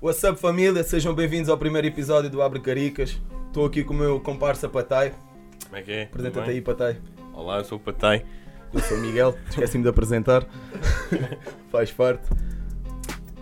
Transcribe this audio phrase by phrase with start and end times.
[0.00, 0.82] What's up família?
[0.84, 3.20] Sejam bem-vindos ao primeiro episódio do Abre Caricas.
[3.48, 5.14] Estou aqui com o meu comparsa Patai.
[5.64, 6.02] Como é que é?
[6.04, 6.98] Apresenta-te aí, Patai.
[7.32, 8.24] Olá, eu sou o Patai.
[8.72, 10.46] Eu sou o Miguel, esqueci-me de apresentar.
[11.70, 12.28] Faz parte.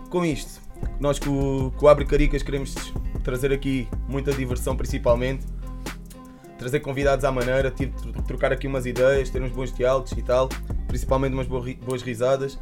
[0.09, 0.61] Com isto,
[1.01, 1.31] nós com,
[1.67, 2.75] o- com o Abre Caricas queremos
[3.23, 5.45] trazer aqui muita diversão, principalmente.
[6.59, 7.91] Trazer convidados à maneira, tro-
[8.27, 10.49] trocar aqui umas ideias, ter uns bons diálogos e tal.
[10.89, 12.59] Principalmente umas boas risadas.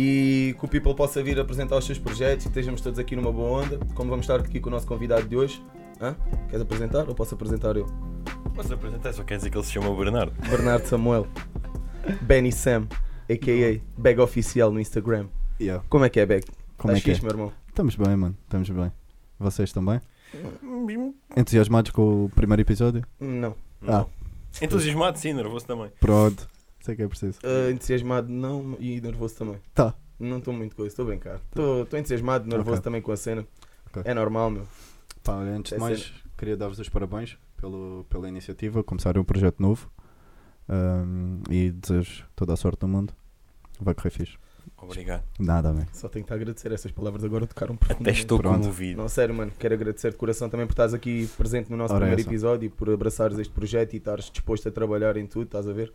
[0.00, 3.32] E que o People possa vir apresentar os seus projetos e estejamos todos aqui numa
[3.32, 3.80] boa onda.
[3.96, 5.60] Como vamos estar aqui com o nosso convidado de hoje.
[6.00, 6.14] Hã?
[6.48, 7.84] Queres apresentar ou posso apresentar eu?
[8.54, 10.32] Posso apresentar, só quer dizer que ele se chama Bernardo.
[10.48, 11.26] Bernardo Samuel.
[12.22, 12.86] Benny Sam,
[13.28, 14.00] a.k.a.
[14.00, 15.26] Bag Oficial no Instagram.
[15.60, 15.84] Yeah.
[15.88, 16.44] Como é que é, Bag?
[16.76, 17.14] Como é que é?
[17.14, 17.52] fixe, meu irmão?
[17.66, 18.36] Estamos bem, mano.
[18.44, 18.92] Estamos bem.
[19.36, 20.00] Vocês também?
[21.36, 23.04] Entusiasmados com o primeiro episódio?
[23.18, 23.56] Não.
[23.84, 24.06] Ah.
[24.62, 25.90] Entusiasmado, sim, nervoso também.
[25.98, 26.48] Pronto.
[26.80, 27.38] Sei que é preciso.
[27.42, 29.58] Ah, entusiasmado não e nervoso também.
[29.74, 29.94] Tá.
[30.18, 31.36] Não estou muito coisa, estou a brincar.
[31.48, 32.82] Estou estou entusiasmado, nervoso Ok.
[32.84, 33.46] também com a cena.
[33.88, 34.02] Ok.
[34.04, 34.66] É normal, meu.
[35.22, 39.24] Pá, olha, antes É de mais, queria dar-vos os parabéns pelo, pela iniciativa, começarem um
[39.24, 39.90] projeto novo.
[40.68, 43.12] Ahm, e desejo toda a sorte do mundo.
[43.80, 44.36] Vai correr fixe.
[44.76, 45.22] Obrigado.
[45.38, 45.86] Nada, bem.
[45.92, 46.70] Só tenho que te agradecer.
[46.72, 48.20] Essas palavras agora tocaram Até profundamente.
[48.20, 48.60] estou Pronto.
[48.60, 49.00] comovido.
[49.00, 49.50] Não, sério, mano.
[49.58, 52.28] Quero agradecer de coração também por estares aqui presente no nosso Ora, primeiro essa.
[52.30, 55.72] episódio e por abraçares este projeto e estares disposto a trabalhar em tudo, estás a
[55.72, 55.92] ver?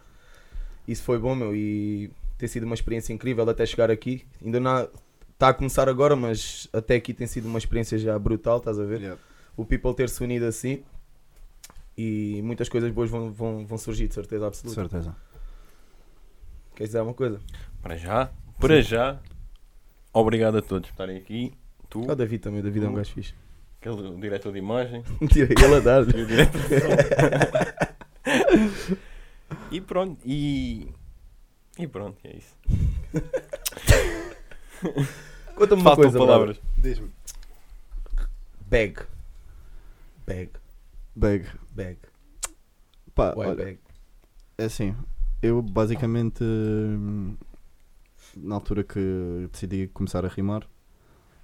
[0.87, 4.25] Isso foi bom, meu, e tem sido uma experiência incrível até chegar aqui.
[4.43, 4.87] Ainda não
[5.31, 8.83] está a começar agora, mas até aqui tem sido uma experiência já brutal, estás a
[8.83, 9.17] ver?
[9.55, 10.83] O People ter se unido assim
[11.97, 14.81] e muitas coisas boas vão, vão, vão surgir, de certeza De absoluta.
[14.81, 15.15] certeza.
[16.75, 17.39] Queres dizer alguma coisa?
[17.81, 19.19] Para já, para já,
[20.11, 21.53] obrigado a todos por estarem aqui.
[21.89, 23.35] Tu, o David também, o David é um gajo fixe.
[23.79, 26.03] aquele diretor de imagem Tira ele a dar.
[29.71, 30.87] e pronto, e.
[31.77, 32.55] E pronto, é isso.
[35.55, 36.61] Conta-me uma Faltam coisa, palavras.
[36.77, 37.09] Diz-me.
[38.69, 38.99] Bag.
[40.25, 40.49] Bag.
[41.15, 41.45] Bag.
[41.71, 41.97] Bag.
[43.15, 43.79] Pá, Why olha, bag?
[44.57, 44.95] é assim.
[45.41, 46.43] Eu basicamente,
[48.35, 50.67] na altura que decidi começar a rimar,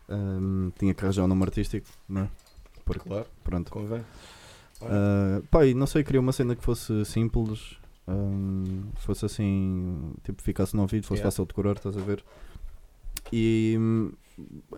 [0.09, 2.29] hum, tinha que arranjar um nome artístico, não é?
[2.85, 3.71] Porque, Claro, pronto.
[3.71, 4.03] convém.
[4.81, 7.77] Uh, pá, e não sei, queria uma cena que fosse simples,
[8.95, 11.31] fosse assim, tipo, ficasse no ouvido, fosse Yeah.
[11.31, 12.23] fácil de decorar, estás a ver?
[13.31, 13.77] E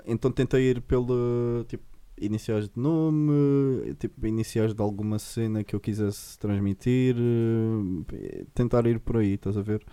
[0.06, 1.84] então tentei ir pelo tipo
[2.20, 7.16] iniciais de nome, tipo iniciais de alguma cena que eu quisesse transmitir,
[8.53, 9.84] tentar ir por aí, estás a ver?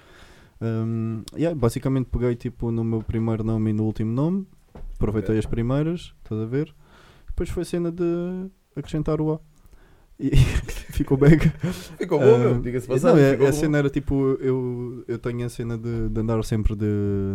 [0.60, 4.47] Um, yeah, basicamente peguei tipo no meu primeiro nome e no último nome,
[4.94, 5.38] aproveitei Ok.
[5.38, 6.75] as primeiras, estás a ver?
[7.28, 9.41] Depois foi cena de acrescentar o A.
[10.21, 10.31] E
[10.91, 11.39] ficou bem.
[11.97, 12.55] Ficou bom, meu.
[12.56, 13.25] Ah, Diga-se não, passagem.
[13.25, 16.87] é- a cena era tipo, eu, eu tenho a cena de, de andar sempre de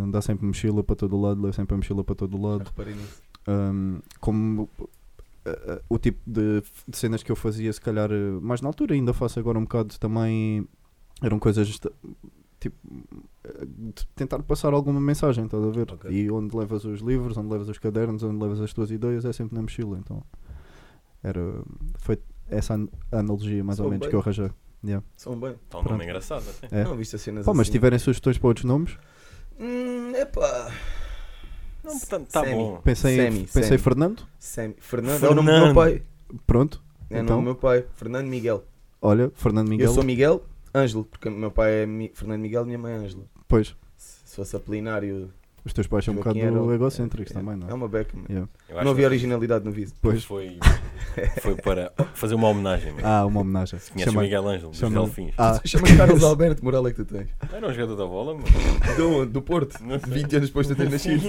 [0.04, 2.66] andar sempre mochila para todo lado, levo sempre a mochila para todo lado.
[2.66, 3.22] Reparei nisso.
[3.48, 8.10] Um, como uh, o tipo de, de cenas que eu fazia, se calhar,
[8.42, 10.68] mais na altura, ainda faço agora um bocado também,
[11.22, 11.80] eram coisas
[12.60, 12.78] tipo
[14.16, 15.92] tentar passar alguma mensagem, estás a ver?
[15.92, 16.10] Ok.
[16.12, 19.34] E onde levas os livros, onde levas os cadernos, onde levas as tuas ideias, é
[19.34, 19.98] sempre na mochila.
[20.00, 20.22] Então
[21.22, 21.42] era
[22.00, 22.18] foi
[22.54, 24.10] essa an- analogia mais ou Soa menos bem.
[24.10, 24.52] que eu arranjei.
[24.86, 25.06] Yeah.
[25.16, 25.52] São bem.
[25.64, 26.82] Está um nome engraçado até.
[26.82, 26.84] É.
[26.84, 27.66] Não viste as cenas Pá, mas assim.
[27.68, 28.98] se tiverem sugestões para outros nomes,
[29.60, 30.72] Hum, epá.
[31.84, 32.56] Não, portanto, está Semi.
[32.56, 32.82] bom.
[32.84, 33.76] pensei, em, Semi, pensei semi.
[33.76, 34.74] em Fernando, Sam.
[34.80, 35.24] Fernando.
[35.26, 36.02] É o nome do meu pai.
[36.48, 36.82] pronto.
[37.10, 37.36] É o Então?
[37.36, 37.86] nome do meu pai.
[37.96, 38.64] Fernando Miguel.
[39.02, 40.44] Olha, Fernando Miguel, Eu sou Miguel
[40.74, 43.24] Ângelo, porque o meu pai é Mi- Fernando Miguel e minha mãe é Ângela.
[43.48, 45.32] pois, Se se fosse apolinário.
[45.66, 47.74] Os teus pais são um Joaquim bocado era- egocêntricos é, também, não É é?
[47.74, 48.18] uma beca.
[48.30, 48.50] Yeah.
[48.84, 49.94] Não havia originalidade no vídeo.
[50.02, 50.24] Pois.
[50.24, 50.58] Foi,
[51.42, 52.92] foi para fazer uma homenagem.
[52.94, 53.08] mesmo.
[53.08, 53.80] Ah, uma homenagem.
[53.80, 55.34] Conheces o Chama- Miguel Ângelo, dos chama- Delfins.
[55.38, 57.30] Ah, Chama Carlos Alberto Moral é que tu tens.
[57.52, 58.46] Era um jogador da bola, mano.
[58.98, 59.80] Do, do Porto.
[59.84, 60.14] Não sei.
[60.14, 61.24] 20 anos depois de eu ter nascido.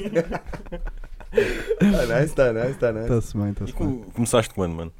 [1.31, 3.05] Tá nice, tá nice, tá nice.
[3.05, 3.75] está-se bem, está-se bem.
[3.75, 4.93] com- começaste quando, mano?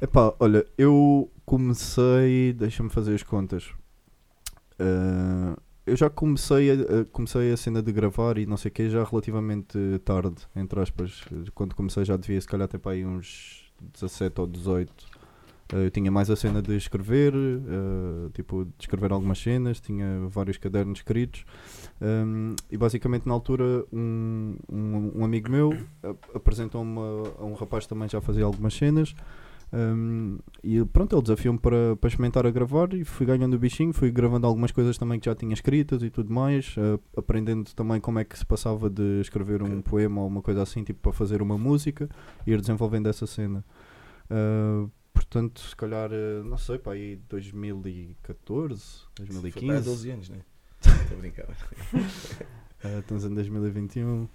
[0.00, 3.70] Epá, olha, eu comecei, deixa-me fazer as contas.
[4.78, 5.56] Ah,
[5.86, 9.04] eu já comecei a, comecei a cena de gravar e não sei o que já
[9.04, 11.22] relativamente tarde, entre aspas.
[11.54, 14.92] Quando comecei já devia se calhar ter para aí uns 17 ou 18.
[15.72, 20.26] Ah, eu tinha mais a cena de escrever, ah, tipo, de escrever algumas cenas, tinha
[20.28, 21.44] vários cadernos escritos.
[22.00, 25.72] Um, e basicamente na altura um, um, um amigo meu
[26.34, 29.14] apresentou-me a, a um rapaz que também já fazia algumas cenas
[29.72, 33.92] um, e pronto, ele desafiou-me para, para experimentar a gravar e fui ganhando o bichinho,
[33.92, 37.98] fui gravando algumas coisas também que já tinha escritas e tudo mais, uh, aprendendo também
[37.98, 41.12] como é que se passava de escrever um poema ou uma coisa assim, tipo para
[41.12, 42.06] fazer uma música
[42.46, 43.64] e ir desenvolvendo essa cena.
[44.30, 48.82] Uh, portanto, se calhar, uh, não sei, para aí 2014,
[49.16, 50.38] Foi para aí 2015, há 12 anos, né?
[50.84, 51.48] Estou a brincar.
[51.48, 54.28] uh, estamos em 2021,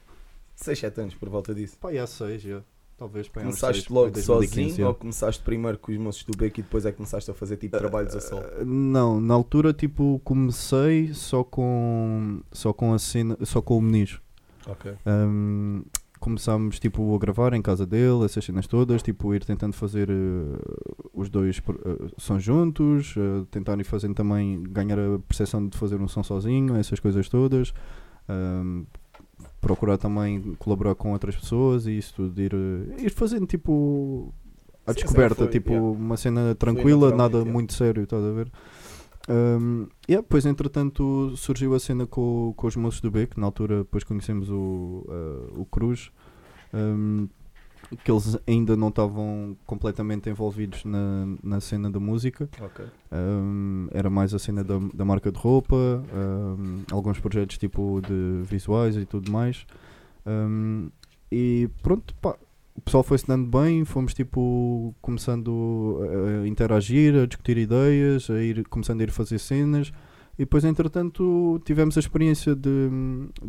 [0.55, 1.77] 6, 7 anos por volta disso.
[1.77, 2.63] Pá, há 6, já.
[2.97, 6.83] Talvez para Começaste logo sozinho ou começaste primeiro com os moços do beco e depois
[6.83, 8.41] é que começaste a fazer tipo trabalhos a sol?
[8.65, 14.19] Não, na altura tipo comecei só com só com a cena, só com o Meniz.
[14.65, 14.91] Ok.
[15.05, 15.83] Um,
[16.19, 21.09] começámos tipo a gravar em casa dele, essas cenas todas, tipo ir tentando fazer uh,
[21.13, 26.01] os dois uh, sons juntos, uh, tentar ir fazendo também ganhar a percepção de fazer
[26.01, 27.71] um som sozinho, essas coisas todas.
[28.27, 28.85] Um,
[29.59, 32.53] procurar também colaborar com outras pessoas e isso tudo, ir,
[32.99, 34.33] ir fazendo tipo
[34.85, 35.87] a Sim, descoberta, foi, tipo yeah.
[35.91, 37.51] uma cena tranquila, nada yeah.
[37.51, 38.51] muito sério, estás a ver?
[39.29, 43.79] Um, yeah, depois entretanto surgiu a cena com, com os moços do Beco, na altura
[43.79, 46.09] depois conhecemos o, uh, o Cruz,
[46.73, 47.27] um,
[48.03, 52.85] que eles ainda não estavam completamente envolvidos na, na cena da música, Ok.
[53.11, 58.41] um, era mais a cena da, da marca de roupa, um, alguns projetos tipo de
[58.43, 59.65] visuais e tudo mais.
[60.25, 60.89] Um,
[61.31, 62.35] e pronto, pá,
[62.75, 68.41] o pessoal foi-se dando bem, fomos tipo começando a, a interagir, a discutir ideias, a
[68.41, 69.91] ir, começando a ir fazer cenas.
[70.39, 72.89] E depois, entretanto, tivemos a experiência de,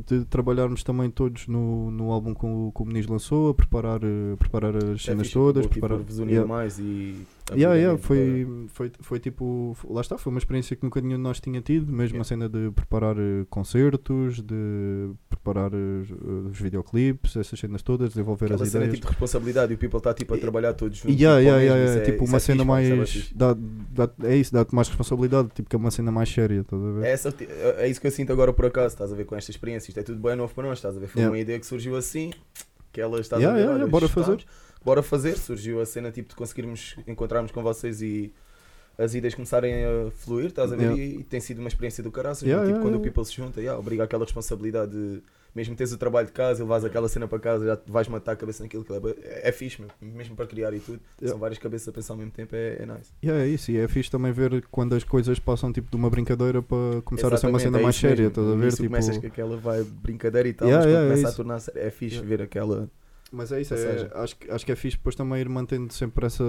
[0.07, 4.01] de trabalharmos também todos no, no álbum que o, que o Meniz lançou, a preparar,
[4.03, 5.67] eh, preparar as É cenas fixe, todas.
[5.67, 6.49] tipo, Preparar, unir Yeah.
[6.49, 7.15] mais e.
[7.55, 11.23] Yeah, yeah, foi, foi, foi tipo, lá está, foi uma experiência que nunca nenhum de
[11.23, 12.21] nós tinha tido, mesmo Yeah.
[12.21, 16.11] a cena de preparar eh, concertos, de preparar os,
[16.51, 18.95] os videoclipes, essas cenas todas, desenvolver Aquela as cena ideias.
[18.99, 21.19] tipo de responsabilidade e o people está tipo a trabalhar todos juntos.
[21.19, 23.11] Yeah, tipo, yeah, mesmo, yeah, é- tipo uma é cena é mais.
[23.11, 23.35] fixe.
[23.35, 26.83] Dá, dá, é isso, dá-te mais responsabilidade, tipo que é uma cena mais séria, estás
[26.83, 27.05] a ver?
[27.07, 27.35] É, essa,
[27.79, 29.91] é isso que eu sinto agora por acaso, estás a ver com esta experiência.
[29.91, 31.07] Isto é tudo bem novo para nós, estás a ver?
[31.09, 32.31] Foi uma ideia que surgiu assim,
[32.93, 34.45] que ela está Yeah, a ver, yeah, yeah, bora estamos,
[34.85, 38.33] Bora fazer, surgiu a cena tipo de conseguirmos encontrarmos com vocês e
[38.97, 40.83] as ideias começarem a fluir, estás a ver?
[40.83, 41.03] Yeah.
[41.03, 43.35] E, e tem sido uma experiência do caraças, Yeah, tipo, yeah, quando o people se
[43.35, 45.23] junta, yeah, obriga aquela responsabilidade de
[45.55, 48.37] mesmo teres o trabalho de casa levas aquela cena para casa, já vais matar a
[48.37, 49.91] cabeça naquilo que é, é fixe, meu.
[50.01, 51.01] mesmo para criar e tudo.
[51.25, 53.11] São várias cabeças a pensar ao mesmo tempo, é, é nice.
[53.25, 56.11] Yeah, é isso, e é fixe também ver quando as coisas passam tipo de uma
[56.11, 58.73] brincadeira para começar a ser uma Exatamente, cena é mais séria, estás a ver?
[58.73, 61.91] Tipo, começas com aquela vai brincadeira e tal, mas quando é começa a tornar é
[61.91, 62.91] fixe ver aquela.
[63.31, 65.49] Mas é isso, Ou é- seja- acho, que- acho que é fixe depois também ir
[65.49, 66.45] mantendo sempre essa,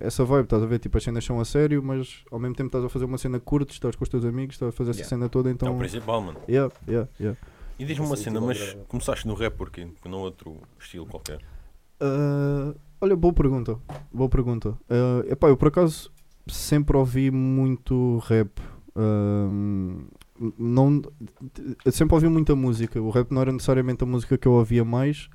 [0.00, 0.78] essa vibe, estás a ver?
[0.80, 3.38] Tipo, as cenas são a sério, mas ao mesmo tempo estás a fazer uma cena
[3.38, 5.08] curta, estás com os teus amigos, estás a fazer essa Yeah.
[5.10, 5.74] cena toda, É então.
[5.74, 6.40] o principal, mano.
[6.48, 7.38] Yeah, yeah, yeah.
[7.78, 9.86] E diz-me uma cena, mas começaste no rap porquê?
[9.86, 11.38] Porque não outro estilo qualquer.
[12.00, 13.78] Ah, olha, boa pergunta.
[14.12, 14.76] Boa pergunta.
[14.90, 16.10] Ah, epá, eu por acaso
[16.48, 18.50] sempre ouvi muito rap.
[18.96, 20.06] Ahm,
[20.58, 21.02] não,
[21.90, 23.00] sempre ouvi muita música.
[23.00, 25.28] O rap não era necessariamente a música que eu ouvia mais.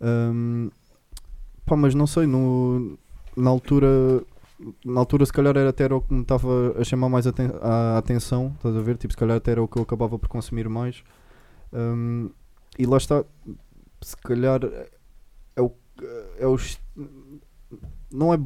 [0.00, 0.70] Ahm,
[1.64, 2.98] pá, mas não sei, no,
[3.36, 4.22] na altura.
[4.84, 7.50] Na altura, se calhar, era até era o que me estava a chamar mais aten
[7.60, 8.52] a atenção.
[8.56, 8.96] Estás a ver?
[8.96, 11.02] Tipo, se calhar, até era o que eu acabava por consumir mais.
[11.72, 12.28] Ahm,
[12.78, 13.24] e lá está.
[14.00, 14.60] Se calhar,
[15.54, 15.72] é o,
[16.38, 16.56] é o
[18.12, 18.38] não é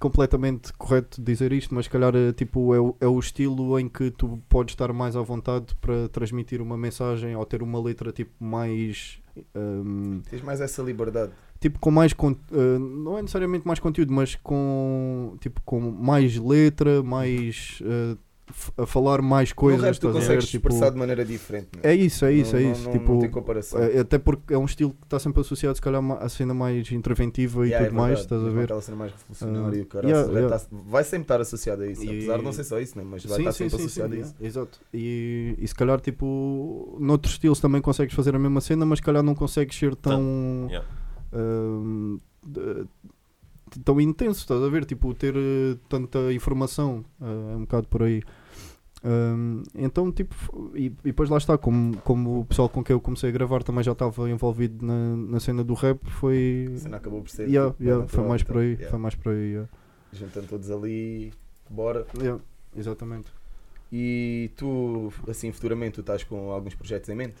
[0.00, 3.88] completamente correto dizer isto, mas se calhar é, tipo, é, o, é o estilo em
[3.88, 8.12] que tu podes estar mais à vontade para transmitir uma mensagem ou ter uma letra
[8.12, 9.18] tipo mais
[9.54, 11.32] hum, Tens mais essa liberdade.
[11.60, 12.12] tipo com mais
[12.52, 18.18] eh, não é necessariamente mais conteúdo, mas com tipo com mais letra, mais f-
[18.78, 19.80] a falar mais coisas.
[19.80, 20.18] no rap tu a ver?
[20.20, 21.68] consegues Tipo, expressar de maneira diferente.
[21.74, 21.90] meu.
[21.90, 22.84] é isso, é isso, Não- é não- isso.
[22.84, 23.82] não- tipo, não tem comparação.
[23.82, 26.90] é- até porque é um estilo que está sempre associado, se calhar, a cena mais
[26.92, 28.64] interventiva e Yeah, é tudo mais, verdade, estás a ver?
[28.64, 30.58] Aquela cena mais revolucionária, Ah, o caraças, yeah, vai yeah.
[30.58, 32.04] tá- vai sempre estar associado a isso.
[32.04, 33.04] E- Apesar de não ser só isso, né?
[33.08, 34.34] mas vai estar sempre associado a isso.
[34.40, 34.80] Exato.
[34.94, 39.02] E, e se calhar, tipo, noutros estilos também consegues fazer a mesma cena, mas se
[39.02, 40.68] calhar não consegues ser tão.
[40.70, 40.86] Yeah.
[43.84, 44.84] Tão intenso, estás a ver?
[44.84, 48.22] Tipo, ter eh, tanta informação, eh, é um bocado por aí.
[49.04, 50.34] Hum, então, tipo,
[50.74, 53.62] e, e depois lá está, como, como o pessoal com quem eu comecei a gravar
[53.62, 56.72] também já estava envolvido na, na cena do rap, foi.
[56.74, 57.48] A cena acabou por ser.
[57.48, 58.90] Yeah, tipo, yeah, foi mais por aí, yeah.
[58.90, 59.50] foi mais por aí.
[59.50, 59.68] yeah.
[60.12, 61.32] Juntando todos ali,
[61.70, 62.06] bora.
[62.18, 62.42] Yeah,
[62.76, 63.30] exatamente.
[63.92, 67.36] E tu, assim, futuramente, tu estás com alguns projetos em mente?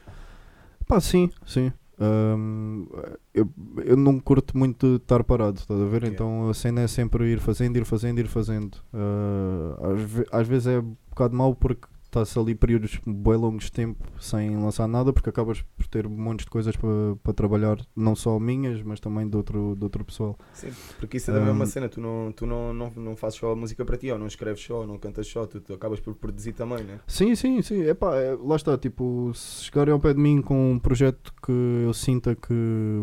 [0.86, 1.72] Pá, sim, sim.
[1.98, 2.84] Ahm,
[3.32, 3.48] eu,
[3.84, 6.02] eu não curto muito estar parado, estás a ver?
[6.02, 6.08] Yeah.
[6.14, 8.76] Então a cena é sempre ir fazendo, ir fazendo, ir fazendo.
[8.92, 11.86] Ah, às, ve- às vezes é um bocado mau porque
[12.16, 16.44] está-se ali períodos bem longos de tempo sem lançar nada porque acabas por ter montes
[16.46, 20.38] de coisas para para trabalhar, não só minhas, mas também de outro, de outro pessoal.
[20.52, 20.68] Sim,
[20.98, 23.52] porque isso é da mesma Um, cena, tu não, tu não, não, não fazes só
[23.52, 26.00] a música para ti, ou não escreves só, ou não cantas só, tu, tu acabas
[26.00, 27.00] por produzir também, né?
[27.06, 27.82] Sim, sim, sim.
[27.82, 31.52] Epá, é, lá está, tipo, se chegarem ao pé de mim com um projeto que
[31.52, 32.54] eu sinta que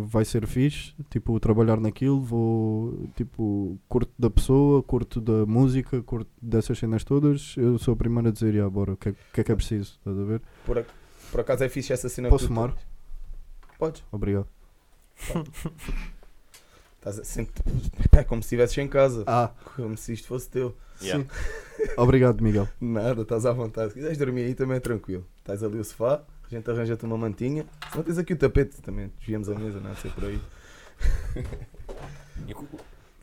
[0.05, 6.29] vai ser fixe, tipo, trabalhar naquilo, vou, tipo, curto da pessoa, curto da música, curto
[6.41, 9.41] dessas cenas todas, eu sou o primeiro a dizer, ah, bora, que, é- o que
[9.41, 10.41] é que é preciso, estás a ver?
[10.65, 10.89] Por, ac-
[11.31, 12.73] por acaso é fixe essa cena Posso que tu- fumar?
[13.77, 14.03] Podes.
[14.11, 14.47] Obrigado.
[16.97, 17.61] Estás a- sempre,
[18.13, 19.23] é como se estivesses em casa.
[19.27, 20.75] Ah, Como se isto fosse teu.
[21.01, 21.25] Yeah.
[21.97, 22.69] obrigado, Miguel.
[22.79, 23.89] Nada, estás à vontade.
[23.89, 25.25] Se quiseres dormir aí também é tranquilo.
[25.39, 27.65] Estás ali o sofá, a gente arranja-te uma mantinha.
[27.91, 29.95] Se não tens aqui o tapete também, desviamos a mesa, não é?
[29.95, 30.39] Sei por aí.
[32.47, 32.67] E cu-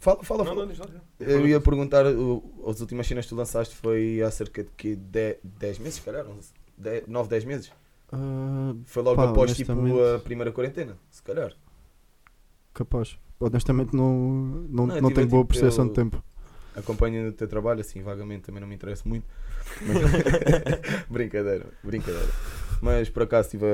[0.00, 0.62] Fala, fala, Não, fala.
[0.66, 0.87] não, diz lá.
[1.21, 4.97] Eu ia perguntar, o, as últimas cenas que tu lançaste foi há cerca de que
[4.97, 6.25] 10 meses, se calhar?
[7.07, 7.73] 9, 10 meses?
[8.12, 11.52] Ah, Foi logo Pá, após tipo a primeira quarentena, se calhar.
[12.73, 13.19] capaz.
[13.38, 14.12] Honestamente, não,
[14.69, 16.23] não, Não, não tive, tenho boa tipo, percepção de tempo.
[16.76, 19.26] Acompanho o teu trabalho, assim, vagamente também não me interessa muito.
[19.80, 19.99] Mas-
[21.09, 22.28] brincadeira, brincadeira.
[22.80, 23.66] Mas por acaso estive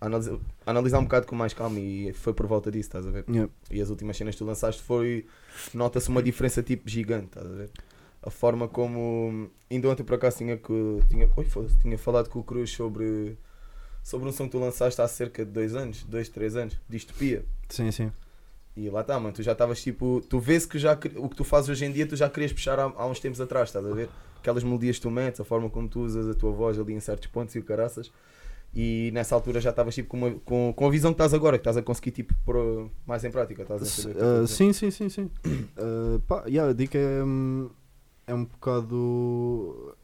[0.00, 3.06] a analisar, a analisar um bocado com mais calma e foi por volta disso, estás
[3.06, 3.24] a ver?
[3.28, 3.50] Yeah.
[3.70, 5.26] E as últimas cenas que tu lançaste foi.
[5.72, 7.70] Nota-se uma diferença tipo gigante, estás a ver?
[8.22, 9.50] A forma como.
[9.70, 11.00] Ainda ontem por acaso tinha que.
[11.08, 11.46] Tinha, oi,
[11.82, 13.36] tinha falado com o Cruz sobre.
[14.02, 17.42] Sobre um som que tu lançaste há cerca de dois anos, dois, três anos, distopia.
[17.70, 18.12] Sim, sim.
[18.76, 20.20] E lá está, mano, tu já estavas tipo.
[20.28, 22.78] Tu vês que já o que tu fazes hoje em dia tu já querias puxar
[22.78, 24.08] há, há uns tempos atrás, estás a ver?
[24.38, 27.00] Aquelas melodias que tu metes, a forma como tu usas a tua voz ali em
[27.00, 28.10] certos pontos e o caraças.
[28.74, 31.56] E nessa altura já estavas tipo com, uma- com, com a visão que estás agora,
[31.58, 34.22] que estás a conseguir tipo pôr mais em prática, estás a S- entender o que
[34.22, 34.56] eu estou a ah, dizer?
[34.56, 35.30] sim, sim, sim, sim.
[35.76, 37.70] Ah, pá, yeah, a dica é, hum,
[38.26, 39.94] é um bocado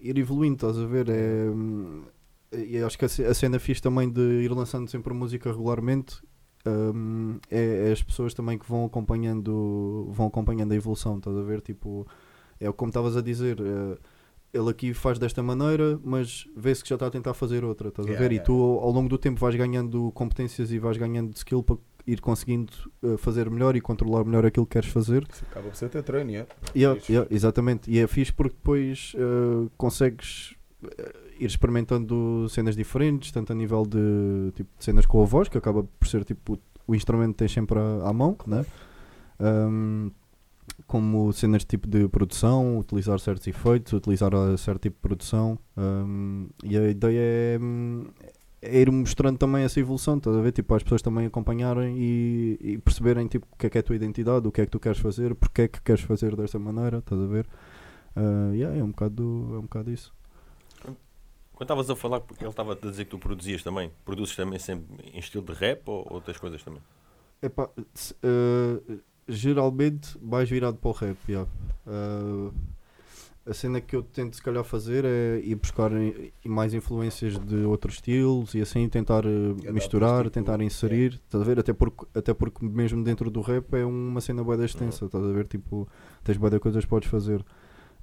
[0.00, 1.08] ir evoluindo, estás a ver?
[1.08, 2.04] É, hum,
[2.52, 6.22] e acho que a ce- a cena fixe também de ir lançando sempre música regularmente
[6.66, 11.42] hum, é, é as pessoas também que vão acompanhando vão acompanhando a evolução, estás a
[11.42, 11.60] ver?
[11.60, 12.06] Tipo,
[12.60, 13.58] é como estavas a dizer.
[13.60, 13.98] eh,
[14.52, 18.06] ele aqui faz desta maneira, mas vê-se que já está a tentar fazer outra, estás
[18.06, 18.32] a Yeah, ver?
[18.32, 21.62] yeah, E tu ao ao longo do tempo vais ganhando competências e vais ganhando skill
[21.62, 21.76] para
[22.06, 25.26] ir conseguindo eh, fazer melhor e controlar melhor aquilo que queres fazer.
[25.30, 26.46] Isso acaba por ser teu treino, é?
[26.74, 27.90] Yeah, yeah, exatamente.
[27.90, 30.54] E é fixe porque depois eh, consegues
[30.96, 35.48] eh, ir experimentando cenas diferentes, tanto a nível de, tipo, de cenas com a voz,
[35.48, 38.64] que acaba por ser tipo o, o instrumento que tens sempre à, à mão, né?
[39.38, 40.10] Um,
[40.88, 45.58] como cenas tipo de produção, utilizar certos efeitos, utilizar uh, certo tipo de produção.
[45.76, 48.06] um, e a ideia é, hum,
[48.62, 50.50] é ir mostrando também essa evolução, estás a ver?
[50.50, 53.84] Tipo, as pessoas também acompanharem e, e perceberem tipo, o que é que é a
[53.84, 56.58] tua identidade, o que é que tu queres fazer, porque é que queres fazer desta
[56.58, 57.46] maneira, estás a ver?
[58.16, 60.12] Uh, yeah, é um bocado é um bocado isso.
[61.52, 64.58] Quando estavas a falar, porque ele estava a dizer que tu produzias também, produzes também
[64.58, 66.80] sempre em estilo de rap ou outras coisas também?
[67.42, 71.48] Epá, uh, geralmente mais virado para o rap, yeah.
[71.86, 72.52] Uh,
[73.48, 75.90] a cena que eu tento se calhar fazer é ir buscar
[76.44, 81.58] mais influências de outros estilos e assim tentar adaptas, misturar, tentar inserir, estás a ver?
[81.58, 85.32] Até porque, até porque mesmo dentro do rap é uma cena boa extensa, estás a
[85.32, 85.46] ver?
[85.46, 85.88] Tipo,
[86.22, 87.42] tens coisas que podes fazer.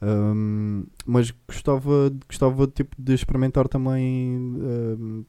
[0.01, 5.25] Um, mas gostava, gostava tipo, de experimentar também um,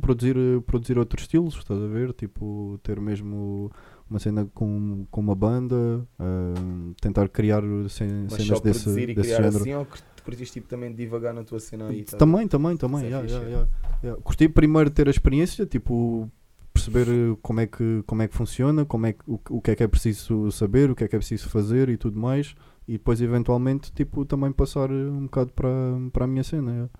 [0.00, 0.34] produzir,
[0.66, 2.12] produzir outros estilos, estás a ver?
[2.14, 3.70] Tipo, ter mesmo
[4.12, 9.06] uma cena com, com uma banda, um, tentar criar cen- Mas cenas só desse, e
[9.14, 9.56] desse criar género.
[9.56, 12.04] assim ou cur- curtiste tipo também de divagar na tua cena aí?
[12.04, 12.16] tá?
[12.16, 13.04] Também, também, também.
[13.04, 13.50] É yeah, yeah, é.
[13.50, 13.68] yeah,
[14.04, 14.22] yeah.
[14.22, 16.30] Curti primeiro ter a experiência, tipo,
[16.72, 19.70] perceber eh, como é que, como é que funciona, como é que, o, o que
[19.72, 22.54] é que é preciso saber, o que é que é preciso fazer e tudo mais.
[22.86, 25.68] E depois, eventualmente, tipo, também passar eh, um bocado para,
[26.12, 26.70] para a minha cena.
[26.72, 26.90] yeah.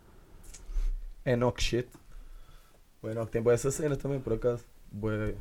[1.25, 1.89] Enoch shit.
[3.03, 4.65] O Enoch tem boa essa cena também, por acaso.
[4.91, 5.35] Boa.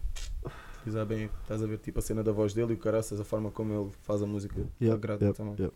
[0.82, 3.24] Utilizar bem, estás a ver tipo a cena da voz dele e o caraças, a
[3.24, 4.56] forma como ele faz a música.
[4.82, 5.56] Yeah, agrada yeah, também.
[5.58, 5.76] yeah.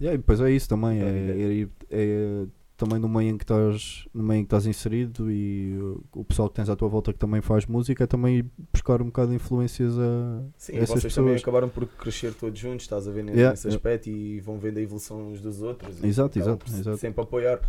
[0.00, 1.68] Yeah, e depois é isso também, é, Dá ideia.
[1.90, 5.78] é, é também no meio em que estás, no meio em que estás inserido e
[6.12, 9.06] o pessoal que tens à tua volta que também faz música é também buscar um
[9.06, 11.42] bocado de influências a Sim, essas vocês também pessoas.
[11.42, 13.76] acabaram por crescer todos juntos, estás a ver nesse, Yeah, nesse yeah.
[13.76, 16.02] aspecto e vão vendo a evolução uns dos outros.
[16.02, 16.96] Exato, exato, exato.
[16.96, 17.60] Sempre apoiar.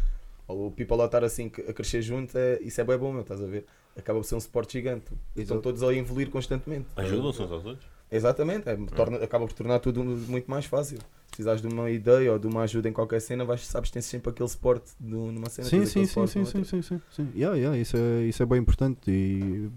[0.47, 3.41] O people lá estar assim a crescer junto, é, isso é bem bom, meu, estás
[3.41, 3.65] a ver?
[3.97, 5.05] Acaba por ser um suporte gigante.
[5.35, 5.61] Estão Exato.
[5.61, 6.87] todos a evoluir constantemente.
[6.95, 7.87] Ajudam-se uns aos outros?
[8.11, 10.99] Exatamente, é, torna- acaba por tornar tudo muito mais fácil.
[10.99, 13.93] Se precisares de uma ideia ou de uma ajuda em qualquer cena, vais, sabes que
[13.95, 15.67] tens sempre aquele suporte de, numa cena.
[15.67, 17.27] Sim, sim, sim, sim, sim, sim, sim, sim.
[17.35, 19.69] Yeah, yeah, isso, é, isso é bem importante e,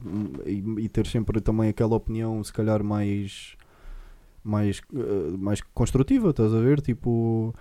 [0.47, 3.57] e, e ter sempre também aquela opinião se calhar mais
[4.45, 6.81] mais, eh, mais construtiva, estás a ver?
[6.81, 7.55] Tipo,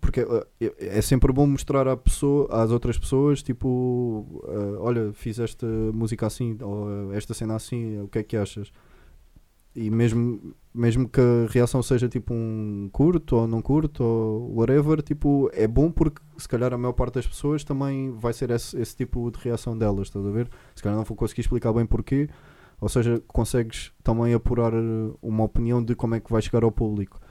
[0.00, 5.38] porque é é sempre bom mostrar à pessoa, às outras pessoas, tipo, eh, olha, fiz
[5.38, 8.72] esta música assim, ou eh, esta cena assim, o que é que achas?
[9.74, 15.00] E mesmo, mesmo que a reação seja tipo um curto ou não curto ou whatever,
[15.02, 18.78] tipo, é bom porque se calhar a maior parte das pessoas também vai ser esse,
[18.78, 20.50] esse tipo de reação delas, estás a ver?
[20.74, 22.28] Se calhar não vou conseguir explicar bem porquê,
[22.80, 24.72] ou seja, consegues também apurar
[25.22, 27.21] uma opinião de como é que vai chegar ao público.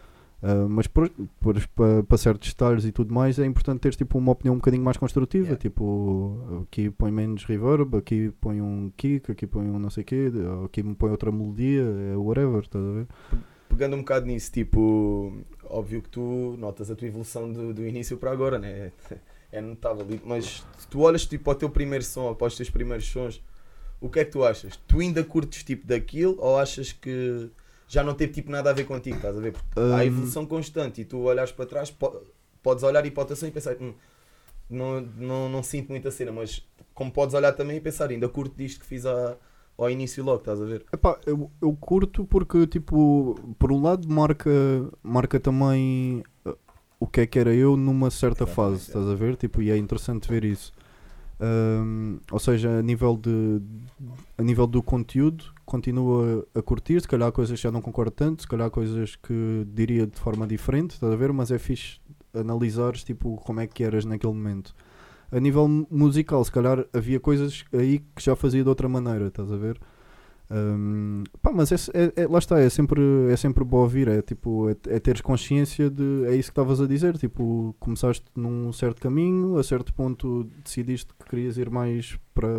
[0.44, 4.58] Ah, mas para certos detalhes e tudo mais é importante teres tipo uma opinião um
[4.58, 5.62] bocadinho mais construtiva, Yeah.
[5.62, 10.06] tipo aqui põe menos reverb, aqui põe um kick, aqui põe um não sei o
[10.06, 10.32] quê,
[10.66, 13.08] aqui me põe outra melodia, é whatever, estás a ver?
[13.70, 18.18] Pegando um bocado nisso, tipo, óbvio que tu notas a tua evolução do, do início
[18.18, 18.92] para agora, né?
[19.52, 20.06] É notável.
[20.26, 23.42] Mas tu olhas tipo, para o teu primeiro som, para os teus primeiros sons,
[24.02, 24.78] o que é que tu achas?
[24.88, 27.50] Tu ainda curtes tipo daquilo ou achas que
[27.92, 29.18] já não teve tipo nada a ver contigo?
[29.18, 29.54] Estás a ver?
[29.54, 32.22] Porque há Hum, evolução constante e tu olhas para trás, po-
[32.64, 33.94] podes olhar e para o som e pensar, "Hum,
[34.70, 38.56] não, não, não sinto muita cena, mas como podes olhar também e pensar, ainda curto
[38.58, 39.38] disto que fiz a-
[39.78, 40.86] ao início logo, estás a ver?
[40.94, 44.50] Epá, eu, eu curto porque, tipo, por um lado marca,
[45.02, 46.54] marca também uh,
[47.00, 49.00] o que é que era eu numa certa Exatamente, fase, é.
[49.00, 49.38] estás a ver?
[49.38, 50.74] Tipo, e é interessante ver isso.
[51.40, 53.62] Um, ou seja, a nível, de,
[54.38, 57.00] a nível do conteúdo, continuo a, curtir.
[57.02, 60.46] Se calhar coisas que já não concordo tanto, se calhar coisas que diria de forma
[60.46, 61.32] diferente, estás a ver?
[61.32, 62.00] Mas é fixe
[62.34, 64.74] analisares tipo, como é que eras naquele momento.
[65.32, 69.28] A nível mu- musical, se calhar havia coisas aí que já fazia de outra maneira,
[69.28, 69.80] estás a ver?
[70.54, 73.02] Um, pá, mas é, é- é- lá está, é sempre,
[73.32, 76.82] é sempre bom ouvir, é tipo, é, é teres consciência de, é isso que estavas
[76.82, 82.20] a dizer, tipo, começaste num certo caminho, a certo ponto decidiste que querias ir mais
[82.34, 82.50] para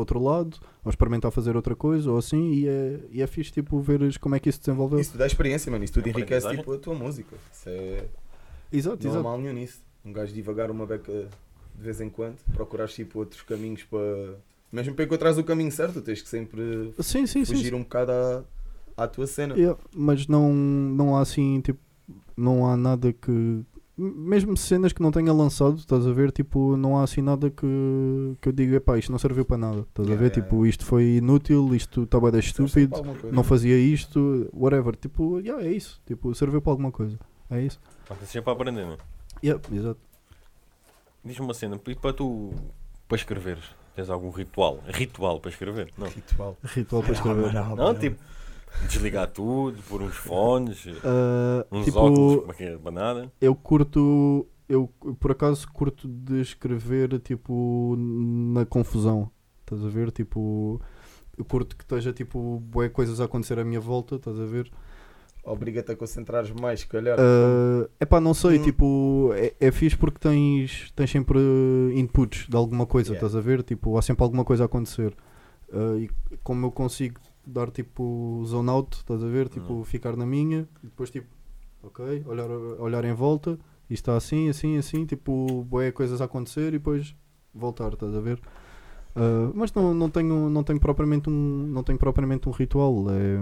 [0.00, 3.80] outro lado, ou experimentar fazer outra coisa, ou assim, e é, e é fixe, tipo,
[3.80, 5.00] veres como é que isso se desenvolveu.
[5.00, 5.82] Isso é experiência, mano.
[5.84, 7.34] Isso tudo É enriquece tipo, a tua música.
[7.52, 8.04] Isso é.
[8.72, 9.24] Exato, Não há exato.
[9.24, 9.80] mal nenhum nisso.
[10.04, 11.28] Um gajo divagar uma beca
[11.74, 14.36] de vez em quando, procurar tipo outros caminhos para.
[14.72, 17.54] Mesmo para encontrares o caminho certo, tens que sempre Sim, sim, sim.
[17.54, 18.44] fugir um bocado à,
[18.96, 19.54] à tua cena.
[19.54, 21.78] Yeah, mas não, não há assim, tipo,
[22.36, 23.62] não há nada que.
[23.98, 26.30] Mesmo cenas que não tenha lançado, estás a ver?
[26.30, 27.66] Tipo, não há assim nada que,
[28.42, 29.80] que eu diga, pá, isto não serviu para nada.
[29.88, 30.26] Estás a Yeah, ver?
[30.26, 30.68] yeah, tipo, yeah.
[30.68, 34.94] isto foi inútil, isto estava a sempre estúpido, não fazia isto, whatever.
[34.96, 35.98] Tipo, yeah, é isso.
[36.06, 37.18] Tipo, serviu para alguma coisa.
[37.48, 37.80] É isso.
[38.10, 38.98] Mas é sempre para aprender, não é?
[39.42, 40.00] Yeah, exato.
[41.24, 42.52] Diz-me uma cena, e para tu,
[43.08, 44.78] para escreveres, tens algum ritual?
[44.88, 45.90] Ritual para escrever?
[45.96, 46.06] Não.
[46.08, 46.56] Ritual.
[46.64, 47.52] Ritual para escrever.
[47.54, 48.22] Não, tipo,
[48.88, 53.32] desligar tudo, pôr uns fones, Ah, uns tipo, óculos, como é que é, banana.
[53.40, 54.88] eu curto eu
[55.20, 60.80] por acaso curto de escrever tipo na confusão estás a ver tipo
[61.38, 64.70] eu curto que esteja tipo bué coisas a acontecer à minha volta estás a ver
[65.48, 67.16] Obriga-te a concentrares mais, se calhar.
[68.00, 68.62] é pá não sei Hum.
[68.64, 71.38] tipo é, é fixe porque tens tens sempre
[71.94, 73.24] inputs de alguma coisa Yeah.
[73.24, 75.14] estás a ver tipo há sempre alguma coisa a acontecer
[75.72, 76.10] Ah, e
[76.42, 79.84] como eu consigo dar tipo zone out estás a ver tipo Uhum.
[79.84, 81.28] ficar na minha e depois tipo
[81.82, 86.68] ok olhar olhar em volta isto está assim, assim, assim, tipo, boé coisas a acontecer
[86.68, 87.14] e depois
[87.54, 88.40] voltar, estás a ver?
[89.14, 93.06] Ah, mas não, não, tenho, não, tenho propriamente um, não tenho propriamente um ritual.
[93.10, 93.38] É,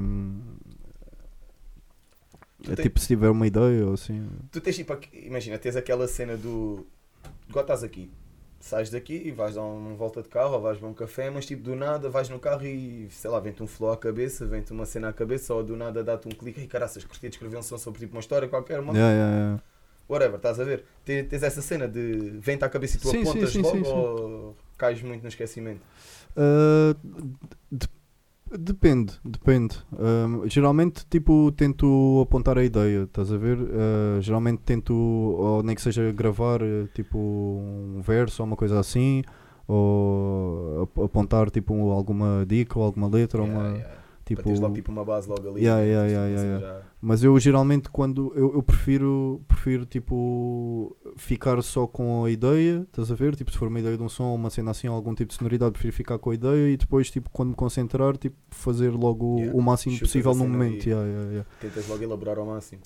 [2.72, 4.28] é tipo se tiver uma ideia ou assim.
[4.52, 6.86] Tu tens tipo, imagina, tens aquela cena do.
[7.48, 8.10] Estás aqui,
[8.64, 11.46] sais daqui e vais dar uma volta de carro ou vais beber um café, mas
[11.46, 14.72] tipo do nada vais no carro e sei lá, vem-te um flow à cabeça, vem-te
[14.72, 17.56] uma cena à cabeça ou do nada dá-te um clique e caraças, curti de escrever
[17.58, 19.60] um som sobre tipo uma história qualquer, uma Yeah, yeah, yeah.
[20.08, 20.84] whatever, estás a ver?
[21.04, 23.84] Tens, tens essa cena de vem-te à cabeça e tu Sim, apontas sim, logo sim,
[23.84, 24.06] sim.
[24.50, 25.80] ou cais muito no esquecimento?
[26.36, 27.36] De-
[28.58, 29.76] depende, depende.
[29.98, 33.58] Ah, geralmente, tipo, tento apontar a ideia, estás a ver?
[33.58, 36.60] Ah, geralmente tento, ou nem que seja gravar,
[36.94, 39.22] tipo, um verso ou uma coisa assim,
[39.66, 44.03] ou ap- apontar, tipo, alguma dica ou alguma letra, ou Yeah, uma, yeah.
[44.24, 44.36] Tipo...
[44.40, 45.64] Para teres logo tipo uma base logo ali.
[45.64, 45.88] Yeah, né?
[45.88, 51.62] yeah, Tipo, yeah, yeah, já- Mas eu geralmente quando eu, eu prefiro prefiro tipo ficar
[51.62, 53.36] só com a ideia, estás a ver?
[53.36, 55.72] Tipo se for uma ideia de um som, uma cena assim, algum tipo de sonoridade,
[55.72, 59.60] prefiro ficar com a ideia e depois tipo quando me concentrar, tipo fazer logo o
[59.62, 60.86] máximo possível no momento.
[60.86, 61.46] Yeah.
[61.60, 62.80] Tentas logo elaborar ao máximo.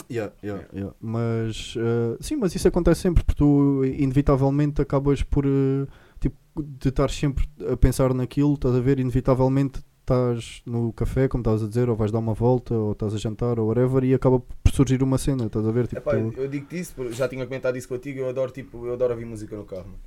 [1.01, 5.87] Mas eh, sim, mas isso acontece sempre porque tu inevitavelmente acabas por eh,
[6.19, 8.99] tipo de estar sempre a pensar naquilo, estás a ver?
[8.99, 13.15] Inevitavelmente estás no café, como estavas a dizer, ou vais dar uma volta, ou estás
[13.15, 15.87] a jantar, ou whatever, e acaba por surgir uma cena, estás a ver?
[15.87, 18.95] Tipo, Epá, tu- eu digo-te isso, já tinha comentado isso contigo, eu adoro, tipo, eu
[18.95, 19.85] adoro ouvir música no carro.
[19.87, 19.99] mano.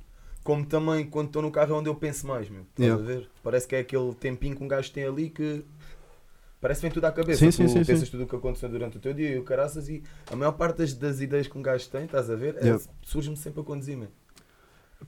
[0.44, 2.62] Como também quando estou no carro é onde eu penso mais, meu.
[2.62, 3.02] Estás Yeah.
[3.02, 3.30] a ver?
[3.44, 5.64] Parece que é aquele tempinho que um gajo tem ali que
[6.60, 7.38] parece que vem tudo à cabeça.
[7.38, 9.44] Sim, tu sim, sim, pensas tudo o que aconteceu durante o teu dia e o
[9.44, 12.56] caraças e a maior parte das, das ideias que um gajo tem, estás a ver,
[12.56, 12.82] é- Yeah.
[13.02, 14.08] surge-me sempre a conduzir, meu.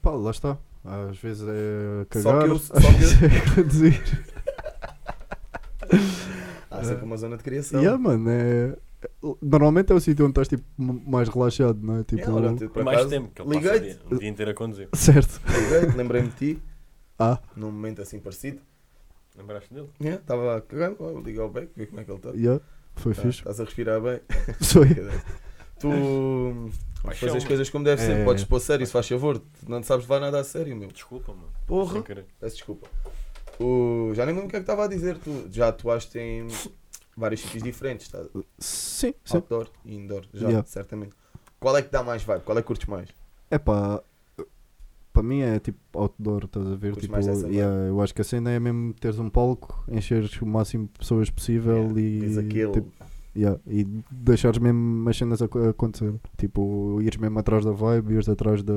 [0.00, 0.56] Pá, lá está.
[0.84, 4.02] Às vezes é Só cagar, que eu- só que eu- é conduzir.
[6.70, 7.80] Há sempre uma zona de criação.
[7.80, 8.76] Yeah, mano, é...
[9.42, 12.04] Normalmente é o sítio onde estás tipo, mais relaxado, não é?
[12.04, 14.28] Tipo, Yeah, olha, E mais acaso, tempo, que ele passa o liguei-te, dia, o dia
[14.28, 14.88] inteiro a conduzir.
[14.94, 15.40] certo.
[15.46, 16.62] liguei-te, lembrei-me de ti,
[17.18, 18.60] Ah, num momento assim parecido.
[19.36, 19.88] Lembraste dele?
[20.00, 22.30] Estava a cagar, liguei ao Beck, ver como é que ele está.
[22.30, 22.60] yeah.
[22.96, 23.38] Foi Tá, fixe.
[23.40, 24.20] Estás a respirar bem.
[24.62, 24.88] Foi.
[25.78, 26.70] tu
[27.02, 28.24] Paixão, fazes as coisas como deve ser, É.
[28.24, 29.38] podes pôr sério, se faz favor.
[29.38, 30.88] Tu Não sabes levar nada a sério, meu.
[30.88, 31.48] Desculpa, mano.
[31.66, 32.02] Porra.
[32.40, 32.88] Peço desculpa.
[33.60, 34.12] O...
[34.14, 35.18] Já nem lembro o que é que estava a dizer.
[35.18, 36.46] Tu já atuaste em
[37.16, 38.22] vários sítios diferentes, tá?
[38.58, 39.36] Sim, sim.
[39.36, 40.66] outdoor e indoor, já, Yeah.
[40.66, 41.14] certamente.
[41.60, 42.42] Qual é que dá mais vibe?
[42.42, 43.08] Qual é que curtes mais?
[43.50, 44.02] É pá,
[45.12, 46.92] para mim é tipo outdoor, estás a ver?
[46.92, 50.40] Curtes Tipo, essa yeah, eu acho que a cena é mesmo teres um palco, encheres
[50.42, 52.92] o máximo de pessoas possível Yeah, e, tipo,
[53.36, 56.14] yeah, e deixares mesmo as cenas acontecer.
[56.36, 58.74] Tipo, ires mesmo atrás da vibe, ires atrás da,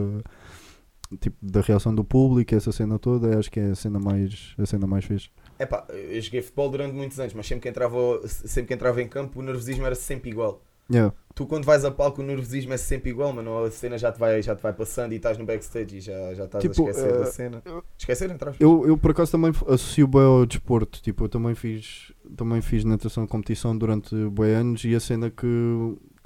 [1.19, 4.65] tipo, da reação do público, essa cena toda, acho que é a cena mais, a
[4.65, 5.29] cena mais fixe.
[5.59, 9.07] Epá, eu joguei futebol durante muitos anos, mas sempre que entrava, sempre que entrava em
[9.07, 10.61] campo o nervosismo era sempre igual.
[10.89, 11.13] Yeah.
[11.35, 13.65] Tu quando vais a palco o nervosismo é sempre igual, mano.
[13.65, 16.33] A cena já te vai, já te vai passando e estás no backstage e já,
[16.33, 17.63] já estás Tipo, a esquecer eh, da cena.
[17.97, 18.61] Esquecer, entre aspas.
[18.61, 22.83] Eu, eu por acaso também associo bem ao desporto, tipo, eu também fiz, também fiz
[22.83, 25.45] natação de competição durante bem anos e a cena que,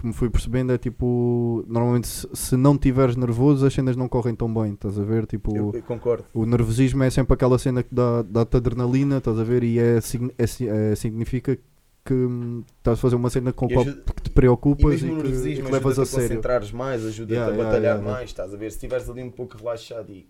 [0.01, 4.09] que me fui percebendo é tipo, normalmente se, se não tiveres nervoso as cenas não
[4.09, 5.25] correm tão bem, estás a ver?
[5.25, 6.25] Tipo, Eu, eu concordo.
[6.33, 9.63] o nervosismo é sempre aquela cena que dá- dá-te adrenalina, estás a ver?
[9.63, 10.43] E é, é
[10.91, 11.57] é- significa
[12.03, 15.01] que hum, estás a fazer uma cena com E qual ajuda- que te E preocupas
[15.01, 16.27] e, o que, e que levas a a sério.
[16.29, 18.11] concentrares mais, ajuda-te Yeah, a batalhar yeah, yeah.
[18.11, 18.71] mais, estás a ver?
[18.71, 20.25] Se estiveres ali um pouco relaxado e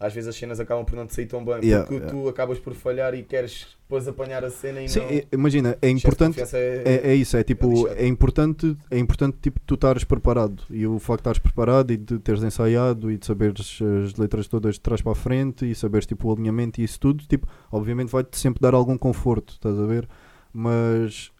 [0.00, 2.10] às vezes as cenas acabam por não te sair tão bem, Yeah, porque yeah.
[2.10, 5.06] tu acabas por falhar e queres depois apanhar a cena e Sim, não...
[5.10, 7.94] é- imagina, é importante é- É, é isso, é tipo, lixado.
[7.98, 11.98] é importante, é importante tipo, tu estares preparado e o facto de estares preparado e
[11.98, 15.74] de teres ensaiado e de saberes as letras todas de trás para a frente e
[15.74, 19.78] saberes tipo, o alinhamento e isso tudo, tipo, obviamente vai-te sempre dar algum conforto, estás
[19.78, 20.08] a ver?
[20.52, 21.30] Mas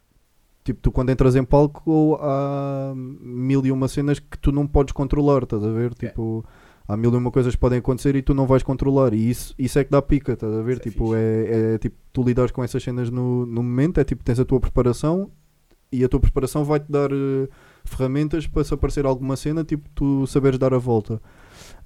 [0.63, 4.91] tipo, tu quando entras em palco há mil e uma cenas que tu não podes
[4.93, 5.91] controlar, estás a ver?
[5.93, 6.07] É.
[6.07, 6.45] Tipo,
[6.91, 9.55] há mil e uma coisas que podem acontecer e tu não vais controlar e isso,
[9.57, 10.73] isso é que dá pica, estás a ver?
[10.73, 14.03] Isso é tipo, é, é tipo, tu lidares com essas cenas no, no momento, é
[14.03, 15.31] tipo, tens a tua preparação
[15.91, 17.49] e a tua preparação vai-te dar eh,
[17.83, 21.21] ferramentas para se aparecer alguma cena, tipo, tu saberes dar a volta.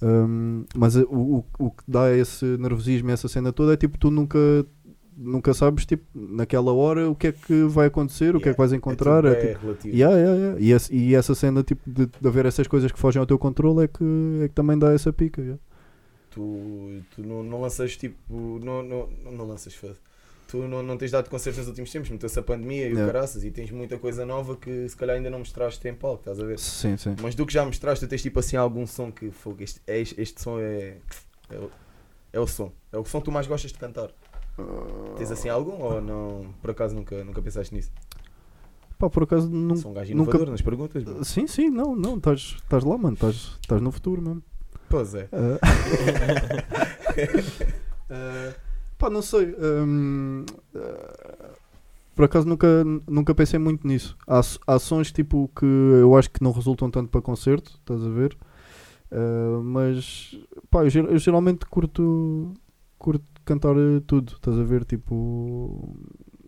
[0.01, 3.97] Um, mas eh, o, o, o que dá esse nervosismo essa cena toda é tipo,
[3.97, 4.39] tu nunca
[5.17, 8.57] nunca sabes tipo, naquela hora o que é que vai acontecer, o que é que
[8.57, 9.21] vais encontrar.
[9.23, 9.95] tudo É, é tipo, relativo.
[9.95, 10.59] Yeah, yeah, yeah.
[10.61, 13.37] E, esse- e essa cena tipo, de, de haver essas coisas que fogem ao teu
[13.39, 15.41] controle é que, é que também dá essa pica.
[15.41, 15.59] yeah.
[16.31, 18.59] Tu, tu não, não lanças tipo.
[18.61, 19.95] Não, não, não, lanças foda.
[20.47, 23.11] Tu não, não tens dado concertos nos últimos tempos, meteu-se a pandemia e o Yeah.
[23.11, 26.39] caraças e tens muita coisa nova que se calhar ainda não mostraste em palco, estás
[26.39, 26.59] a ver?
[26.59, 27.15] Sim, sim.
[27.21, 29.99] Mas do que já mostraste, tu tens tipo assim algum som que fogo, este, é,
[29.99, 30.97] este, este som é,
[31.49, 31.59] é,
[32.33, 32.71] é o som.
[32.91, 34.11] É o som que tu mais gostas de cantar.
[35.17, 36.45] Tens assim algum ou não?
[36.61, 37.91] Por acaso nunca, nunca pensaste nisso?
[38.97, 39.75] Pá, por acaso nunca.
[39.81, 41.03] Sou um gajo nunca- nas perguntas.
[41.27, 44.41] Sim, sim, não, não, estás lá, mano, estás no futuro mesmo.
[44.89, 45.27] Pois é.
[45.33, 45.59] Ah.
[48.09, 48.53] Ah,
[48.97, 49.53] pá, não sei.
[49.59, 51.49] hum, ah,
[52.15, 52.67] por acaso nunca,
[53.07, 54.15] nunca pensei muito nisso.
[54.25, 58.01] Há, s- há sons tipo que eu acho que não resultam tanto para concerto, estás
[58.01, 58.37] a ver?
[59.11, 60.37] Ah, mas
[60.69, 62.53] pá, eu, eu geralmente curto,
[62.97, 64.83] curto cantar eh, tudo, estás a ver?
[64.85, 65.95] Tipo.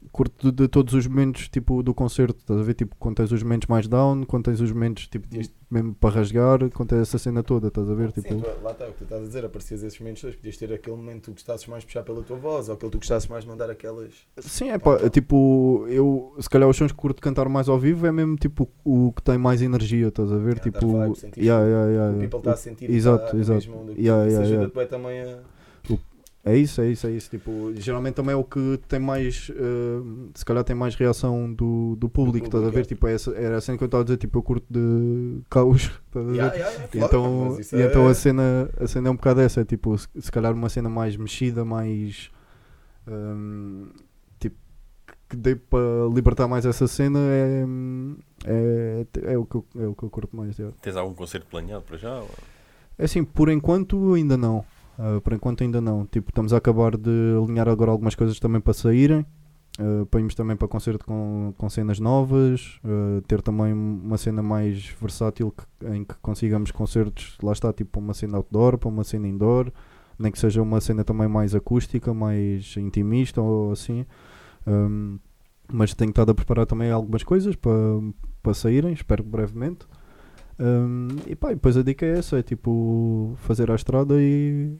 [0.10, 2.74] Curto de, de todos os momentos tipo, do concerto, estás a ver?
[2.74, 6.16] Tipo, quando tens os momentos mais down, quando tens os momentos tipo, Podias- mesmo para
[6.16, 8.12] rasgar, quando tens essa cena toda, estás a ver?
[8.12, 10.36] Tipo, Sim, tu- lá está o que tu estás a dizer, aparecias esses momentos todos,
[10.38, 12.90] podias ter aquele momento que tu gostasses mais de puxar pela tua voz, ou aquele
[12.90, 14.12] que tu gostasses mais de mandar aquelas.
[14.40, 18.08] Sim, é pá, tipo, eu se calhar os sons que curto cantar mais ao vivo
[18.08, 20.56] é mesmo tipo o que tem mais energia, estás a ver?
[20.58, 22.20] Yeah, dar tipo, vibe, yeah, yeah, yeah, o yeah.
[22.22, 23.60] people está a sentir exato, no exato.
[23.70, 23.92] mesmo.
[23.92, 25.57] Yeah, Isso yeah, ajuda-te bem também a.
[26.50, 27.30] É isso, é isso, é isso.
[27.30, 31.98] Tipo, geralmente também é o que tem mais, eh, se calhar tem mais reação do,
[31.98, 32.80] do público, estás a ver?
[32.82, 32.84] é.
[32.86, 35.42] Tipo, é essa, era a cena que eu estava a dizer, tipo, eu curto de
[35.50, 36.36] caos, estás a ver?
[36.38, 39.16] Yeah, yeah, yeah, E claro, então, e é- então a, cena, a cena é um
[39.18, 42.32] bocado essa, é tipo, se, se calhar uma cena mais mexida, mais
[43.06, 43.90] hum,
[44.40, 44.56] tipo
[45.30, 45.80] que dê para
[46.14, 47.66] libertar mais essa cena é,
[48.46, 50.56] é, é, o, que eu, é o que eu curto mais.
[50.82, 52.20] Tens algum concerto planeado para já?
[52.22, 52.30] ou-
[52.98, 54.64] É assim, por enquanto ainda não.
[54.98, 56.06] Ah, por enquanto ainda não.
[56.06, 57.10] Tipo, estamos a acabar de
[57.42, 59.26] alinhar agora algumas coisas também para saírem.
[59.80, 65.52] Uh, também para concerto com, com cenas novas, ah, ter também uma cena mais versátil
[65.52, 69.72] que- em que consigamos concertos, lá está, tipo uma cena outdoor, para uma cena indoor,
[70.18, 74.04] nem que seja uma cena também mais acústica, mais intimista ou assim.
[74.66, 75.20] Um,
[75.72, 77.72] mas tenho estado a preparar também algumas coisas para,
[78.42, 79.86] para saírem, espero brevemente.
[80.60, 84.76] Um, e pá, e depois a dica é essa: é tipo fazer a estrada e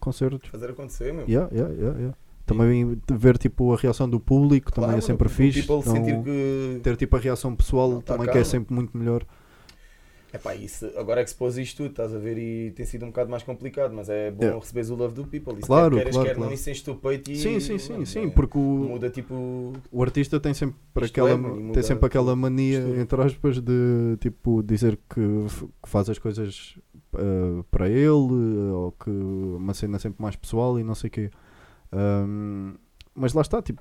[0.00, 0.48] concertos.
[0.50, 1.26] Fazer acontecer, meu.
[1.28, 2.16] Yeah, yeah, yeah, yeah.
[2.44, 5.60] Também ver tipo a reação do público também Claro, é sempre fixe.
[5.62, 6.80] people então, sentir que.
[6.82, 9.24] ter tipo a reação pessoal tá também que é sempre muito melhor.
[10.34, 13.04] Epá, isso, agora é que se pôs isto tudo, estás a ver, e tem sido
[13.04, 14.60] um bocado mais complicado, mas é bom Yeah.
[14.60, 15.54] receberes o love do people.
[15.54, 16.50] Isso Claro, quer queiras, claro, quer claro.
[16.50, 17.36] não, isso enche o peito e.
[17.36, 19.72] Sim, sim, sim, mano, sim, é- porque o, Muda tipo.
[19.90, 23.00] o artista tem sempre Isto aquela, é, muda tem sempre aquela mania, postura.
[23.00, 25.20] entre aspas, de tipo dizer que,
[25.82, 26.76] que faz as coisas
[27.14, 28.10] ah, para ele
[28.72, 31.30] ou que uma cena sempre mais pessoal e não sei o quê.
[31.92, 32.74] Ahm,
[33.18, 33.80] mas lá está, tipo,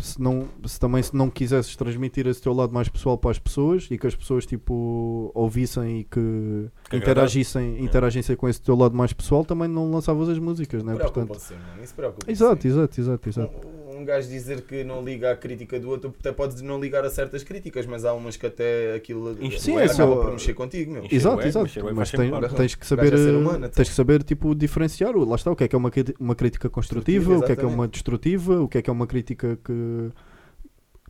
[0.00, 3.38] se- não, se também se não quisesses transmitir esse teu lado mais pessoal para as
[3.38, 8.74] pessoas e que as pessoas tipo ouvissem e que, Que interagissem, interagissem com esse teu
[8.74, 10.92] lado mais pessoal, também não lançavas as músicas, né?
[10.94, 11.82] Portanto, Preocupa-se, mano.
[11.84, 12.30] Isso preocupa.
[12.32, 13.68] exato, exato, exato, exato.
[14.00, 17.10] Um, gajo dizer que não liga à crítica do outro, até podes não ligar a
[17.10, 20.92] certas críticas, mas há umas que até aquilo Sim, acaba é só- por mexer contigo,
[20.92, 21.04] meu.
[21.10, 21.78] Exato, ego, exato.
[21.78, 23.70] ego Mas tem- tens que saber, é eh, humano, então.
[23.70, 25.14] tens que saber tipo diferenciar.
[25.16, 27.56] o- Lá está, o que é que é uma, uma crítica construtiva, o que é
[27.56, 30.10] que é uma destrutiva, o que é que é uma crítica que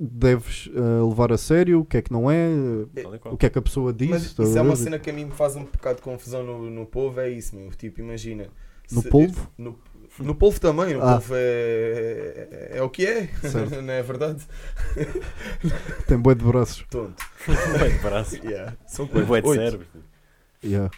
[0.01, 2.49] deves eh, levar a sério, o que é que não é,
[3.31, 4.09] o que é que a pessoa diz.
[4.09, 6.71] Mas isso é uma cena que a mim me faz um bocado de confusão no,
[6.71, 7.71] no povo, é isso, meu.
[7.71, 8.47] Tipo, imagina.
[8.91, 9.49] No se- polvo?
[9.57, 9.79] No,
[10.21, 11.13] no polvo também, no Ah.
[11.13, 13.81] polvo é, é, é o que é, Certo.
[13.83, 14.43] não é verdade?
[16.07, 16.85] Tem boi de braços.
[16.91, 17.23] Tonto.
[17.79, 18.37] Bué de braço.
[18.37, 18.77] Yeah.
[18.87, 19.43] São Bué quantos?
[19.43, 19.55] de Oito?
[19.63, 19.89] cérebros.
[20.63, 20.91] Yeah.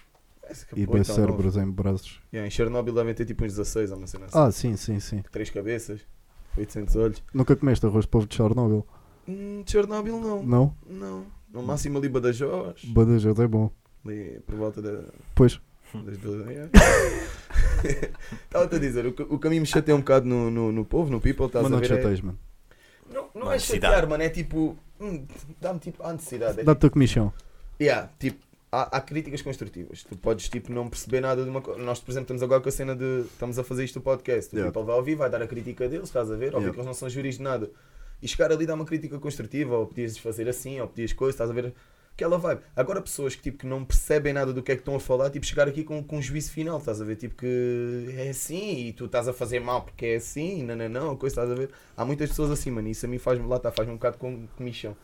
[0.77, 1.13] E boi ou nove.
[1.13, 2.21] cérebros em braços.
[2.33, 4.39] Yeah, em Chernobyl devem ter tipo uns 16 ou uma cena assim.
[4.39, 5.23] Ah, sim, sim, sim.
[5.31, 6.01] Três cabeças,
[6.59, 7.23] 800 olhos.
[7.33, 8.87] Nunca comeste arroz de povo de Chernobyl?
[9.29, 10.43] Hum, Chernobyl não.
[10.43, 10.77] Não?
[10.87, 11.27] Não.
[11.53, 12.85] No máximo ali Badajoz.
[12.87, 13.71] Badajoz é bom.
[14.05, 15.05] Ali por volta da,
[15.35, 15.61] Pois.
[18.45, 21.21] Estava-te a dizer, o, o mim me chateia um bocado no, no, no povo, no
[21.21, 21.87] people, estás mas a não ver?
[21.87, 22.39] te é- chateias, mano.
[23.13, 23.93] Não, não é necessidade.
[23.95, 24.77] chatear, mano, é tipo.
[25.01, 25.27] hum,
[25.61, 26.61] Dá-me tipo a necessidade.
[26.61, 27.33] É, Dá-te a comichão.
[27.81, 28.39] Yeah, tipo,
[28.71, 30.03] há, há críticas construtivas.
[30.05, 31.83] Tu podes tipo, não perceber nada de uma coisa.
[31.83, 33.23] Nós, por exemplo, estamos agora com a cena de.
[33.33, 34.55] Estamos a fazer isto do podcast.
[34.55, 34.73] O Yeah.
[34.73, 36.55] people vai ouvir, vai dar a crítica deles, estás a ver?
[36.55, 36.71] Óbvio Yeah.
[36.73, 37.69] que eles não são juris de nada.
[38.23, 41.51] E chegar ali dá uma crítica construtiva, ou podias fazer assim, ou podias coisa, estás
[41.51, 41.75] a ver?
[42.15, 42.61] Aquela vibe.
[42.77, 45.31] Agora, pessoas que, tipo, que não percebem nada do que é que estão a falar,
[45.31, 47.17] tipo, chegar aqui com, com um juízo final, estás a ver?
[47.17, 50.89] Tipo, que é assim e tu estás a fazer mal porque é assim, não, não,
[50.89, 51.71] não, coisa, estás a ver?
[51.97, 54.47] Há muitas pessoas assim, mano, isso a mim faz-me, lá está, faz-me um bocado com
[54.57, 54.97] comichão.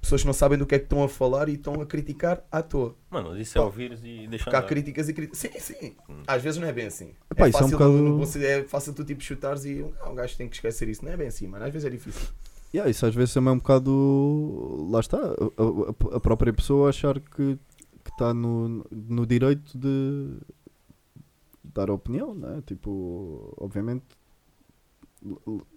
[0.00, 2.44] Pessoas que não sabem do que é que estão a falar e estão a criticar
[2.52, 2.94] à toa.
[3.10, 5.38] Mano, mas isso é ouvir e deixar Porque há críticas e críticas.
[5.38, 5.96] Sim, sim.
[6.28, 7.12] Às vezes não é bem assim.
[7.30, 9.84] Epá, é, isso é um fácil bocado- no- no- é fácil tu tipo chutares e
[10.00, 11.04] ah, o gajo tem que esquecer isso.
[11.04, 11.64] Não é bem assim, mano.
[11.64, 12.28] Às vezes é difícil.
[12.74, 14.86] Yeah, isso às vezes também é um bocado.
[14.90, 17.58] Lá está, a, a- a própria pessoa achar que
[18.08, 20.36] está no, no direito de
[21.74, 22.62] dar opinião, né?
[22.66, 24.04] Tipo, obviamente.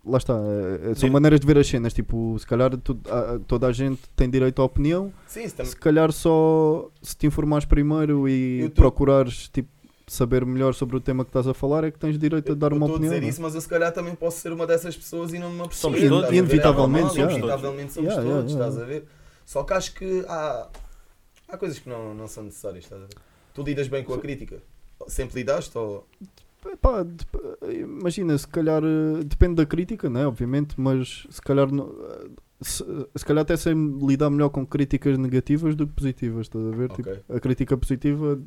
[0.06, 1.10] Lá está, é- é- são Sim.
[1.10, 1.94] maneiras de ver as cenas.
[1.94, 5.12] Tipo, se calhar tu- a- toda a gente tem direito à opinião.
[5.26, 5.48] Sim.
[5.48, 9.70] Se calhar só se te informares primeiro e tô- procurares tipo,
[10.14, 12.72] saber melhor sobre o tema que estás a falar, é que tens direito a dar
[12.72, 13.14] eu uma estou a opinião.
[13.14, 13.30] dizer né?
[13.30, 15.80] isso, mas eu se calhar também posso ser uma dessas pessoas e não me aperceber.
[15.82, 16.38] Somos todos, estás a ver?
[16.38, 17.34] inevitavelmente, É yeah.
[17.34, 18.68] Inevitavelmente somos Yeah, todos, yeah.
[18.70, 19.06] estás a ver?
[19.46, 20.68] Só que acho que há,
[21.50, 23.16] há coisas que não, não são necessárias, estás a ver?
[23.54, 24.58] Tu lidas bem com a crítica?
[25.08, 26.06] Sempre lidaste ou...
[26.72, 27.06] Epá,
[27.68, 30.28] imagina, se calhar eh, depende da crítica, né?
[30.28, 32.30] Obviamente, mas se calhar eh,
[32.62, 32.84] se,
[33.16, 36.90] se calhar até sei lidar melhor com críticas negativas do que positivas, estás a ver?
[36.92, 37.22] Tipo, Ok.
[37.30, 38.38] a crítica positiva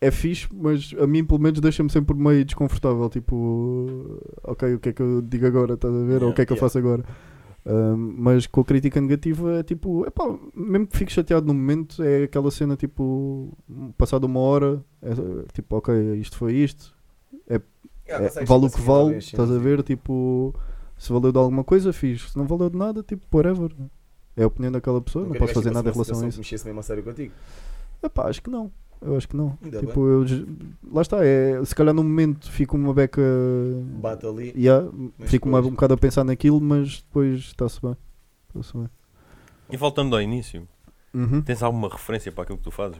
[0.00, 3.08] é fixe, mas a mim pelo menos deixa-me sempre meio desconfortável.
[3.08, 5.74] Tipo, ok, o que é que eu digo agora?
[5.74, 6.22] Estás a ver?
[6.22, 6.66] Ou o que é que eu Yeah.
[6.68, 7.04] faço agora?
[7.66, 12.02] Ahm, mas com a crítica negativa é tipo, epá, mesmo que fique chateado no momento,
[12.02, 13.52] é aquela cena tipo,
[13.98, 15.10] passado uma hora, é,
[15.52, 16.94] tipo, ok, isto foi isto,
[17.46, 19.82] Yeah, é, consegues vale o que vale, estás a ver?
[19.84, 20.52] Tipo,
[20.96, 23.70] se valeu de alguma coisa, fiz, se não valeu de nada, tipo, whatever.
[24.36, 26.38] É a opinião daquela pessoa, Nunca não posso fazer nada em relação a isso.
[26.38, 27.32] mexesse mesmo a sério contigo?
[28.02, 28.72] Epá, acho que não.
[29.02, 29.56] Eu acho que não.
[29.62, 30.46] Ainda tipo, eu, j-
[30.92, 33.22] lá está, é, se calhar no momento fico uma beca.
[34.00, 34.52] Bate ali.
[34.54, 34.88] Yeah,
[35.20, 37.96] fico uma, um bocado a pensar naquilo, mas depois está-se bem.
[38.48, 38.88] Está-se bem.
[39.70, 40.68] E voltando ao início,
[41.14, 41.40] Uhum.
[41.42, 42.98] tens alguma referência para aquilo que tu fazes?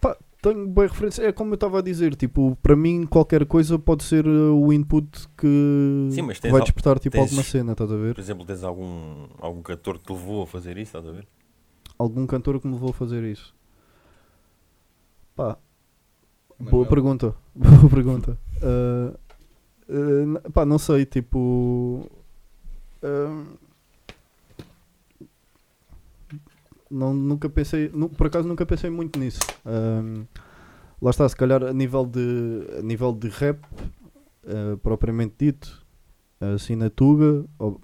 [0.00, 1.22] Pá, tenho boa referência.
[1.22, 4.72] É como eu estava a dizer, tipo, para mim qualquer coisa pode ser uh, o
[4.72, 8.14] input que Sim, vai al- despertar tipo, tens- alguma cena, estás a ver?
[8.14, 11.26] Por exemplo, tens algum, algum cantor que te levou a fazer isso, estás a ver?
[11.98, 13.52] Algum cantor que me levou a fazer isso?
[15.38, 15.56] Pá,
[16.58, 16.70] Manuel.
[16.72, 17.34] boa pergunta.
[17.54, 18.36] Boa pergunta.
[18.60, 19.14] Uh,
[19.88, 22.04] uh, pá, não sei, tipo.
[23.04, 23.46] uh,
[26.90, 29.38] não, nunca pensei, nu- por acaso nunca pensei muito nisso.
[29.64, 30.24] Um,
[31.00, 33.60] lá está, se calhar a nível de, a nível de rap,
[34.44, 35.86] uh, propriamente dito,
[36.54, 37.80] assim na Tuga, ou-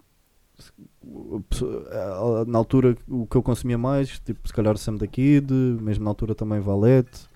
[2.46, 6.10] na altura o que eu consumia mais, tipo, se calhar Sam da Kid, mesmo na
[6.10, 7.28] altura também Valete,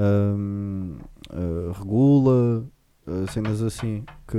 [0.00, 0.96] um,
[1.32, 2.64] uh, Regula,
[3.06, 4.38] uh, cenas assim que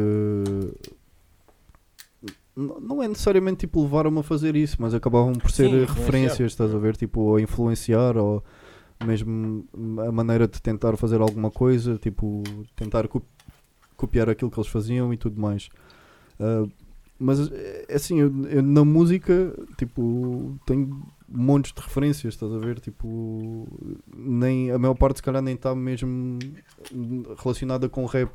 [2.55, 6.51] não é necessariamente tipo levaram-me a fazer isso, mas acabavam por ser Sim, eh, referências,
[6.51, 6.95] estás a ver?
[6.97, 8.43] Tipo, a influenciar ou
[9.05, 9.65] mesmo
[10.07, 12.43] a maneira de tentar fazer alguma coisa, tipo,
[12.75, 13.21] tentar co-
[13.95, 15.69] copiar aquilo que eles faziam e tudo mais.
[16.39, 16.67] Ah,
[17.17, 21.01] mas é assim, eu, eu na música, tipo, tenho
[21.33, 22.79] montes de referências, estás a ver?
[22.79, 23.67] Tipo,
[24.15, 26.37] nem, a maior parte se calhar nem está mesmo
[27.43, 28.29] relacionada com rap.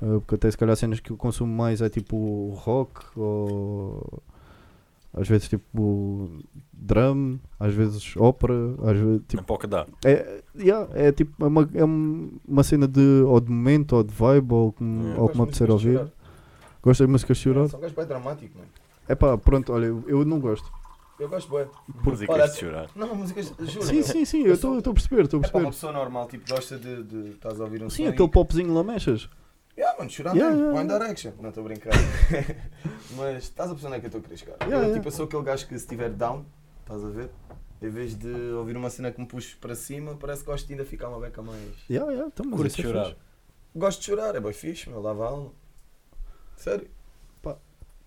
[0.00, 4.22] Ah, porque até se calhar cenas que eu consumo mais é tipo rock ou
[5.14, 6.28] às vezes tipo
[6.72, 9.86] drum, às vezes ópera, às vezes tipo pouco dá.
[10.04, 14.12] é, yeah, é tipo é uma, é uma cena de ou de momento ou de
[14.12, 15.20] vibe ou como, É.
[15.20, 16.00] ou como apetecer ouvir.
[16.82, 17.68] Gostas de músicas chorar?
[17.68, 18.68] São gajos bem dramático, mano.
[19.06, 20.68] É pá, pronto, olha, eu, eu não gosto.
[21.22, 21.66] Eu gosto bem.
[22.04, 22.90] Músicas Olha, de chorar.
[22.96, 23.86] Não, músicas, juro.
[23.86, 25.70] Sim, sim, sim, Eu estou a perceber, estou a É para uma perceber.
[25.70, 27.02] pessoa normal, tipo, gosta de.
[27.04, 29.28] de estás a ouvir um Sim, som aquele e- popzinho lamechas.
[29.78, 30.66] Yeah, mano, chorar Yeah, mesmo.
[30.70, 31.04] yeah, One yeah.
[31.06, 31.32] Direction.
[31.40, 31.92] Não estou a brincar.
[33.16, 34.56] Mas estás a perceber onde é que eu estou a querer chegar.
[34.62, 34.94] Yeah, eu, yeah.
[34.94, 36.44] tipo, eu sou aquele gajo que se estiver down,
[36.80, 37.30] estás a ver?
[37.80, 40.72] Em vez de ouvir uma cena que me puxe para cima, parece que gosto de
[40.72, 41.60] ainda ficar uma beca mais.
[41.88, 43.04] Yeah, yeah, então, Curto isso é chorar.
[43.06, 43.16] fixe.
[43.76, 45.52] Gosto de chorar, é bem fixe, meu, lava a alma.
[46.56, 46.90] Sério.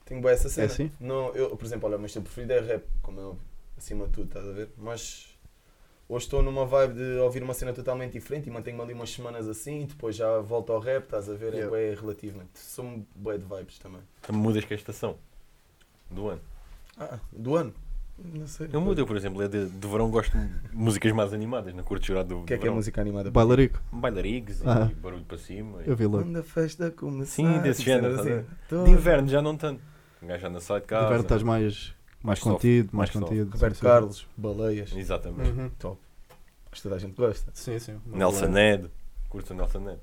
[0.05, 0.67] Tenho bem essa cena.
[0.67, 0.91] assim?
[0.99, 3.37] Não, eu, por exemplo, olha, o meu estilo preferido é rap, como eu,
[3.77, 4.69] acima de tudo, estás a ver?
[4.77, 5.35] Mas
[6.07, 9.47] hoje estou numa vibe de ouvir uma cena totalmente diferente e mantenho-me ali umas semanas
[9.47, 11.53] assim e depois já volto ao rap, estás a ver?
[11.53, 11.69] É Yeah.
[11.69, 12.51] bué relativamente.
[12.59, 14.01] Sou bué de vibes também.
[14.21, 15.15] Também mudas com a estação
[16.11, 16.41] do ano.
[16.97, 17.73] Ah, do ano?
[18.17, 18.69] Não sei.
[18.71, 21.83] Eu mudo, eu, por exemplo, é de, de verão gosto de músicas mais animadas, na
[21.83, 22.75] curto chorar do, O que é que é verão.
[22.75, 23.29] música animada?
[23.29, 24.87] Bailarico, Bailarigs Ah.
[24.89, 25.81] e barulho para cima.
[25.83, 26.21] e- eu vi lá.
[26.21, 27.33] Quando a festa começar.
[27.33, 29.81] Sim, desse tipo, género, estás Tô- De inverno já não tanto.
[30.25, 31.05] Um gajo não sai de casa.
[31.05, 33.51] inverno estás mais, mais contido, mais, contido.
[33.51, 33.85] Roberto sim, sim.
[33.85, 34.91] Carlos, Baleias.
[34.95, 35.51] Exatamente.
[35.51, 35.69] Uhum.
[35.77, 36.01] Top.
[36.71, 37.51] Acho que toda a gente gosta.
[37.53, 38.01] Sim, sim.
[38.07, 38.89] Nelson Ned.
[39.29, 39.99] Curto o Nelson Ned.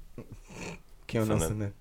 [1.08, 1.56] Quem é o Fernando.
[1.56, 1.74] neto?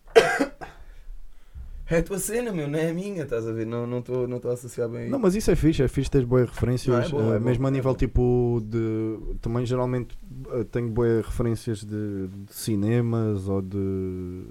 [1.87, 3.65] É a tua cena, meu, não é a minha, estás a ver?
[3.65, 5.09] Não estou não não a associar bem.
[5.09, 7.67] Não, mas isso é fixe, é fixe ter boas referências, é bom, eh, é mesmo
[7.67, 9.35] a é nível tipo de.
[9.41, 10.17] Também geralmente
[10.53, 14.45] eh, tenho boas referências de, de cinemas ou de.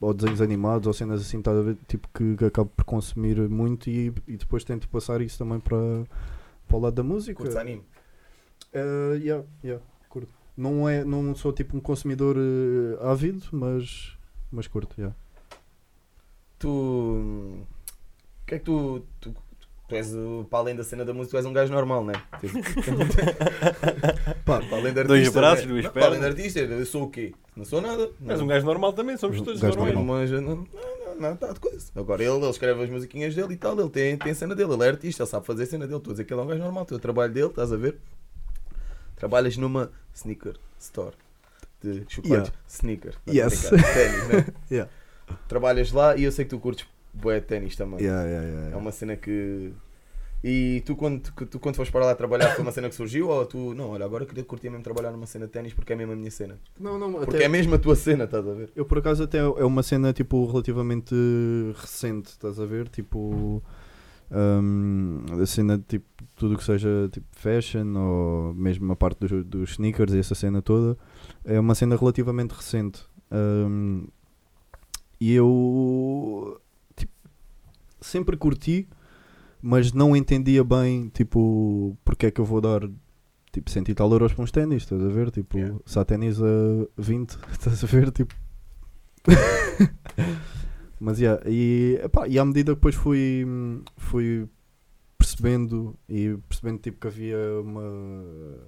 [0.00, 1.76] Ou desenhos animados ou cenas assim, ver?
[1.86, 5.76] Tipo que, que acabo por consumir muito e, e depois tento passar isso também para,
[6.66, 7.36] para o lado da música.
[7.36, 7.84] Curtes anime?
[8.72, 10.32] Eh, yeah, yeah, curto.
[10.56, 14.16] Não, é, não sou tipo um consumidor eh, ávido, mas,
[14.50, 15.14] mas curto, yeah.
[16.58, 16.68] Tu.
[16.68, 17.66] O
[18.46, 19.02] que é que tu.
[19.20, 19.34] Tu,
[19.90, 22.14] tu és, o- para além da cena da música, tu és um gajo normal, né?
[22.40, 22.58] Tipo,
[24.44, 25.72] Pá, para além de Dois artista, braços, né?
[25.72, 26.38] duas Não, Para além de pernas.
[26.38, 27.32] artista, eu sou o quê?
[27.56, 28.10] Não sou nada.
[28.20, 28.44] Mas Não.
[28.44, 29.92] um gajo normal também, somos Um todos normais.
[29.94, 30.16] Não normal.
[30.16, 31.90] manja, não, não, não, não, tá de coisa.
[31.94, 34.72] Agora ele, ele escreve as musiquinhas dele e tal, ele tem, tem a cena dele,
[34.72, 35.98] ele é artista, ele sabe fazer a cena dele.
[35.98, 37.76] Estou a dizer que ele é um gajo normal, tem o trabalho dele, estás a
[37.76, 37.96] ver?
[39.16, 41.14] Trabalhas numa sneaker store
[41.82, 42.52] de chocolates, Yeah.
[42.68, 43.14] sneaker.
[43.28, 43.68] Yes.
[43.70, 44.46] ténis, né?
[44.70, 44.90] Yeah.
[45.48, 48.00] Trabalhas lá e eu sei que tu curtes bué ténis também.
[48.00, 49.72] Yeah, yeah, yeah, É uma cena que.
[50.42, 53.44] E tu quando, tu, quando foste para lá trabalhar foi uma cena que surgiu ou
[53.44, 53.74] tu.
[53.74, 56.16] Não, olha, agora queria curtir mesmo trabalhar numa cena de ténis porque é mesmo a
[56.16, 56.58] minha cena.
[56.78, 58.70] Não, não, Porque até- é mesmo a tua cena, estás a ver?
[58.74, 61.14] Eu por acaso até é uma cena tipo relativamente
[61.74, 62.88] recente, estás a ver?
[62.88, 63.62] Tipo
[64.30, 69.44] hum, a cena de tipo tudo que seja tipo fashion ou mesmo a parte dos,
[69.44, 70.96] dos sneakers e essa cena toda
[71.44, 73.02] é uma cena relativamente recente.
[73.30, 74.06] Hum,
[75.20, 76.58] e eu
[78.00, 78.88] sempre curti,
[79.62, 82.80] mas não entendia bem tipo porque é que eu vou dar
[83.52, 85.30] tipo 100 e tal euros para uns ténis, estás a ver?
[85.30, 85.78] Tipo, Yeah.
[85.84, 88.10] se há ténis a 20, estás a ver?
[88.10, 88.34] Tipo.
[91.00, 93.46] Mas yeah, e, epá, e à medida que depois fui,
[93.96, 94.46] fui
[95.16, 98.58] percebendo e percebendo tipo que havia uma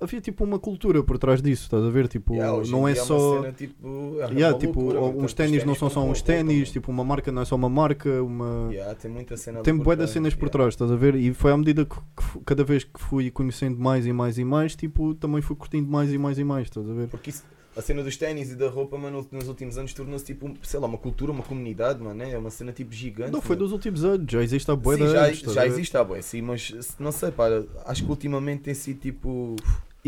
[0.00, 2.08] havia tipo uma cultura por trás disso, estás a ver?
[2.08, 5.74] Tipo, Yeah, não é dia só cena, tipo, é Yeah, tipo, loucura, uns ténis não
[5.74, 8.94] são só uns a ténis, tipo, uma marca não é só uma marca, uma Yeah,
[8.94, 11.14] tem muita cena tem bué das cenas por trás, estás a ver?
[11.14, 14.44] E foi à medida que, que cada vez que fui conhecendo mais e mais e
[14.44, 17.08] mais, tipo, também fui curtindo mais e mais e mais, estás a ver?
[17.08, 17.44] Porque isso,
[17.76, 20.86] a cena dos ténis e da roupa, mano, nos últimos anos tornou-se tipo, sei lá,
[20.88, 23.30] uma cultura, uma comunidade, mano, é uma cena tipo gigante.
[23.30, 23.66] Não foi mano.
[23.66, 26.20] dos últimos anos, já existe há bué Sim, já, anos, já a existe há bué,
[26.20, 27.46] sim, mas não sei, pá,
[27.86, 29.54] acho que ultimamente tem sido tipo.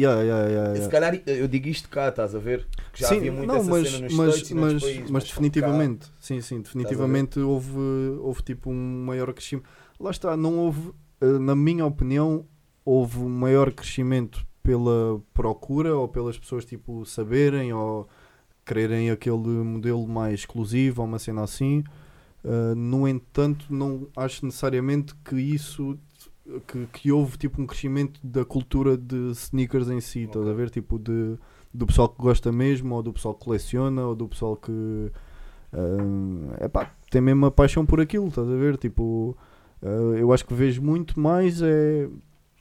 [0.01, 2.67] Yeah, yeah, yeah, Se calhar eu digo isto cá, estás a ver?
[2.93, 5.29] Que já sim, havia muito não, mas, cena nos mas, States mas, países, mas pá,
[5.29, 7.79] definitivamente, sim, sim, definitivamente houve,
[8.21, 9.69] houve tipo um maior crescimento.
[9.99, 12.47] Lá está, não houve, eh, na minha opinião,
[12.83, 18.09] houve um maior crescimento pela procura ou pelas pessoas tipo saberem ou
[18.65, 21.85] quererem aquele modelo mais exclusivo ou uma cena assim.
[22.43, 25.99] Uh, no entanto, não acho necessariamente que isso
[26.67, 30.71] que, que houve tipo um crescimento da cultura de sneakers em si, estás a ver?
[30.71, 31.37] Tipo de,
[31.73, 35.11] do pessoal que gosta mesmo, ou do pessoal que coleciona, ou do pessoal que
[36.61, 38.77] é epá, tem mesmo a paixão por aquilo, estás a ver?
[38.77, 39.37] Tipo,
[39.83, 42.09] eh, eu acho que vejo muito mais é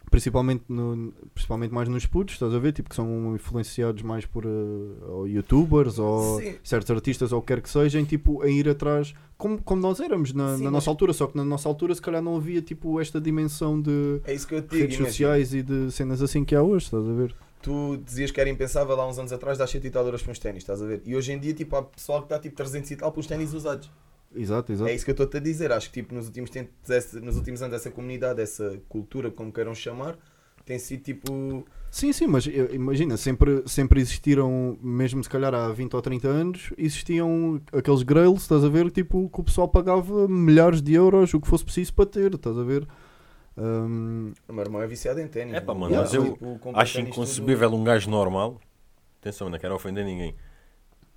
[0.10, 2.74] principalmente, no, principalmente mais nos putos, estás a ver?
[2.74, 6.56] Tipo, que são influenciados mais por ou youtubers ou Sim.
[6.64, 10.00] certos artistas ou o que quer que sejam, tipo, a ir atrás, como, como nós
[10.00, 12.62] éramos na, Sim, na nossa altura, só que na nossa altura se calhar não havia
[12.62, 14.68] tipo esta dimensão de É digo.
[14.72, 17.36] redes sociais e de cenas assim que há hoje, estás a ver?
[17.62, 20.32] Tu dizias que era impensável há uns anos atrás dar 100 e tal euros para
[20.32, 21.02] uns ténis, estás a ver?
[21.06, 23.28] E hoje em dia, tipo, há pessoal que dá tipo 300 e tal para os
[23.28, 23.92] ténis usados.
[24.36, 24.90] Exato, exato.
[24.90, 25.72] É isso que eu estou-te a dizer.
[25.72, 26.74] Acho que tipo, nos, últimos tempos,
[27.22, 30.18] nos últimos anos essa comunidade, essa cultura, como queiram chamar,
[30.66, 31.66] tem sido tipo.
[31.90, 36.74] Sim, sim, mas imagina, sempre, sempre existiram, mesmo se calhar há 20 ou 30 anos,
[36.78, 41.42] existiam aqueles grails, estás a ver, tipo, que o pessoal pagava milhares de euros, o
[41.42, 42.88] que fosse preciso para ter, estás a ver?
[43.58, 45.56] Ahm, O meu irmão é viciado em ténis.
[45.56, 48.60] É pá, mano, mas Tipo, eu compra Acho inconcebível um gajo normal.
[49.20, 50.36] Atenção, não quero ofender ninguém.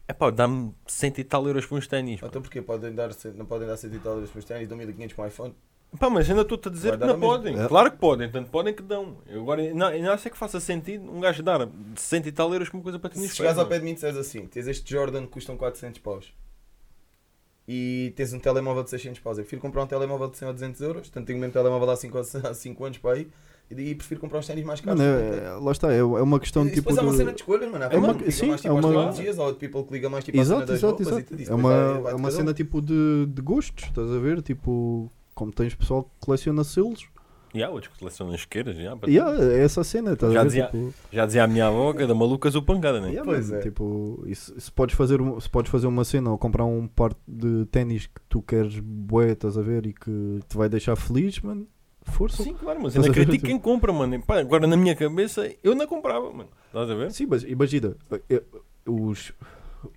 [0.08, 2.20] É pá, dá-me cento e tal euros para uns ténis.
[2.20, 2.28] tudo.
[2.28, 2.60] Então porquê?
[2.60, 5.14] Podem dar, cem- não podem dar 100 e tal euros para os ténis, dão 1500
[5.14, 5.54] para um iPhone.
[5.98, 7.34] Pá, mas ainda estou-te a dizer Vai que dar não ao mesmo.
[7.36, 7.60] podem.
[7.64, 7.68] É.
[7.68, 9.18] Claro que podem, tanto podem que dão.
[9.26, 12.68] Eu agora não, não sei que faça sentido um gajo dar cento e tal euros
[12.68, 13.36] por uma coisa para Se ténis.
[13.36, 16.32] chegares ao pé de mim e disseres assim, tens este Jordan que custam 400 paus
[17.68, 20.54] e tens um telemóvel de 600 paus, eu prefiro comprar um telemóvel de 100 ou
[20.54, 23.28] 200 euros, tanto tenho o mesmo telemóvel há 5, há 5 anos para aí
[23.78, 25.00] e, prefiro comprar uns ténis mais caros.
[25.00, 26.90] mano, é- é- lá está, é, é uma questão Isso tipo.
[26.90, 27.84] depois é uma de- cena de escolhas, mano.
[27.84, 29.92] Há É uma- que liga sim, mais tipo é às uma- tecnologias, ou people que
[29.92, 31.20] liga mais tipo à Exato, cena das exato, roupas exato.
[31.20, 31.52] e tudo isso.
[31.52, 32.32] É Depois uma, é de uma um.
[32.32, 34.42] cena tipo de, de gostos, estás a ver?
[34.42, 37.06] Tipo, como tens pessoal que coleciona selos,
[37.54, 38.74] E há outros que selecionam isqueiras.
[38.78, 40.48] já, para- yeah, é essa cena, estás Já a ver?
[40.48, 43.08] dizia- Tipo, Já dizia a minha avó que é da malucas o pancada, né?
[43.08, 43.62] Yeah, Pois mano, é.
[43.62, 47.66] Tipo, isso, se, podes fazer, se podes fazer uma cena ou comprar um par de
[47.66, 51.66] ténis que tu queres bué, estás a ver, e que te vai deixar feliz, mano,
[52.04, 52.42] força.
[52.42, 54.20] Sim, claro, mas Estás ainda a ver, critico tipo- quem compra, mano.
[54.22, 56.48] Pá, agora na minha cabeça eu não comprava, mano.
[56.66, 57.10] Estás a ver?
[57.12, 57.96] Sim, mas imagina,
[58.28, 58.42] eh,
[58.86, 59.32] os,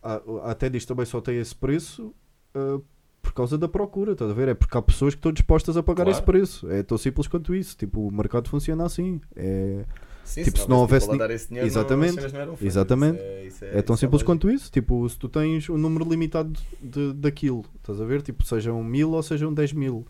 [0.04, 2.14] há, há ténis também só tem esse preço
[2.54, 2.80] ah,
[3.22, 4.50] por causa da procura, estás a ver?
[4.50, 6.12] É porque há pessoas que estão dispostas a pagar Claro.
[6.12, 6.70] esse preço.
[6.70, 7.76] É tão simples quanto isso.
[7.76, 9.20] Tipo, o mercado funciona assim.
[9.36, 9.84] É,
[10.24, 12.16] Sim, tipo, se não houvesse people a ni- dar esse dinheiro, Exatamente.
[12.34, 12.58] não, não.
[12.62, 13.16] Exatamente.
[13.18, 14.72] Isso é, isso é tão isso simples quanto isso.
[14.72, 18.22] Tipo, se tu tens um número limitado de, daquilo, estás a ver?
[18.22, 20.06] Tipo, sejam mil ou sejam 10 mil.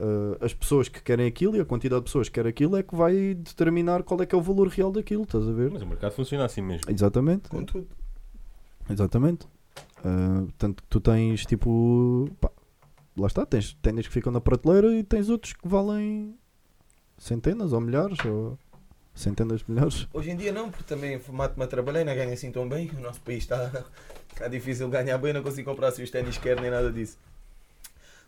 [0.00, 2.82] Ah, as pessoas que querem aquilo e a quantidade de pessoas que querem aquilo é
[2.82, 5.70] que vai determinar qual é que é o valor real daquilo, estás a ver?
[5.70, 6.90] Mas o mercado funciona assim mesmo.
[6.90, 7.48] Exatamente.
[7.48, 7.88] Com tudo.
[8.88, 9.46] Exatamente.
[10.04, 12.28] Ah, tanto que tu tens tipo.
[12.40, 12.50] pá,
[13.16, 16.36] lá está, tens ténis que ficam na prateleira e tens outros que valem
[17.16, 18.56] centenas ou milhares ou
[19.14, 20.06] centenas de milhares.
[20.14, 22.88] Hoje em dia não, porque também mato-me a trabalhar e não ganho assim tão bem.
[22.96, 23.84] O nosso país está,
[24.32, 27.18] está difícil ganhar bem, não consigo comprar assim os ténis que quero nem nada disso.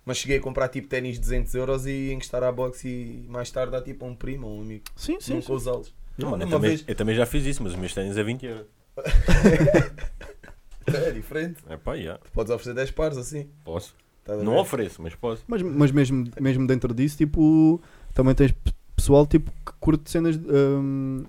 [0.05, 3.51] Mas cheguei a comprar tipo ténis de 200 euros e encostar à box e mais
[3.51, 4.84] tarde dá tipo a um primo ou um amigo.
[4.96, 5.34] Sim, sim.
[5.34, 5.94] Nunca usá-los.
[6.18, 6.84] Não, mano, eu, também, vez.
[6.86, 8.66] eu também já fiz isso, mas os meus ténis é 20 euros.
[10.86, 11.62] É diferente.
[11.68, 12.18] É pá, já.
[12.18, 13.46] Tu podes oferecer 10 pares assim.
[13.64, 13.94] Posso.
[14.26, 14.59] A Não ver?
[14.59, 15.44] ofereço, mas posso.
[15.46, 17.80] Mas, mas mesmo, mesmo dentro disso, tipo,
[18.12, 18.53] também tens
[18.96, 20.36] pessoal tipo, que curte cenas.
[20.36, 21.24] hum,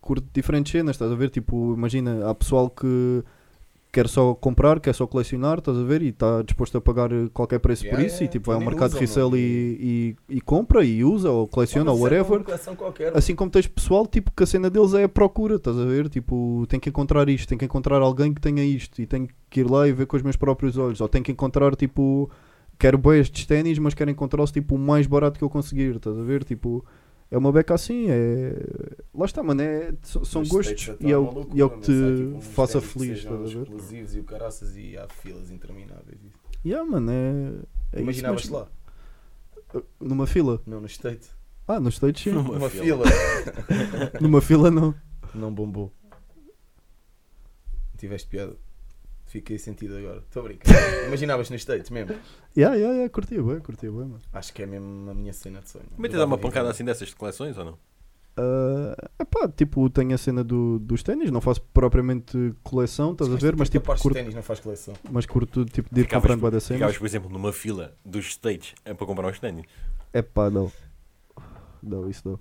[0.00, 1.30] curte diferentes cenas, estás a ver?
[1.30, 3.22] Tipo, imagina, há pessoal que
[3.96, 6.02] quer só comprar, quer só colecionar, estás a ver?
[6.02, 8.16] E está disposto a pagar qualquer preço por Yeah, isso.
[8.16, 11.30] E yeah, tipo, vai ao nem mercado de resell e, e, e compra e usa
[11.30, 12.44] ou coleciona ou whatever.
[12.76, 13.16] qualquer.
[13.16, 16.10] Assim como tens pessoal tipo, que a cena deles é a procura, estás a ver?
[16.10, 19.60] Tipo, tem que encontrar isto, tem que encontrar alguém que tenha isto e tenho que
[19.60, 21.00] ir lá e ver com os meus próprios olhos.
[21.00, 22.30] Ou tem que encontrar tipo,
[22.78, 26.18] quero bem estes ténis, mas quero encontrá-los tipo o mais barato que eu conseguir, estás
[26.18, 26.44] a ver?
[26.44, 26.84] Tipo,
[27.30, 28.54] é uma beca assim, é.
[29.14, 29.92] Lá está, mano, é...
[30.02, 32.40] são são gostos States já e é tá o, e é o que te tipo,
[32.40, 33.62] faça que feliz, sejam estás a ver?
[33.62, 36.20] explosivos e o caraças e há filas intermináveis.
[36.64, 37.98] Yeah, mano, é.
[37.98, 38.68] é Imaginavas isso lá?
[39.72, 39.86] mesmo.
[40.00, 40.62] Numa fila?
[40.66, 41.28] Não, no State.
[41.66, 42.30] Ah, nos States sim.
[42.30, 43.04] Numa Uma fila.
[43.04, 43.04] fila.
[44.20, 44.94] Numa fila não.
[45.34, 45.92] Não bombou.
[47.98, 48.56] Tiveste piada.
[49.26, 50.18] Fiquei sentido agora.
[50.18, 51.06] Estou a brincar.
[51.06, 52.14] Imaginavas nos States mesmo?
[52.56, 54.20] Yeah, yeah, yeah, curtia bem, curtia bem, mano.
[54.32, 55.84] Acho que é mesmo a minha cena de sonho.
[55.94, 57.78] Também te dá uma pancada assim dessas de coleções ou não?
[58.38, 63.36] Uh, epá, tipo, tenho a cena do, dos ténis, não faço propriamente coleção, estás a
[63.36, 63.56] ver?
[63.56, 64.02] Mas tipo, curto...
[64.02, 64.94] curto, ténis não faz coleção.
[65.10, 66.98] mas curto tipo, de ir Ficavas, comprando ficavas, cenas.
[66.98, 69.64] por exemplo, numa fila dos States é para comprar uns ténis.
[70.12, 70.70] Epá, não.
[71.82, 72.38] Não, isso não.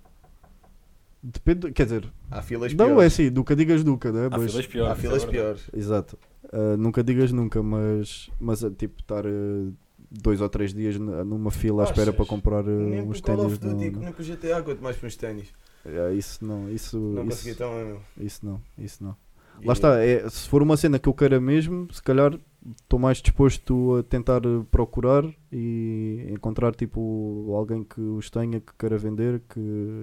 [1.23, 3.13] Depende, quer dizer, Há filas não é piores.
[3.13, 4.27] assim, nunca digas nunca, né?
[4.27, 4.91] Há Mas, filas piores.
[4.91, 5.69] Há filas é piores.
[5.73, 6.19] Exato.
[6.54, 9.74] Uh, nunca digas nunca, mas, mas uh, tipo, estar uh,
[10.12, 13.60] dois ou três dias numa fila à espera para comprar uh, Nem uns ténis.
[13.60, 14.02] Não, Duty, não.
[14.02, 15.48] nem por GTA, quanto mais para uns ténis.
[15.86, 18.02] É, isso não, isso, Não isso, consegui meu.
[18.20, 19.16] isso não, isso não.
[19.62, 22.38] E- Lá está, é, se for uma cena que eu queira mesmo, se calhar
[22.82, 24.41] estou mais disposto a tentar
[24.72, 29.60] procurar e encontrar tipo alguém que os tenha, que queira vender que,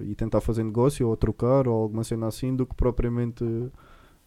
[0.07, 3.43] e tentar fazer negócio ou trocar ou alguma cena assim do que propriamente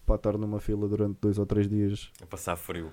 [0.06, 2.10] para estar numa fila durante dois ou três dias.
[2.22, 2.90] A passar frio.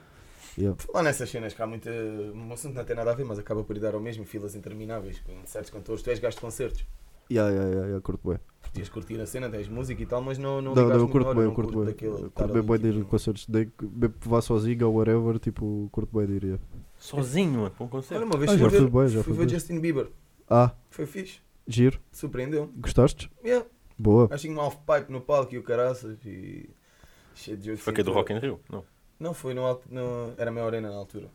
[0.57, 0.77] Yeah.
[0.79, 1.89] Falar nessas cenas que há muita.
[1.89, 4.55] Um assunto não tem nada a ver, mas acaba por ir dar ao mesmo, filas
[4.55, 6.01] intermináveis, com certos cantores.
[6.03, 6.85] Tu és gasto de concertos.
[7.31, 8.37] Yeah, yeah, yeah, yeah, curto bem.
[8.61, 11.29] Podias curtir a cena, tens música e tal, mas não, não, Não, não, eu curto
[11.33, 11.95] bem, eu não curto bem.
[12.01, 13.47] Eu Curto bem de ir tipo, a concertos,
[14.25, 16.43] vá sozinho ou whatever, tipo, curto bem de ir.
[16.43, 16.63] yeah.
[16.97, 18.25] Sozinho, para um Olha, concerto.
[18.25, 19.49] uma vez Ah, fui ver, já fui ver.
[19.49, 20.11] Justin Bieber.
[20.49, 21.39] Ah, Foi fixe.
[21.67, 22.69] giro, Surpreendeu.
[22.75, 23.31] gostaste?
[23.43, 23.65] Yeah.
[23.97, 24.25] Boa.
[24.25, 26.69] Acho que tinha um half-pipe no palco e o caraças e.
[27.35, 28.11] Cheio de de Foi que é do.
[28.11, 28.59] Rock in Rio?
[28.69, 28.83] Não.
[29.19, 31.27] Não, foi no, alto- no Era meia arena na altura.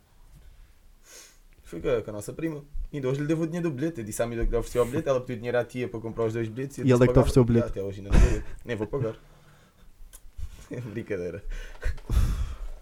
[1.63, 2.63] Fui com a, com a nossa prima.
[2.93, 4.01] Ainda hoje lhe devo o dinheiro do bilhete.
[4.01, 6.01] Eu disse à amiga que lhe ofereceu o bilhete, ela pediu dinheiro à tia para
[6.01, 6.79] comprar os dois bilhetes.
[6.79, 7.67] E disse ela é que te ofereceu o bilhete?
[7.67, 8.43] Ah, Até hoje ainda não.
[8.65, 9.15] Nem vou pagar.
[10.93, 11.43] Brincadeira.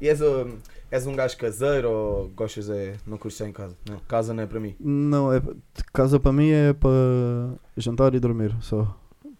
[0.00, 0.58] E és, um,
[0.90, 2.96] és um gajo caseiro ou gostas é.
[3.06, 3.76] Não curtes em casa?
[3.88, 4.76] Não, casa não é para mim.
[4.78, 5.40] Não, é,
[5.92, 6.90] casa para mim é para
[7.76, 8.96] jantar e dormir só.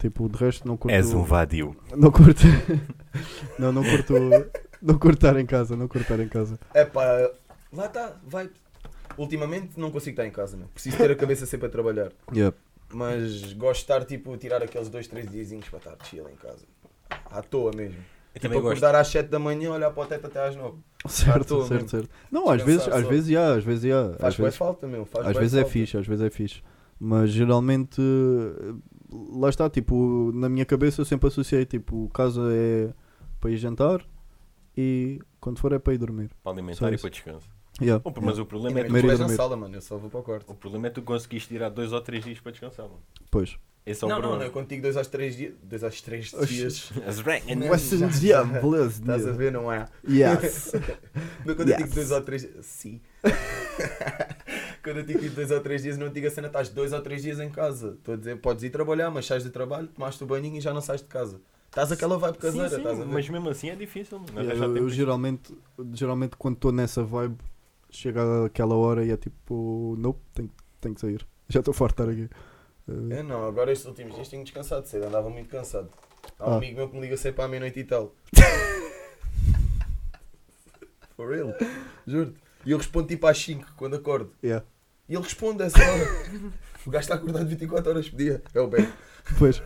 [0.07, 0.95] Tipo, de resto não curto.
[0.95, 1.77] És um vadio.
[1.97, 2.43] Não curto.
[3.59, 4.15] não, não curto.
[4.81, 6.61] Não curto estar em casa, não curto estar em casa.
[6.73, 7.03] É pá,
[7.73, 8.49] lá está, vai.
[9.19, 10.69] Ultimamente não consigo estar em casa, meu.
[10.69, 12.13] Preciso ter a cabeça sempre a trabalhar.
[12.33, 12.57] Yeah.
[12.93, 16.65] Mas gosto de estar, tipo, tirar aqueles dois, três diazinhos para estar chill em casa.
[17.29, 17.97] À toa mesmo.
[17.97, 18.85] Eu Tipo, também gosto.
[18.85, 20.79] acordar às 7 da manhã, olhar para o teto até às 9.
[21.09, 21.89] Certo, toa certo, mesmo.
[21.89, 22.11] certo.
[22.31, 24.11] Não, às vezes, às vezes, já, às vezes, já.
[24.21, 25.05] Faz Às vezes, falta, meu.
[25.05, 25.73] Faz às vezes é falta.
[25.73, 26.63] fixe, às vezes é fixe.
[27.01, 28.01] Mas geralmente,
[29.11, 32.93] lá está, tipo, na minha cabeça eu sempre associei, tipo, casa é
[33.41, 34.05] para ir jantar
[34.77, 36.31] e quando for é para ir dormir.
[36.43, 37.49] Para alimentar e para descanso.
[37.81, 38.27] Yeah, Bom, yeah.
[38.27, 39.75] Mas o E problema é nem tu, vais na sala, mano.
[39.75, 40.51] Eu só vou para o quarto.
[40.51, 43.01] o problema é tu conseguiste tirar dois ou três dias para descansar, mano.
[43.31, 43.59] Pois.
[43.85, 44.45] Esse é o não, não, problema.
[44.45, 44.47] não.
[44.51, 45.55] Eu contigo 2 às 3 dias.
[45.63, 46.55] 2 às 3 Oxi.
[46.55, 46.91] dias.
[47.57, 47.69] Não.
[47.71, 49.01] Western Jam, beleza.
[49.01, 49.87] Estás a ver, não é?
[50.09, 50.73] Yes.
[51.47, 51.95] Não, quando eu digo Yes.
[51.95, 53.01] 2 ou 3 Sim.
[54.87, 57.23] quando eu digo 2 ou 3 dias, não digo a cena, estás 2 ou 3
[57.23, 57.95] dias em casa.
[57.99, 60.73] Estou a dizer, podes ir trabalhar, mas sais de trabalho, tomaste o banhinho e já
[60.73, 61.41] não sais de casa.
[61.67, 63.13] Estás aquela vibe caseira, Sim, sim, estás a ver?
[63.13, 64.19] mas mesmo assim é difícil.
[64.21, 64.31] Mano.
[64.41, 65.53] Yeah, Arranjar eu, eu geralmente,
[65.93, 67.37] geralmente quando estou nessa vibe,
[67.91, 71.27] chega aquela hora e é tipo, nope, tenho, tenho que sair.
[71.49, 72.33] Já estou farto de estar aqui.
[73.13, 75.89] Eh, É, não, agora estes últimos dias tenho descansado cedo, andava muito cansado.
[76.39, 76.57] Há um Ah.
[76.57, 78.15] amigo meu que me liga sempre à meia-noite e tal.
[81.17, 81.53] For real,
[82.07, 82.37] juro-te.
[82.65, 84.33] E eu respondo tipo às 5 quando acordo.
[84.43, 84.65] yeah.
[85.09, 86.51] E ele responde a essa hora.
[86.85, 88.43] O gajo está acordado 24 horas por dia.
[88.55, 88.89] É o bem.
[89.39, 89.63] Pois.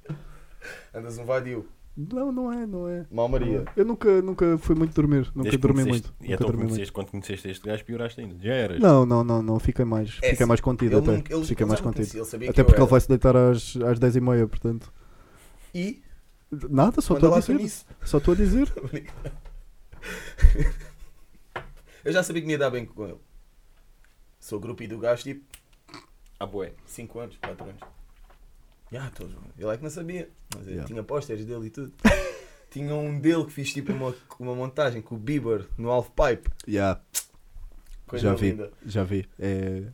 [0.94, 1.66] Andas um vadio.
[1.96, 3.06] Não, não é, não é.
[3.10, 3.64] Mal Maria.
[3.76, 5.30] Eu nunca, nunca fui muito dormir.
[5.34, 6.12] Nunca dormi muito.
[6.20, 6.92] E Nunca então dormi muito.
[6.92, 8.36] quando conheceste este gajo, pioraste ainda.
[8.42, 8.80] Já eras.
[8.80, 9.58] Não, não, não, não.
[9.60, 11.12] Fiquei mais, É fiquei mais contido Ele até.
[11.18, 11.96] nunca- ele- Fiquei ele mais contido.
[11.98, 14.92] conhecia, ele sabia Até porque ele vai se deitar às, às 10h30, portanto.
[15.72, 16.02] E
[16.68, 17.70] Nada, só estou a dizer.
[18.04, 18.72] Só estou a dizer.
[22.04, 23.16] Eu já sabia que me ia dar bem com ele.
[24.44, 25.42] Sou grupo do gajo tipo
[26.38, 26.74] Ah, boé.
[26.84, 27.80] 5 anos, 4 anos.
[28.92, 29.34] Já, todos.
[29.58, 30.28] Ele é que não sabia.
[30.54, 30.86] Mas eu Yeah.
[30.86, 31.94] tinha pósteres dele e tudo.
[32.70, 36.50] tinha um dele que fiz tipo uma, uma montagem com o Bieber no half pipe.
[36.68, 37.00] Yeah,
[38.06, 38.70] Coisa já vi, linda.
[38.84, 39.26] já vi.
[39.38, 39.84] É,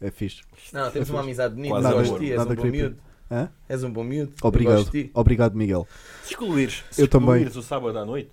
[0.00, 0.42] é fixe.
[0.72, 1.80] Não, temos uma amizade bonita.
[1.80, 2.78] Quase ti, és Nada um bom creepy.
[2.78, 2.96] miúdo.
[3.30, 3.50] Hã?
[3.68, 4.32] És um bom miúdo.
[4.42, 4.90] Obrigado.
[5.14, 5.86] Obrigado, Miguel.
[6.24, 7.28] Se excluires, se Eu também.
[7.44, 8.32] excluires o sábado à noite,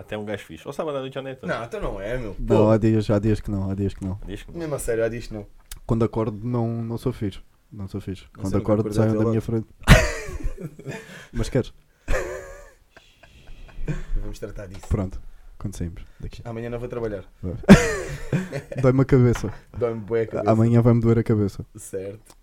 [0.00, 0.66] até um gajo fixe.
[0.66, 1.46] Ou sábado à noite já não é tanto.
[1.46, 2.34] Não, então não é, meu.
[2.38, 4.18] Não, há dias, há dias que não, há dias que não.
[4.26, 4.58] Diz que não.
[4.58, 5.46] mesmo a sério, há disto não.
[5.86, 7.40] Quando acordo não, não sou fixe.
[7.70, 8.24] Não sou fixe.
[8.36, 9.66] Não Quando acordo ao da minha frente.
[11.32, 11.72] Mas queres?
[14.16, 14.86] Vamos tratar disso.
[14.88, 15.20] Pronto.
[15.58, 16.40] Quando saímos daqui.
[16.44, 17.24] Amanhã não vou trabalhar.
[18.80, 19.52] Dói-me a cabeça.
[19.76, 20.50] Dói-me bué a cabeça.
[20.50, 21.64] Amanhã vai-me doer a cabeça.
[21.76, 22.34] Certo.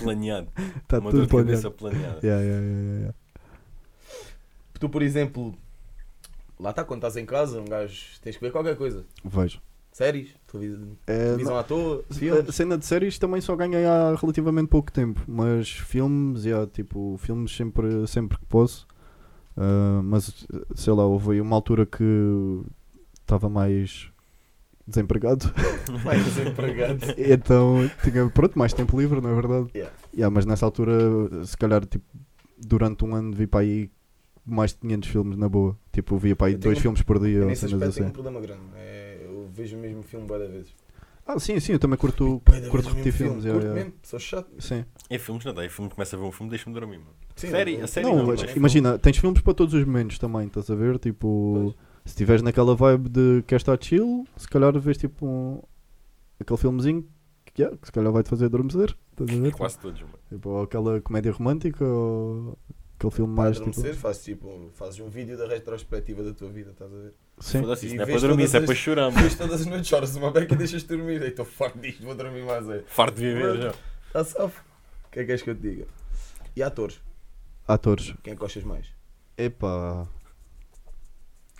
[0.00, 0.48] Planeado.
[0.82, 2.20] Está Uma dor tudo de cabeça planeado.
[2.20, 2.26] planeada.
[2.26, 3.14] Yeah, yeah, yeah, yeah.
[4.80, 5.54] Tu, por exemplo,
[6.60, 9.04] lá está, quando estás em casa, um gajo tens que ver qualquer coisa.
[9.24, 9.60] Vejo.
[9.92, 12.54] Séries, televisão, É, televisão à toa, A filmes.
[12.54, 17.54] cena de séries também só ganhei há relativamente pouco tempo, mas filmes, yeah, tipo, filmes
[17.54, 18.86] sempre, sempre que posso.
[19.56, 20.46] Ah, mas
[20.76, 22.04] sei lá, houve aí uma altura que
[23.20, 24.08] estava mais
[24.86, 25.52] desempregado,
[26.04, 27.00] Mais desempregado.
[27.18, 29.66] então tinha pronto, mais tempo livre, não é verdade?
[29.74, 29.92] Yeah.
[30.14, 32.04] Yeah, mas nessa altura, se calhar, tipo,
[32.58, 33.90] durante um ano vi para aí
[34.46, 35.76] mais de 500 filmes na boa.
[35.92, 38.12] Tipo, via para aí dois tenho- filmes por dia nesse aspecto tenho um assim.
[38.12, 38.62] problema grande.
[38.76, 40.74] É, eu vejo o mesmo filme várias vezes.
[41.26, 43.44] Ah, sim, sim, eu também curto, curto repetir filmes.
[43.44, 43.46] filme.
[43.46, 43.74] yeah, Curto yeah.
[43.84, 44.50] mesmo, sou chato.
[44.58, 44.84] Sim.
[45.08, 45.64] Em filmes não dá.
[45.64, 47.10] Em filme começa a ver um filme, deixa-me dormir, mano.
[47.36, 49.84] Sim, série, não- a série não, não, mas mas imagina, tens filmes para todos os
[49.84, 50.98] momentos também, estás a ver?
[50.98, 51.72] Tipo,
[52.04, 55.62] se estiveres naquela vibe de quer estar chill, se calhar vês tipo um,
[56.40, 57.06] aquele filmezinho
[57.44, 59.52] que, yeah, que se calhar vai-te fazer adormecer, estás a ver?
[59.52, 60.14] Quase todos, mano.
[60.28, 62.58] Tipo, ou aquela comédia romântica ou
[63.00, 63.94] aquele filme Para mais tipo.
[63.94, 67.14] fazes, tipo, fazes um vídeo da retrospectiva da tua vida, estás a ver?
[67.40, 69.10] Sim, Foda-se, isso não é para dormir, isso é todas para as- chorar.
[69.10, 71.22] Vês todas as noites, choras uma beca e deixas-te dormir.
[71.22, 72.68] Ei, Estou farto disto, vou dormir mais.
[72.68, 72.82] É.
[72.86, 73.74] Farto de viver já.
[74.08, 74.62] Está safo.
[75.06, 75.86] O que é que és que eu te diga?
[76.54, 77.00] E atores?
[77.66, 78.14] atores.
[78.22, 78.86] Quem é que gostas mais?
[79.38, 80.06] Epá.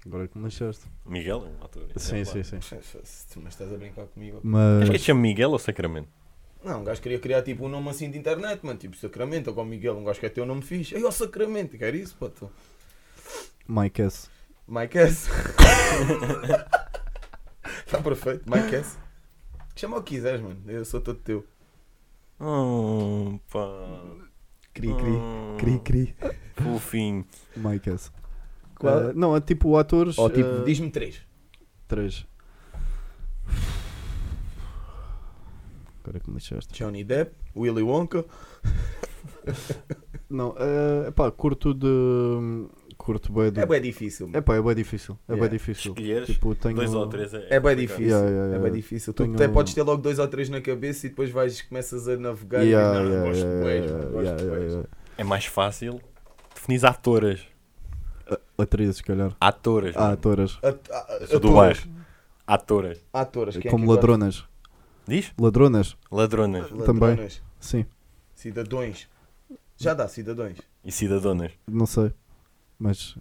[0.04, 0.84] Agora é que me lixaste.
[1.06, 1.82] Miguel é um ator.
[1.96, 2.44] Sim, exemplar.
[2.44, 3.40] sim, sim.
[3.42, 4.40] Mas estás a brincar comigo?
[4.42, 4.78] Mas.
[4.84, 6.08] Queres que te chame Miguel ou Sacramento?
[6.62, 8.78] Não, um gajo queria criar tipo um nome assim de internet, mano.
[8.78, 9.96] Tipo Sacramento ou com Miguel.
[9.96, 10.94] Um gajo quer ter um nome fixe.
[10.94, 12.50] Ei, ó Sacramento, quer isso, puto.
[13.66, 14.28] Mike S.
[14.68, 15.30] Mike S.
[17.86, 18.98] Está perfeito, Mike S.
[19.76, 20.60] Chama o que quiseres, mano.
[20.66, 21.46] Eu sou todo teu.
[22.38, 23.68] Oh, pá.
[24.74, 25.10] Cri, cri.
[25.10, 26.16] Hum, Cri, cri.
[26.54, 27.24] Fofinho.
[27.56, 28.10] Mike S.
[28.78, 29.10] Qual?
[29.10, 30.18] Eh, não, é tipo atores.
[30.18, 31.22] Ou tipo, eh, diz-me três.
[31.88, 32.26] Três.
[36.02, 36.72] Agora é que me lixaste.
[36.74, 38.24] Johnny Depp, Willy Wonka.
[40.28, 42.68] Não, é pá, curto de.
[42.96, 43.60] Curto bem de.
[43.60, 44.26] É bem difícil.
[44.26, 44.38] mano.
[44.38, 45.18] É pá, é bem difícil.
[45.28, 45.48] É Yeah.
[45.48, 45.90] bem difícil.
[45.92, 46.76] Escolheres Tipo, tenho.
[46.76, 48.04] dois ou três é, É bem difícil.
[48.06, 48.62] Yeah, yeah, É yeah.
[48.62, 49.12] bem difícil.
[49.14, 52.06] Tu Tenho- até podes ter logo dois ou três na cabeça e depois vais começas
[52.06, 54.88] a navegar Yeah, e não, yeah, gosto de gosto yeah.
[55.18, 56.00] É mais fácil
[56.54, 57.40] definir atoras.
[58.56, 59.34] Atrizes, se calhar.
[59.40, 59.96] Atoras.
[59.96, 60.58] Ah, atoras.
[60.62, 61.88] A- a- atoras.
[62.46, 62.98] Atoras.
[63.12, 63.56] Atoras.
[63.56, 64.44] é Como ladronas.
[65.10, 65.32] Diz?
[65.38, 65.96] Ladronas?
[66.10, 66.68] Ladronas.
[66.86, 67.08] Também.
[67.10, 67.42] Ladronas.
[67.58, 67.84] Sim.
[68.34, 69.08] Cidadões.
[69.76, 70.58] Já dá, cidadões.
[70.84, 71.50] E cidadonas.
[71.66, 72.12] Não sei.
[72.78, 73.16] Mas.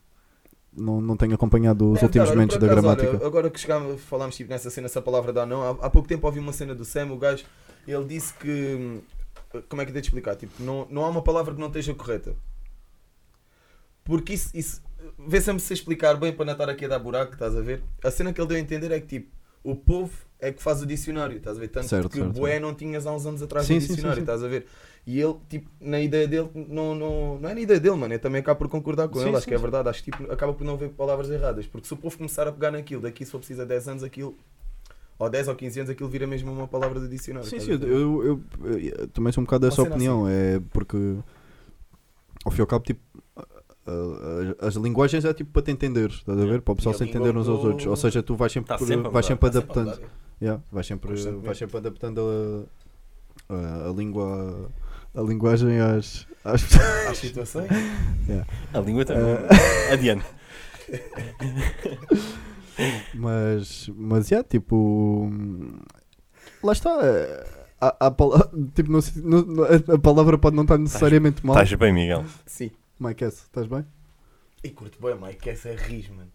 [0.72, 3.18] Não, não tenho acompanhado os É, últimos cara, momentos por da acaso, gramática.
[3.18, 5.64] olha, agora que chegámos, falámos tipo, nessa cena, essa palavra dá não.
[5.64, 7.44] Há, há pouco tempo ouvi uma cena do Sam, o gajo,
[7.88, 8.48] ele disse que.
[8.80, 9.02] hum,
[9.68, 10.36] Como é que eu tenho de explicar?
[10.36, 12.36] Tipo, não, não há uma palavra que não esteja correta.
[14.04, 14.50] Porque isso.
[14.56, 14.82] isso
[15.18, 17.82] Vê-se-me se explicar bem para não estar aqui a dar buraco, estás a ver?
[18.04, 19.32] A cena que ele deu a entender é que tipo,
[19.64, 21.68] o povo é que faz o dicionário, estás a ver?
[21.68, 22.64] Tanto Certo, que certo, Boé certo.
[22.64, 24.24] não tinhas há uns anos atrás Sim, no sim, sim, dicionário, sim.
[24.24, 24.66] estás a ver?
[25.06, 28.14] E ele, tipo, na ideia dele, não, não, não é na ideia dele, mano.
[28.14, 29.90] Eu também acabo por concordar com ele, acho que é verdade.
[29.90, 31.66] Acho que tipo, acaba por não ver palavras erradas.
[31.66, 34.04] Porque se o povo começar a pegar naquilo, daqui se for preciso a 10 anos,
[34.04, 34.38] aquilo,
[35.18, 37.50] ou 10 ou 15 anos, aquilo vira mesmo uma palavra do dicionário.
[37.50, 38.24] Sim, sim, eu, eu,
[38.64, 40.28] eu- eu também sou um bocado dessa cena opinião.
[40.28, 40.98] É porque.
[42.46, 43.02] Ao fim e ao cabo, tipo.
[43.36, 43.42] a-
[44.62, 46.62] a- As linguagens é tipo para te entender, estás a ver?
[46.62, 47.88] Para o pessoal se entender uns aos outros.
[47.88, 49.96] Ou seja, tu vais sempre, Tá sempre vais sempre sempre a adaptando.
[49.96, 50.19] mudar.
[50.42, 52.68] Yeah, vais, sempre, vais sempre adaptando
[53.50, 54.70] a, a, a língua.
[55.16, 56.28] A linguagem às.
[56.46, 56.64] às...
[57.10, 57.68] Às situações.
[58.74, 59.24] A língua também.
[59.26, 59.92] Eh.
[59.94, 60.26] Adiante.
[63.14, 65.30] Mas, mas, yeah, tipo.
[66.64, 66.90] Lá está.
[67.04, 67.46] é,
[67.82, 68.12] A, a,
[68.76, 69.64] tipo, não não-
[69.96, 71.56] a palavra pode não estar necessariamente mal.
[71.56, 72.24] Estás bem, Miguel.
[72.46, 72.72] Sim.
[73.00, 73.86] Mike S, estás bem?
[74.64, 76.32] E curto bem, Mike S é rijo, mano.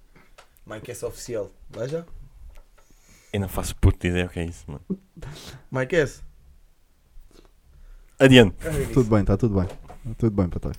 [0.67, 1.51] Mike S oficial.
[1.71, 2.05] Vai já?
[3.35, 4.85] Eu não faço puta ideia o que é isso, mano.
[5.73, 6.23] Mike S.
[8.19, 8.55] Adiante.
[8.81, 8.93] Isso.
[8.93, 9.69] Tudo bem, está tudo bem.
[10.17, 10.73] Tudo bem, Patai.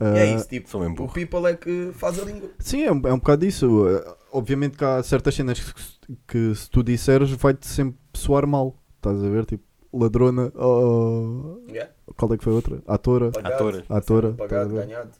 [0.00, 1.12] E é Ah, isso, tipo, Sou mesmo o burro.
[1.14, 2.50] people é que faz a língua.
[2.58, 3.84] Sim, é um, é um bocado isso.
[3.86, 8.46] Uh, Obviamente que há certas cenas que, se- que se tu disseres vai-te sempre soar
[8.46, 8.82] mal.
[8.96, 9.44] Estás a ver?
[9.46, 10.50] Tipo, ladrona.
[10.56, 11.92] ou Yeah.
[12.16, 12.82] qual é que foi a outra?
[12.86, 13.30] Atora.
[13.30, 13.84] Pagado, Atoras.
[13.90, 14.32] Atora.
[14.32, 14.86] Pagado, estás a ver?
[14.86, 15.10] ganhado.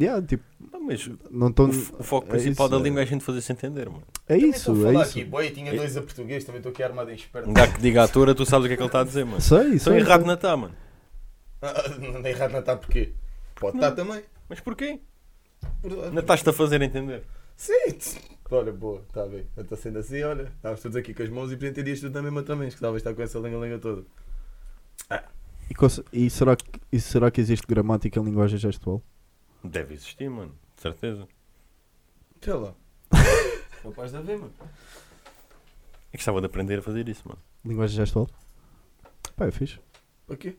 [0.00, 1.66] Yeah, tipo, Não, mas não estão.
[1.68, 4.04] o, foco é principal isso, da é- língua é a gente fazer-se entender, mano.
[4.28, 5.10] É Também isso, estou a é isso.
[5.10, 7.50] aqui, boy, tinha dois a português, também estou aqui armado em esperto.
[7.50, 9.24] Um gajo que diga atora, tu sabes o que é que ele está a dizer,
[9.24, 9.40] mano.
[9.40, 10.02] Sei, Estou sei.
[10.02, 10.26] errado sei.
[10.28, 10.74] na tá, mano.
[12.00, 13.12] Não é errado não está porquê?
[13.56, 14.22] Pode estar também.
[14.48, 15.00] Mas porquê?
[15.82, 17.24] Por- Ainda estás-te a fazer entender.
[17.56, 17.72] Sim.
[18.50, 19.44] Olha, boa, está bem.
[19.56, 20.44] Eu estou sendo assim, olha.
[20.56, 22.68] Estávamos todos aqui com as mãos e pretendias tu também, mas também.
[22.68, 24.04] Escutava estar com essa língua toda.
[25.68, 29.02] E, cons- e será que, e será que existe gramática em linguagem gestual?
[29.68, 30.58] Deve existir, mano.
[30.74, 31.28] De certeza.
[32.40, 32.74] Sei lá.
[33.82, 34.52] Capaz de haver, mano.
[34.60, 37.40] É que gostava de aprender a fazer isso, mano.
[37.62, 38.28] Linguagem gestual?
[39.36, 39.78] Pá, é fixe.
[40.26, 40.56] Para quê?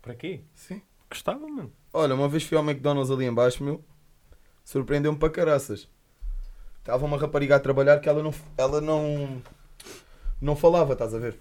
[0.00, 0.40] Para quê?
[0.54, 0.82] Sim.
[1.08, 1.72] Gostava, mano.
[1.92, 3.84] Olha, uma vez fui ao McDonald's ali em baixo, meu.
[4.64, 5.88] Surpreendeu-me para caraças.
[6.78, 9.40] Estava uma rapariga a trabalhar que ela não, ela não,
[10.40, 11.38] não falava, estás a ver?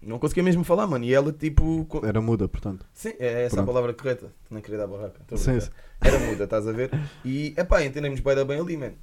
[0.00, 1.04] Não conseguia mesmo falar, mano.
[1.04, 1.84] E ela, tipo.
[1.86, 2.86] co- Era muda, portanto.
[2.92, 3.66] Sim, é essa a Pronto.
[3.66, 4.32] palavra correta.
[4.50, 5.20] Não queria dar barraca.
[5.30, 5.72] A Sim, brincar.
[6.00, 6.90] Era muda, estás a ver?
[7.24, 8.94] E, epá, entendemos bem da bem ali, mano.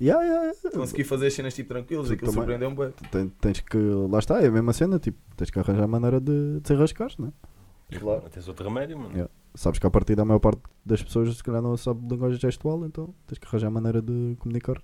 [0.00, 0.70] Yeah, yeah, yeah.
[0.78, 2.42] Consegui fazer as cenas tipo tranquilas, Tu aquilo também.
[2.56, 2.90] surpreendeu-me bem.
[3.10, 3.78] Ten- Tens que.
[3.78, 4.98] Lá está, é a mesma cena.
[4.98, 7.98] Tipo, tens que arranjar a maneira de te rascar, não é?
[7.98, 8.22] Claro.
[8.22, 9.12] Não tens outro remédio, mano.
[9.12, 9.30] Yeah.
[9.54, 12.84] Sabes que a partir da maior parte das pessoas, se calhar, não sabe linguagem gestual,
[12.84, 14.82] então tens que arranjar a maneira de comunicar.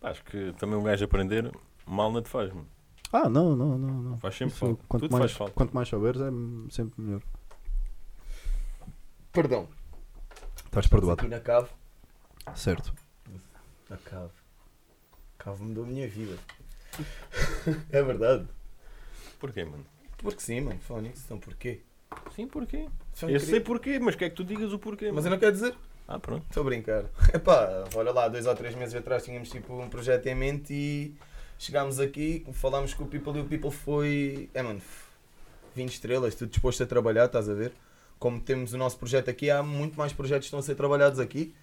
[0.00, 1.50] Pá, Acho que também um gajo aprender
[1.84, 2.66] mal não te faz, mano.
[3.12, 4.02] Ah, não, não, não.
[4.02, 4.18] não.
[4.18, 4.82] Faz sempre Isso, falta.
[4.88, 5.52] quanto, Tudo mais, faz falta.
[5.54, 6.30] quanto mais souberes, é
[6.70, 7.20] sempre melhor.
[9.32, 9.68] Perdão.
[10.64, 11.20] Estás perdoado.
[11.20, 11.68] Aqui na cave.
[12.54, 12.92] Certo.
[13.88, 14.32] Na cave.
[15.38, 16.36] Cave mudou a minha vida.
[17.90, 18.46] é verdade.
[19.38, 19.84] Porquê, mano?
[20.18, 20.78] Porque sim, mano.
[20.80, 21.80] Fónix, então porquê?
[22.34, 22.88] Sim, porquê?
[23.12, 25.26] Só Eu queria- sei porquê, mas quer que tu digas o porquê, Mas mano.
[25.26, 25.74] eu não quero dizer.
[26.06, 26.44] Ah, pronto.
[26.48, 27.04] Estou a brincar.
[27.34, 31.16] Epá, olha lá, dois ou três meses atrás tínhamos tipo um projeto em mente e
[31.64, 34.50] chegámos aqui, falámos com o People e o People foi.
[34.54, 34.80] É mano,
[35.74, 37.72] 20 estrelas, tudo disposto a trabalhar, estás a ver?
[38.18, 41.18] Como temos o nosso projeto aqui, há muito mais projetos que estão a ser trabalhados
[41.18, 41.54] aqui.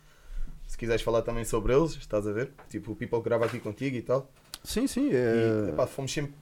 [0.67, 2.51] Se quiseres falar também sobre eles, estás a ver?
[2.69, 4.29] Tipo, o People que grava aqui contigo e tal.
[4.63, 5.09] Sim, sim.
[5.09, 5.69] E É...
[5.69, 6.33] epá, fomos sempre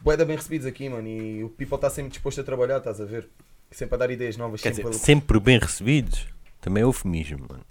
[0.00, 1.06] boeda bem recebidos aqui, mano.
[1.08, 3.28] E o People está sempre disposto a trabalhar, estás a ver?
[3.70, 4.62] Sempre a dar ideias novas.
[4.62, 6.26] Quer sempre dizer, a- sempre bem recebidos.
[6.60, 7.64] Também é eufemismo, mano.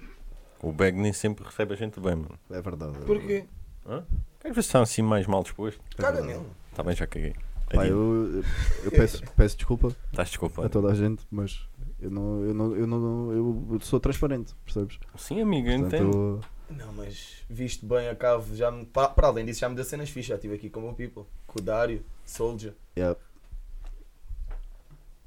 [0.62, 2.38] O Bag nem sempre recebe a gente bem, mano.
[2.50, 2.98] é verdade.
[3.02, 3.46] é Porquê?
[3.86, 4.04] Hã?
[4.44, 5.82] Às vezes estão assim mais mal dispostos.
[5.96, 6.46] Caga nele.
[6.72, 7.34] Está bem, já caguei.
[7.70, 7.90] Pá, Adiante.
[7.92, 8.44] eu,
[8.86, 10.32] eu peço, peço desculpa Estás
[10.66, 11.68] a toda a gente, mas
[12.00, 15.00] eu não, eu não, eu não, eu eu sou transparente, percebes?
[15.18, 16.12] Sim, amigo, eu entendo.
[16.12, 19.76] Portanto, Não, mas visto bem a cave, já me, para, para além disso, já me
[19.76, 20.30] deu cenas fixe.
[20.30, 22.74] Já estive aqui com o People, com o Dário, Soldier.
[22.98, 23.20] yeah.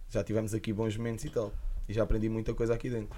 [0.09, 1.53] Já tivemos aqui bons momentos e tal.
[1.89, 3.17] E já aprendi muita coisa aqui dentro.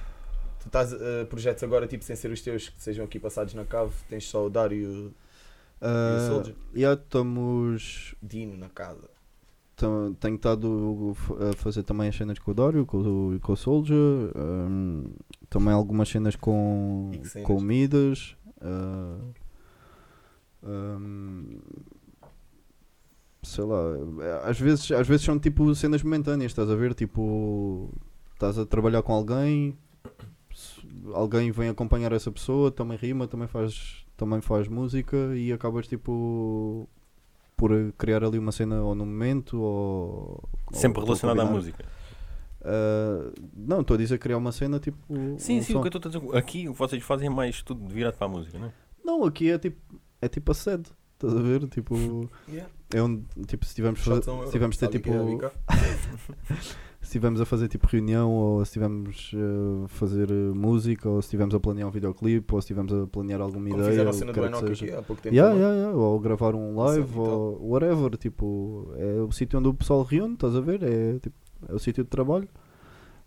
[0.61, 3.64] Tu estás eh, projetos agora, tipo, sem ser os teus, que sejam aqui passados na
[3.64, 5.14] cave, tens só o Dário e o
[5.83, 6.55] Ah, Soldier?
[6.74, 9.11] yeah, estamos Dino na casa.
[9.76, 11.16] Tam- tenho estado
[11.51, 13.97] a fazer também as cenas com o Dório, com com o Soldier,
[14.37, 15.11] hum,
[15.51, 17.47] também algumas cenas com, E cenas?
[17.47, 18.37] com Midas.
[18.61, 19.18] ah,
[20.62, 21.59] hum,
[23.43, 23.80] sei lá,
[24.45, 26.95] às vezes, às vezes são tipo cenas momentâneas, estás a ver?
[26.95, 27.91] Tipo,
[28.35, 29.76] estás a trabalhar com alguém,
[31.12, 36.88] alguém vem acompanhar essa pessoa, também rima, também faz, também faz música e acabas tipo
[37.56, 40.42] por criar ali uma cena ou no momento ou
[40.72, 41.84] Sempre ou- relacionado à música.
[42.64, 44.96] Ah, não, estou a dizer criar uma cena tipo.
[45.38, 45.78] Sim, um sim, som.
[45.78, 46.36] o que eu estou a dizer.
[46.38, 48.72] Aqui o que vocês fazem é mais tudo virado para a música, não é?
[49.04, 49.80] Não, aqui é tipo.
[50.20, 50.88] É tipo a sede.
[51.14, 51.66] Estás a ver?
[51.68, 52.28] Tipo.
[52.48, 52.70] Yeah.
[52.94, 53.24] É onde.
[53.46, 55.10] Tipo, se tivermos, se tivermos ter tipo.
[57.12, 59.30] que é estivermos a fazer tipo reunião ou se estivermos
[59.84, 63.06] a fazer eh, música ou se estivermos a planear um videoclipe ou se estivermos a
[63.06, 63.90] planear alguma Como ideia.
[63.90, 65.34] fizeram a cena que do que Enoch aqui há pouco tempo.
[65.34, 67.24] Yeah, yeah, yeah, Ou gravar um live Sim, então.
[67.24, 68.16] ou whatever.
[68.16, 70.82] Tipo, é o sítio onde o pessoal reúne, estás a ver?
[70.82, 71.36] É, tipo,
[71.68, 72.48] é o sítio de trabalho,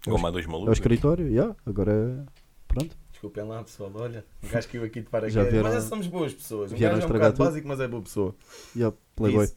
[0.04, 0.74] Como há dois é o malucos.
[0.74, 1.28] escritório.
[1.28, 2.32] Yeah, agora é.
[2.68, 2.98] Pronto.
[3.12, 3.92] Desculpem lá, pessoal.
[3.96, 5.34] Olha, um gajo caiu aqui de paraquedas.
[5.46, 6.72] Já vieram- mas somos boas pessoas.
[6.72, 7.46] Um gajo é um bocado tudo?
[7.46, 8.36] básico, mas é boa pessoa.
[8.76, 9.48] Yeah, Playboy.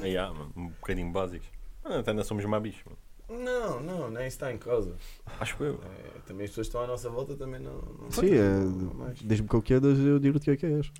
[0.00, 1.48] Mano, um bocadinho básicos.
[1.84, 2.98] Ah, até ainda somos mabis, mano.
[3.28, 4.94] Não, não, nem está em causa.
[5.40, 5.80] Acho eu.
[5.82, 7.80] É, também as pessoas que estão à nossa volta também não.
[8.00, 8.42] não Sim, é.
[8.42, 9.12] não.
[9.22, 10.92] Diz-me que o que é, eu digo-te o que é que és.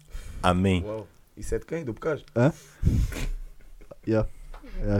[0.42, 0.82] Amém.
[0.84, 1.06] Uau.
[1.36, 1.84] Isso é de quem?
[1.84, 2.24] Do Bocage?
[4.06, 4.28] Yeah.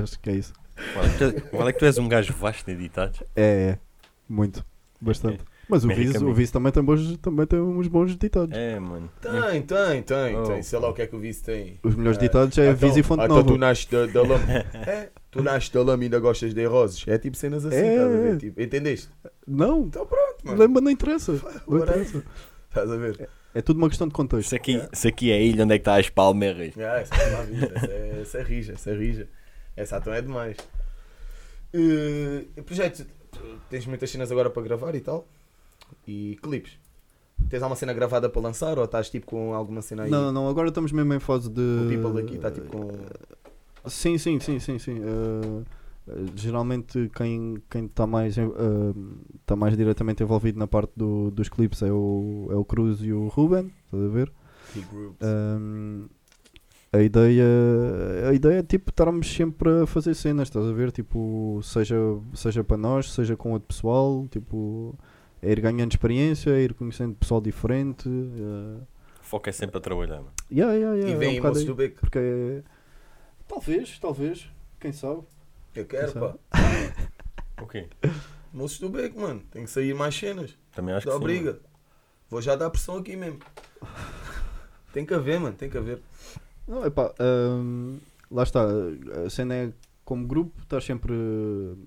[0.03, 0.53] Acho que é isso.
[0.97, 3.23] Olha, tu- Qual é que tu és um gajo vasto de editados?
[3.37, 3.79] É, é.
[4.29, 4.65] Muito.
[5.01, 5.45] Bastante.
[5.69, 8.57] Mas o Viz, o Viz também, tem bons, também tem uns bons ditados.
[8.57, 9.11] É, mano.
[9.21, 10.63] Tem, tem, tem, Oh, tem.
[10.63, 11.79] Sei lá o que é que o Vice tem.
[11.83, 13.49] Os melhores Ah, ditados é então- Viz e Fonte então Nova.
[13.49, 14.45] tu nasces da, da lama.
[14.87, 17.05] é, tu nasces da lama e ainda gostas de rosas.
[17.09, 18.21] É tipo cenas assim, É, estás a é.
[18.21, 18.37] ver?
[18.39, 19.09] Tipo, entendeste?
[19.47, 20.59] Não, Então pronto, mano.
[20.59, 21.33] lembra, não interessa.
[21.67, 22.23] Não interessa.
[22.69, 23.29] Estás a ver?
[23.55, 24.47] É tudo uma questão de contexto.
[24.47, 26.75] Isso aqui, isso aqui é a ilha onde é que está as palmeiras.
[26.77, 29.29] Ah, essa é uma vida, essa é, essa é rija, essa é rija.
[29.77, 30.57] Essa então é demais.
[31.73, 35.27] Uh, projeto, tu tens muitas cenas agora para gravar e tal.
[36.07, 36.79] E clipes.
[37.49, 40.11] Tens alguma cena gravada para lançar ou estás tipo com alguma cena aí?
[40.11, 41.61] Não, não, agora estamos mesmo em fase de.
[41.61, 42.91] O people aqui está tipo com.
[43.87, 44.99] Sim, sim, sim, sim, sim.
[45.01, 45.63] Uh,
[46.09, 48.95] uh, geralmente quem quem está mais em- uh,
[49.45, 53.13] tá mais diretamente envolvido na parte do, dos clipes é o é o Cruz e
[53.13, 54.33] o Ruben, estás a ver?
[55.23, 56.07] Um,
[56.93, 57.45] a ideia
[58.31, 60.93] a ideia é tipo estarmos sempre a fazer cenas, estás a ver?
[60.93, 61.97] Tipo, seja,
[62.35, 64.97] seja para nós, seja com outro pessoal, tipo,
[65.47, 68.09] é ir ganhando experiência, é ir conhecendo pessoal diferente.
[68.09, 68.81] Uh,
[69.21, 70.33] O foco é sempre a trabalhar, mano.
[70.51, 71.67] yeah, yeah, yeah, e é um vem bocado moços aí.
[71.67, 72.01] do beco.
[72.01, 72.63] Porque é-
[73.47, 74.49] Talvez, talvez,
[74.81, 75.23] quem sabe?
[75.75, 76.35] Eu quero, pá.
[77.63, 77.89] O quê?
[78.53, 79.43] Moços do beco, mano.
[79.51, 80.57] Tem que sair mais cenas.
[80.75, 81.23] Também acho que Dá sim.
[81.25, 81.53] briga.
[81.53, 81.63] mano.
[82.31, 83.39] Vou já dar pressão aqui mesmo.
[84.93, 85.55] Tem que haver, mano.
[85.57, 86.01] Tem que haver.
[86.67, 87.99] Não, epá, hum,
[88.31, 88.65] lá está,
[89.25, 89.73] a cena é
[90.05, 91.79] como grupo, estás sempre uh,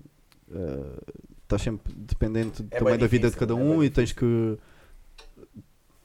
[1.48, 4.12] estás sempre dependente É também da vida de difícil, cada é um bem e tens
[4.12, 4.58] que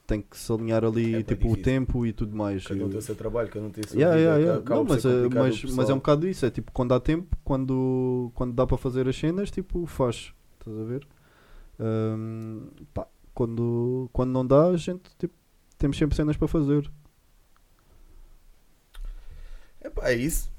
[0.06, 1.62] tem que se alinhar ali É tipo o difícil.
[1.62, 2.66] tempo e tudo mais.
[2.66, 4.20] Cada um tem o seu trabalho, cada um tem sua Yeah, vida.
[4.20, 4.60] yeah, yeah.
[4.60, 7.36] acaba Não, mas, o mas, mas é um bocado isso, é tipo quando há tempo,
[7.44, 11.06] quando, quando dá para fazer as cenas, tipo faz, estás a ver?
[11.80, 15.34] Hum, pá, quando, quando não dá, a gente tipo,
[15.78, 16.90] temos sempre cenas para fazer.
[19.82, 20.50] Epá, é isso.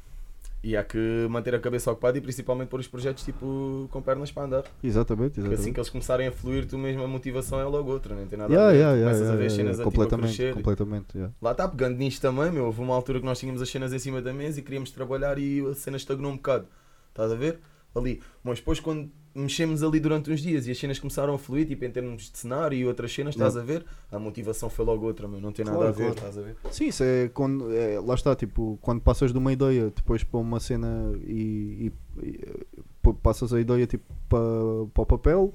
[0.68, 0.98] E há que
[1.30, 4.64] manter a cabeça ocupada e principalmente pôr os projetos tipo com pernas para andar.
[4.84, 5.74] Exatamente, Porque assim exatamente.
[5.76, 8.52] que eles começarem a fluir, tu mesmo a motivação é logo outra, não tem nada
[8.52, 8.78] Yeah, a ver.
[8.80, 11.32] yeah, yeah, Começas a ver cenas a, tipo, a completamente, completamente.
[11.40, 14.00] Lá está, pegando nisto também, meu, houve uma altura que nós tínhamos as cenas em
[14.00, 16.68] cima da mesa e queríamos trabalhar e a cena estagnou um bocado.
[17.10, 17.60] Estás a ver?
[17.94, 18.24] Ali.
[18.44, 21.84] Mas depois quando mexemos ali durante uns dias e as cenas começaram a fluir, tipo
[21.84, 23.86] em termos de cenário e outras cenas, estás a ver?
[24.12, 26.16] A motivação foi logo outra, meu, não tem nada Claro, a ver, claro.
[26.16, 26.56] estás a ver?
[26.72, 27.72] Sim, isso é quando.
[27.76, 32.24] é, lá está, tipo, quando passas de uma ideia depois para uma cena e, e-
[32.28, 34.40] e, passas a ideia tipo para,
[34.94, 35.54] para o papel,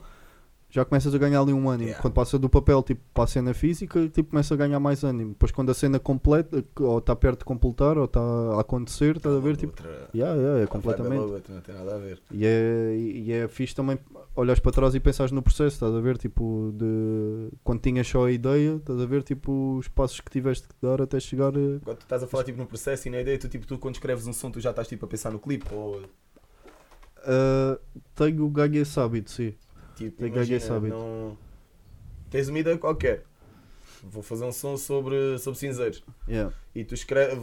[0.71, 1.89] já começas a ganhar ali um ânimo.
[1.89, 2.01] Yeah.
[2.01, 5.31] Quando passa do papel tipo, para a cena física, tipo, começa a ganhar mais ânimo.
[5.31, 9.35] Depois quando a cena completa, ou está perto de completar, ou está a acontecer, estás
[9.37, 11.19] a ver, tipo, Outra- yeah, yeah, é vibe completamente.
[11.19, 12.21] logo, não tem nada a ver.
[12.31, 13.99] E é, e é fixe também
[14.37, 16.17] olhas para trás e pensares no processo, estás a ver?
[16.17, 19.23] Tipo, de quando tinhas só a ideia, estás a ver?
[19.25, 21.49] Tipo, os passos que tiveste que dar até chegar.
[21.49, 23.77] a- Quando tu estás a falar tipo, no processo e na ideia, tu, tipo, tu
[23.77, 25.67] quando escreves um som, tu já estás tipo, a pensar no clipe.
[25.75, 26.01] Ou
[27.27, 27.79] a-
[28.15, 29.55] tenho ganho esse hábito, sim.
[30.05, 31.37] Tipo, Tem que imagina, não...
[32.31, 33.25] tens uma ideia qualquer.
[34.03, 36.03] Vou fazer um som sobre, sobre cinzeiros.
[36.27, 36.55] Yeah.
[36.75, 37.39] E tu escreves,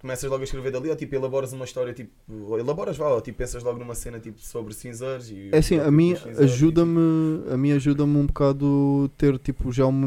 [0.00, 3.20] começas logo a escrever dali, ou tipo, elaboras uma história, tipo, ou elaboras, vá, ou
[3.20, 5.30] tipo, pensas logo numa cena tipo, sobre cinzeiros.
[5.30, 9.70] E, É assim, a tipo, mim e, ajuda-me a mim ajuda-me um bocado ter tipo
[9.70, 10.06] já uma,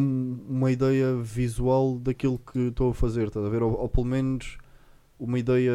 [0.50, 3.64] uma ideia visual daquilo que estou a fazer, estás a ver?
[3.64, 4.58] Ou, ou pelo menos
[5.18, 5.72] uma ideia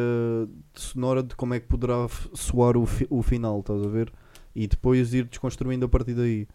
[0.75, 4.13] sonora de como é que poderá soar o, fi- o final, estás a ver?
[4.55, 6.47] E depois ir desconstruindo a partir daí.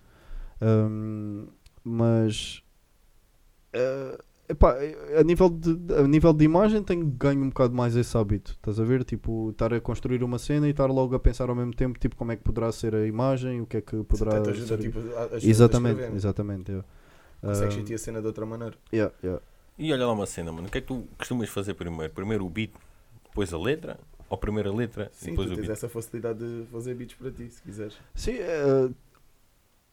[0.61, 1.47] Ahm,
[1.83, 2.63] mas
[3.73, 4.19] eh,
[4.49, 4.77] epá,
[5.19, 8.81] a, nível de, a nível de imagem tenho ganho um bocado mais esse hábito, estás
[8.81, 9.05] a ver?
[9.05, 12.17] Tipo, estar a construir uma cena e estar logo a pensar ao mesmo tempo tipo,
[12.17, 14.79] como é que poderá ser a imagem, o que é que poderá ajuda, ser.
[14.79, 14.99] tipo,
[15.43, 16.71] exatamente, exatamente.
[16.71, 16.89] yeah.
[17.41, 18.75] Consegues sentir a cena de outra maneira.
[18.93, 19.43] yeah, yeah.
[19.79, 20.69] E olha lá uma cena, mano.
[20.69, 22.13] O que é que tu costumas fazer primeiro?
[22.13, 22.73] Primeiro o beat,
[23.25, 23.99] depois a letra?
[24.29, 25.77] Ou primeiro a letra e Sim, depois tu o tens beat?
[25.77, 27.97] essa facilidade de fazer beats para ti, se quiseres.
[28.15, 28.35] Sim,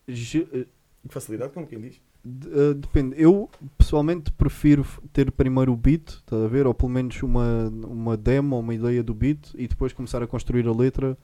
[0.07, 0.65] ge- eh,
[1.09, 2.01] Facilidade, como quem diz.
[2.23, 3.15] de- eh, depende.
[3.21, 6.65] Eu pessoalmente prefiro f- ter primeiro o beat, estás a ver?
[6.65, 10.65] Ou pelo menos uma, uma demo, uma ideia do beat e depois começar a construir
[10.67, 11.17] a letra,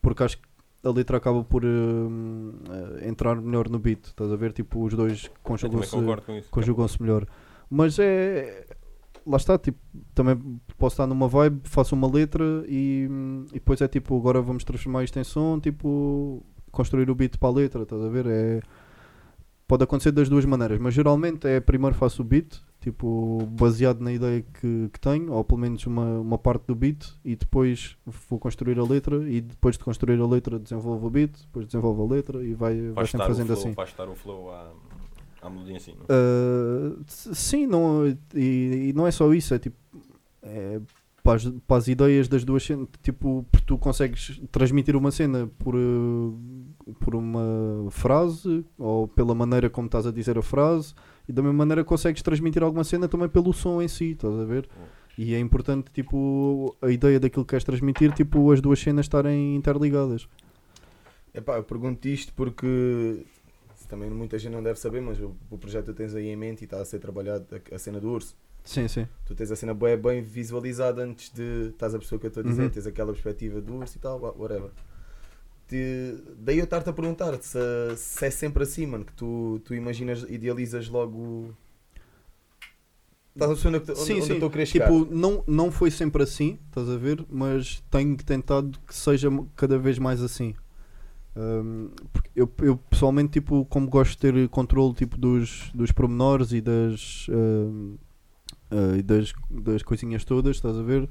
[0.00, 0.44] porque acho que
[0.84, 4.52] a letra acaba por eh, entrar melhor no beat, estás a ver?
[4.52, 6.48] Tipo, os dois Eu também conjugam-se concordo com isso.
[6.50, 7.26] conjugam-se melhor.
[7.68, 8.64] Mas é.
[9.26, 9.78] Lá está, tipo,
[10.14, 10.36] também
[10.76, 13.08] posso estar numa vibe, faço uma letra e,
[13.50, 17.48] e depois é tipo, agora vamos transformar isto em som, tipo, construir o beat para
[17.48, 18.26] a letra, estás a ver?
[18.26, 18.60] É,
[19.66, 24.12] pode acontecer das duas maneiras, mas geralmente é primeiro faço o beat, tipo, baseado na
[24.12, 27.96] ideia que, que tenho, ou pelo menos uma, uma parte do beat, e depois
[28.28, 32.04] vou construir a letra, e depois de construir a letra desenvolvo o beat, depois desenvolvo
[32.04, 33.72] a letra e vai, vai Vais sempre fazendo flow, assim.
[33.72, 34.70] vais estar o flow à,
[35.44, 36.04] à melodia assim, não?
[36.04, 39.76] Uh, sim, não, e, e não é só isso, é tipo
[40.42, 40.80] é,
[41.22, 45.74] para, as, para as ideias das duas cenas, tipo, tu consegues transmitir uma cena por,
[45.74, 46.38] uh,
[47.00, 50.94] por uma frase ou pela maneira como estás a dizer a frase,
[51.28, 54.44] e da mesma maneira consegues transmitir alguma cena também pelo som em si, estás a
[54.44, 54.68] ver?
[55.16, 59.54] E é importante, tipo, a ideia daquilo que queres transmitir, tipo, as duas cenas estarem
[59.54, 60.28] interligadas.
[61.32, 63.24] Epá, eu pergunto isto porque
[63.88, 66.62] também muita gente não deve saber, mas o, o projeto que tens aí em mente
[66.62, 68.36] e está a ser trabalhado, a, a cena do urso.
[68.64, 69.06] Sim, sim.
[69.26, 71.68] Tu tens a cena bem, bem visualizada antes de.
[71.70, 72.70] Estás a pessoa que eu estou a dizer, Uhum.
[72.70, 74.70] tens aquela perspectiva do urso e tal, wha- whatever.
[75.68, 77.58] Te- daí eu estar-te a perguntar se,
[77.96, 81.54] se é sempre assim, mano, que tu, tu imaginas, idealizas logo.
[83.34, 84.30] Estás a perceber onde, onde, Sim, onde sim.
[84.30, 84.90] eu estou a querer chegar?
[84.92, 87.24] Tipo, não, não foi sempre assim, estás a ver?
[87.28, 90.54] Mas tenho tentado que seja cada vez mais assim.
[92.12, 96.60] Porque eu, eu pessoalmente, tipo, como gosto de ter controle tipo, dos, dos pormenores e
[96.60, 97.26] das,
[98.70, 101.08] ah, e das, das coisinhas todas, estás a ver?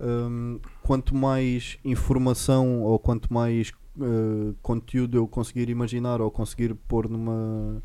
[0.00, 7.08] Hum, quanto mais informação ou quanto mais ah, conteúdo eu conseguir imaginar ou conseguir pôr
[7.08, 7.82] numa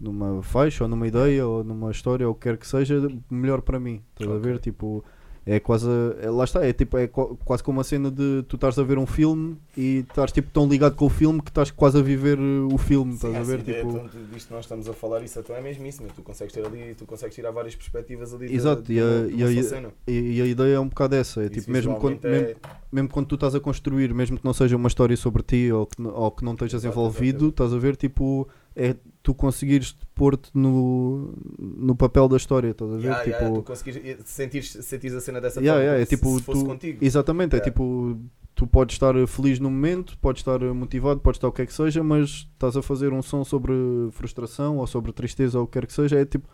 [0.00, 3.62] numa faixa ou numa ideia ou numa história ou o que quer que seja, melhor
[3.62, 4.00] para mim.
[4.12, 4.42] Estás a Ok.
[4.42, 4.58] ver?
[4.60, 5.04] Tipo,
[5.50, 5.86] é quase.
[6.20, 8.98] é- lá está, é, tipo, é quase como uma cena de tu estás a ver
[8.98, 12.38] um filme e estás tipo, tão ligado com o filme que estás quase a viver
[12.38, 13.12] uh, o filme.
[13.16, 13.60] Sim, Estás a ver?
[13.60, 16.10] ideia, Tipo, então, disto que nós estamos a falar, isso então é mesmo isso, meu.
[16.14, 18.46] tu consegues ter ali, tu consegues tirar várias perspectivas ali.
[18.48, 19.88] da- Exato, de e a- e a- cena.
[20.06, 21.40] e, e a ideia é um bocado essa.
[21.42, 24.36] É, Isso tipo, mesmo quando, visualmente mesmo, é- mesmo quando tu estás a construir, mesmo
[24.38, 27.38] que não seja uma história sobre ti ou que, ou que não estejas Exato, envolvido,
[27.46, 27.48] exato.
[27.50, 27.96] estás a ver?
[27.96, 28.46] Tipo,
[28.78, 32.70] é tu conseguires pôr-te no, no papel da história.
[32.70, 33.02] Estás a ver?
[33.04, 36.38] Yeah, tipo, yeah, tu conseguires sentires, sentires a cena dessa Yeah, forma, yeah, é tipo,
[36.38, 37.04] se fosse tu- contigo.
[37.04, 37.70] Exatamente, é Yeah.
[37.70, 38.18] tipo,
[38.54, 41.72] tu podes estar feliz no momento, podes estar motivado, podes estar o que é que
[41.74, 43.72] seja, mas estás a fazer um som sobre
[44.12, 46.48] frustração ou sobre tristeza ou o que quer que seja, é tipo,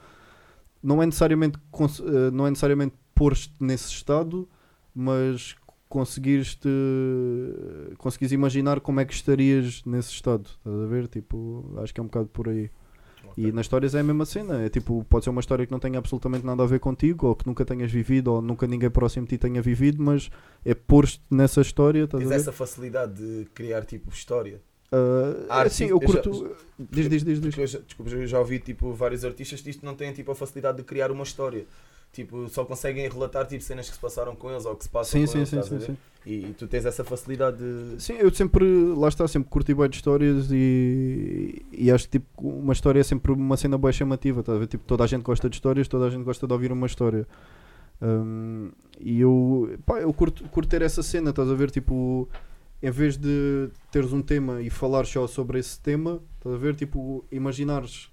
[0.82, 4.46] não é necessariamente, eh, não é necessariamente pôr-te nesse estado,
[4.94, 5.54] mas
[5.94, 6.68] conseguires-te,
[7.98, 11.06] conseguires imaginar como é que estarias nesse estado, estás a ver?
[11.06, 12.68] Tipo, acho que é um bocado por aí.
[13.36, 15.80] E nas histórias é a mesma cena, é tipo, pode ser uma história que não
[15.80, 19.26] tenha absolutamente nada a ver contigo, ou que nunca tenhas vivido, ou nunca ninguém próximo
[19.26, 20.30] de ti tenha vivido, mas
[20.64, 24.60] é pôr-te nessa história, Tens essa facilidade de criar tipo história.
[25.48, 26.56] Ah, A sim, eu eu já- curto.
[26.78, 27.58] Diz, diz, diz, diz.
[27.58, 30.34] Eu já, desculpa, eu já ouvi tipo, vários artistas que isto não têm tipo, a
[30.36, 31.66] facilidade de criar uma história.
[32.14, 35.20] Tipo, só conseguem relatar tipo, cenas que se passaram com eles ou que se passam
[35.20, 35.96] Sim, com sim, eles, sim, sim, sim.
[36.24, 38.00] E, e tu tens essa facilidade de.
[38.02, 42.26] Sim, eu sempre, lá está, sempre curti bem de histórias e, e acho que tipo,
[42.48, 44.66] uma história é sempre uma cena bem chamativa, estás a ver?
[44.66, 47.26] Tipo, toda a gente gosta de histórias, toda a gente gosta de ouvir uma história.
[48.00, 51.70] Hum, e eu, pá, eu curto, curto ter essa cena, estás a ver?
[51.70, 52.28] Tipo,
[52.82, 56.74] em vez de teres um tema e falar só sobre esse tema, estás a ver?
[56.74, 58.08] Tipo, imaginares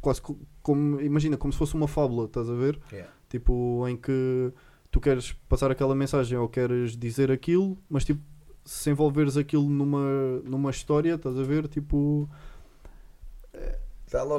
[0.00, 2.78] quase co- como, imagina, como se fosse uma fábula, estás a ver?
[2.92, 3.10] Yeah.
[3.28, 4.52] Tipo, em que
[4.90, 8.20] tu queres passar aquela mensagem ou queres dizer aquilo, mas tipo,
[8.64, 11.68] se envolveres aquilo numa, numa história, estás a ver?
[11.68, 12.28] Tipo,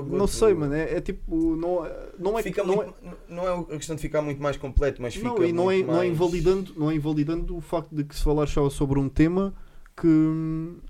[0.09, 2.93] não sei, mano, é, é tipo, não, é- não é Fica não muito,
[3.27, 5.69] não é a questão de ficar muito mais completo, mas é, fica não, e não
[5.69, 8.47] é, muito não é mais- invalidando, não é invalidando o facto de que se falar
[8.47, 9.53] só sobre um tema
[9.95, 10.07] que,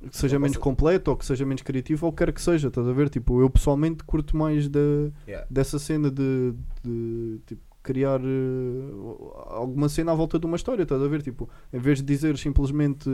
[0.09, 2.93] que seja menos completo ou que seja menos criativo ou quer que seja, estás a
[2.93, 3.09] ver?
[3.09, 4.79] Tipo, eu pessoalmente curto mais da,
[5.27, 5.47] Yeah.
[5.49, 11.01] dessa cena de, de, tipo, criar eh, alguma cena à volta de uma história, estás
[11.01, 11.21] a ver?
[11.21, 13.09] Tipo, em vez de dizer simplesmente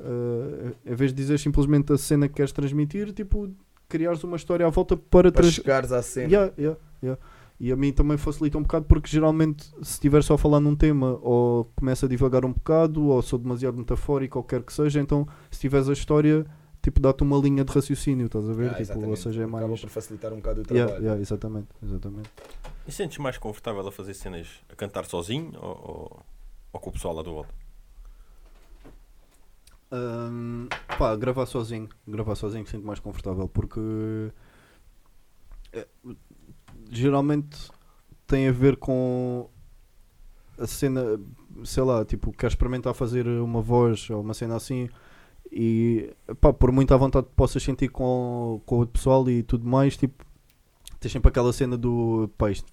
[0.00, 3.48] eh, em vez de dizer simplesmente a cena que queres transmitir, tipo,
[3.88, 6.28] criares uma história à volta para, Para chegares à cena.
[6.28, 7.20] Yeah, yeah, yeah.
[7.60, 10.76] E a mim também facilita um bocado porque geralmente se estiver só a falar num
[10.76, 15.00] tema ou começa a divagar um bocado ou sou demasiado metafórico ou quer que seja,
[15.00, 16.46] então se tiveres a história,
[16.82, 18.70] tipo dá-te uma linha de raciocínio, estás a ver?
[18.72, 19.80] Ah, tipo, ou seja, é Acaba mais.
[19.80, 21.04] por facilitar um bocado o Yeah, trabalho.
[21.04, 22.30] yeah, exatamente, exatamente.
[22.86, 26.26] E sentes mais confortável a fazer cenas a cantar sozinho ou, ou,
[26.72, 27.52] ou com o pessoal lá do volta?
[29.90, 30.68] Ahm,
[30.98, 33.80] pá, gravar sozinho, gravar sozinho sinto mais confortável porque
[35.72, 35.86] eh,
[36.90, 37.70] geralmente
[38.26, 39.48] tem a ver com
[40.58, 41.02] a cena,
[41.64, 44.90] sei lá, tipo, quer experimentar fazer uma voz ou uma cena assim
[45.50, 49.66] e pá, por muita vontade que possas sentir com, com o outro pessoal e tudo
[49.66, 50.24] mais, tipo,
[51.00, 52.66] tens sempre aquela cena do pá, isto,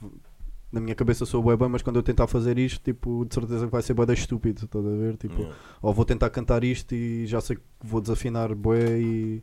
[0.71, 3.65] na minha cabeça sou bué bem, mas quando eu tentar fazer isto, tipo, de certeza
[3.65, 5.15] que vai ser bué da estúpido, estás a ver?
[5.17, 5.55] Tipo, Yeah.
[5.81, 9.41] ou vou tentar cantar isto e já sei que vou desafinar bué e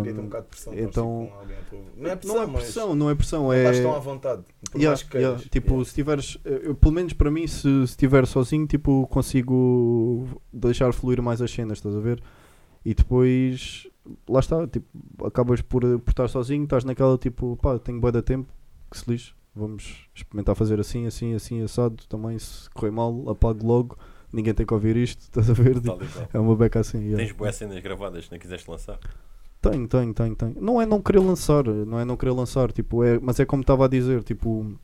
[0.00, 1.56] Cria-te um bocado de pressão então- com alguém.
[1.96, 4.42] Não é pressão, não é pressão, não é pressão, é estás tão à vontade.
[4.70, 5.28] Por Yeah, mais que queiras.
[5.30, 5.88] yeah, tipo, Yeah.
[5.88, 11.22] se tiveres, eu, pelo menos para mim, se se estiver sozinho, tipo, consigo deixar fluir
[11.22, 12.22] mais as cenas, estás a ver?
[12.84, 13.86] E depois,
[14.28, 14.86] lá está, tipo,
[15.24, 18.48] acabas por, por estar sozinho, estás naquela tipo, pá, tenho bué de tempo,
[18.90, 23.64] que se lixe, vamos experimentar fazer assim, assim, assim, assado, também se correr mal, apago
[23.66, 23.96] logo,
[24.32, 25.80] ninguém tem que ouvir isto, estás a ver?
[25.80, 26.28] Tal Tipo, e qual.
[26.34, 26.98] é uma beca assim.
[26.98, 27.16] yeah.
[27.18, 28.98] Tens boas cenas gravadas que não quiseste lançar?
[29.62, 30.56] Tenho, tenho, tenho, tenho.
[30.60, 33.62] Não é não querer lançar, não é não querer lançar, tipo, é, mas é como
[33.62, 34.76] estava a dizer, tipo,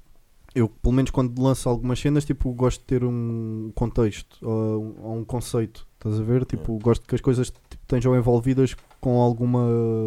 [0.55, 4.95] eu pelo menos quando lanço algumas cenas, tipo, gosto de ter um contexto ou um,
[5.03, 6.45] ou um conceito, estás a ver?
[6.45, 9.64] Tipo, gosto que as coisas tipo, estejam envolvidas com alguma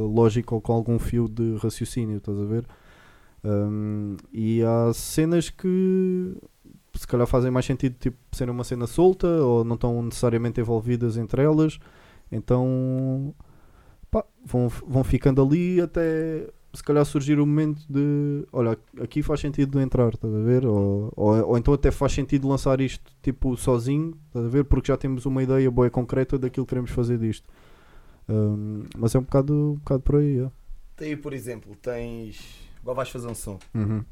[0.07, 2.65] lógica ou com algum fio de raciocínio, estás a ver?
[3.43, 6.34] Um, e há cenas que
[6.93, 11.17] se calhar fazem mais sentido tipo, serem uma cena solta ou não estão necessariamente envolvidas
[11.17, 11.78] entre elas,
[12.32, 13.34] então
[14.12, 19.39] pá, vão, vão ficando ali até se calhar surgir o momento de olha, aqui faz
[19.41, 20.66] sentido entrar, estás a ver?
[20.66, 24.64] Ou, ou, ou então até faz sentido lançar isto tipo sozinho, estás a ver?
[24.66, 27.49] Porque já temos uma ideia boa e concreta daquilo que queremos fazer disto.
[28.30, 30.39] Um, mas é um bocado, um bocado por aí.
[30.39, 30.51] é.
[30.95, 32.39] Tem, por exemplo, tens.
[32.82, 33.59] Agora vais fazer um som.
[33.74, 34.03] Uhum.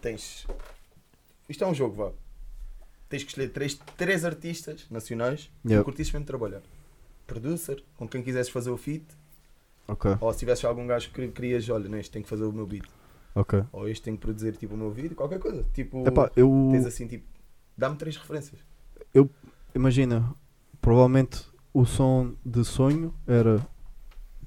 [0.00, 0.46] Tens.
[1.48, 2.10] Isto é um jogo, vá.
[3.08, 5.80] Tens que escolher três, três artistas nacionais Yeah.
[5.80, 6.62] que curtisses mesmo trabalhar.
[7.28, 9.04] Producer, com quem quisesses fazer o feat,
[9.86, 12.52] Ok, ou se tivesse algum gajo que querias, olha, não, este tem que fazer o
[12.52, 12.84] meu beat,
[13.34, 13.62] ok.
[13.70, 15.64] ou este tem que produzir tipo o meu vídeo, qualquer coisa.
[15.72, 17.24] Tipo, Epá, eu tens assim, tipo,
[17.76, 18.60] dá-me três referências.
[19.74, 20.34] imagina,
[20.80, 23.64] provavelmente o som de sonho era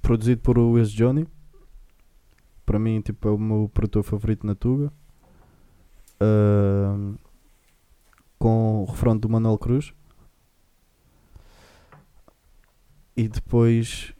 [0.01, 1.27] produzido por o Wes Johnny.
[2.65, 4.91] Para mim, tipo, é o meu produtor favorito na Tuga.
[6.19, 7.15] Ahm,
[8.37, 9.93] com o refrão do Manuel Cruz.
[13.15, 14.13] E depois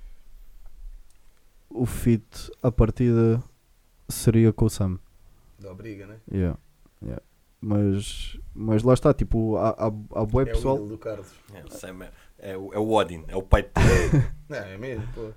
[1.70, 3.42] o feat à partida
[4.10, 5.00] seria com o Sam.
[5.60, 6.18] Da briga, né?
[6.32, 6.58] Yeah,
[7.02, 7.22] yeah.
[7.62, 9.86] Mas, mas lá está, tipo, há, há,
[10.16, 10.82] há bué é pessoal.
[10.82, 11.32] o do Carlos.
[11.54, 13.70] É, o Sam é, é, o, é o Odin, é o pai de
[14.50, 15.30] Não, é mesmo, pô.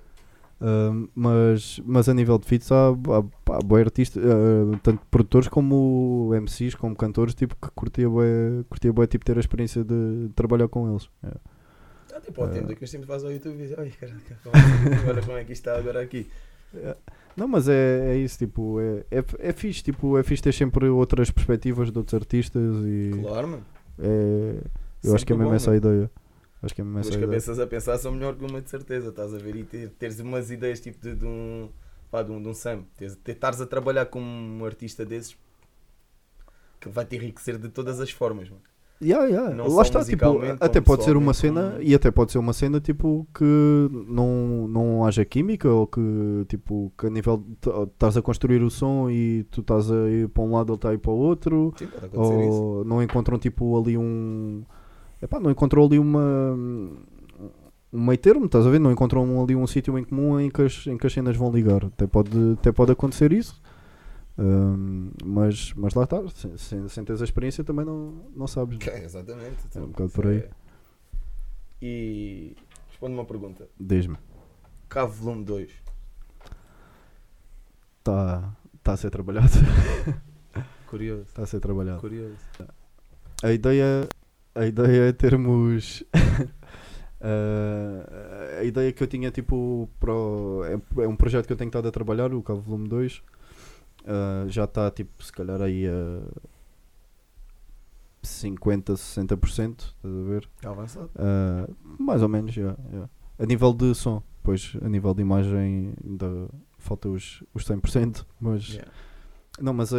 [0.55, 5.49] Uh, mas, mas a nível de feats há, há, há bué artistas, uh, tanto produtores
[5.49, 10.29] como MCs, como cantores, tipo, que curtia bué, curtia bué tipo, ter a experiência de
[10.33, 11.09] trabalhar com eles.
[11.23, 11.39] Yeah.
[12.15, 12.51] Ah, tipo, ao É.
[12.51, 15.43] tempo que sempre faz ao YouTube e diz, ai caraca, como é olha como é
[15.43, 16.29] que isto está agora aqui.
[17.35, 20.87] Não, mas é, é isso, tipo, é, é, é fixe, tipo, é fixe ter sempre
[20.87, 23.65] outras perspectivas de outros artistas e Claro, mano.
[23.99, 24.61] é,
[25.03, 26.09] eu acho que é Sempre mesmo bom, essa a ideia.
[26.63, 27.27] Acho que é mesmo essa a ideia.
[27.27, 29.55] cabeças a pensar são melhor que uma de certeza, estás a ver?
[29.57, 31.69] E ter, teres umas ideias tipo de, de um.
[32.09, 32.85] Pá, de um, de um Sam.
[33.27, 35.35] Estares a trabalhar com um artista desses.
[36.79, 38.61] que vai te enriquecer de todas as formas, mano.
[39.01, 39.53] Yeah, yeah.
[39.53, 40.23] Não Lá está, tipo,
[40.59, 43.43] até pode ser uma cena como- e até pode ser uma cena tipo que
[44.07, 45.99] não, não haja química ou que
[46.47, 50.29] tipo que a nível de- estás a construir o som e tu estás a ir
[50.29, 52.61] para um lado ele está a ir para o outro Sim, acontecer isso.
[52.63, 54.63] ou não encontram tipo ali um
[55.21, 56.57] epá, não encontram ali uma
[57.93, 58.79] um meio termo, estás a ver?
[58.79, 61.49] Não encontram ali um sítio em comum em que, as, em que as cenas vão
[61.49, 61.85] ligar.
[61.85, 62.29] Até pode,
[62.59, 63.61] até pode acontecer isso.
[64.37, 68.75] Ahm, mas, mas lá está, sem, sem, sem teres a experiência também não, não sabes.
[68.77, 69.57] Ok, exatamente.
[69.73, 70.37] É um bocado Isso por aí.
[70.39, 70.49] é-
[71.81, 72.55] E
[72.89, 73.67] responde uma pergunta.
[73.79, 74.17] Diz-me,
[74.89, 75.71] Cavo volume 2.
[77.99, 79.49] está tá a ser trabalhado?
[80.87, 81.23] Curioso.
[81.23, 81.99] Está a ser trabalhado.
[82.01, 82.35] Curioso.
[83.43, 84.07] A ideia,
[84.53, 86.03] a ideia é termos.
[87.21, 91.57] ah, a ideia que eu tinha, tipo, para o- é, é um projeto que eu
[91.57, 93.21] tenho estado a trabalhar, o Cavo Volume 2.
[94.05, 96.21] Ah, já está, tipo, se calhar aí a
[98.21, 100.49] 50, 60%, estás a ver?
[100.55, 101.09] Está avançado.
[101.15, 101.67] Ah,
[101.99, 102.75] mais ou menos, já.
[102.91, 103.09] já.
[103.37, 108.69] A nível de som, pois a nível de imagem ainda falta os, os 100%, mas.
[108.69, 108.91] Yeah.
[109.59, 109.97] Não, mas a,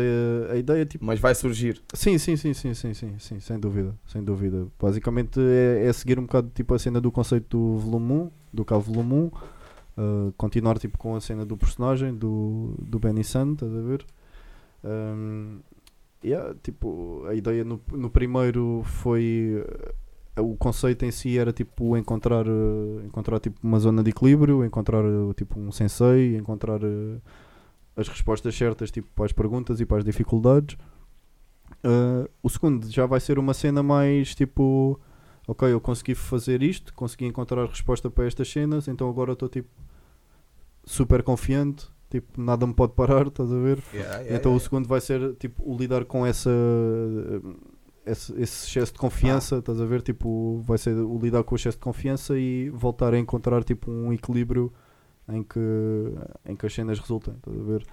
[0.50, 1.04] a ideia, tipo.
[1.04, 1.82] Mas vai surgir.
[1.94, 4.66] Sim, sim, sim, sim, sim, sim, sim, sem dúvida, sem dúvida.
[4.78, 8.64] Basicamente é, é seguir um bocado tipo a cena do conceito do volume 1, do
[8.64, 9.30] Cabo volume 1,
[9.96, 14.06] uh, continuar tipo com a cena do personagem, do, do Benny Sun, estás a ver?
[14.84, 15.60] Um,
[16.24, 19.64] yeah, tipo, a ideia no, no primeiro foi
[20.36, 24.64] uh, o conceito em si era tipo encontrar, uh, encontrar tipo uma zona de equilíbrio,
[24.64, 25.04] encontrar
[25.36, 27.20] tipo um sensei, encontrar uh,
[27.96, 30.76] as respostas certas tipo para as perguntas e para as dificuldades.
[31.84, 35.00] Uh, o segundo já vai ser uma cena mais tipo,
[35.46, 39.48] ok, eu consegui fazer isto, consegui encontrar a resposta para estas cenas, então agora estou
[39.48, 39.68] tipo
[40.84, 43.82] super confiante, tipo, nada me pode parar, estás a ver?
[43.92, 44.64] Yeah, yeah, então o yeah.
[44.64, 46.50] segundo vai ser tipo o lidar com essa
[48.06, 50.00] esse, esse excesso de confiança, estás a ver?
[50.00, 53.90] Tipo, vai ser o lidar com o excesso de confiança e voltar a encontrar tipo
[53.90, 54.72] um equilíbrio
[55.28, 55.60] em que,
[56.44, 57.84] em que as cenas resultem, estás a ver?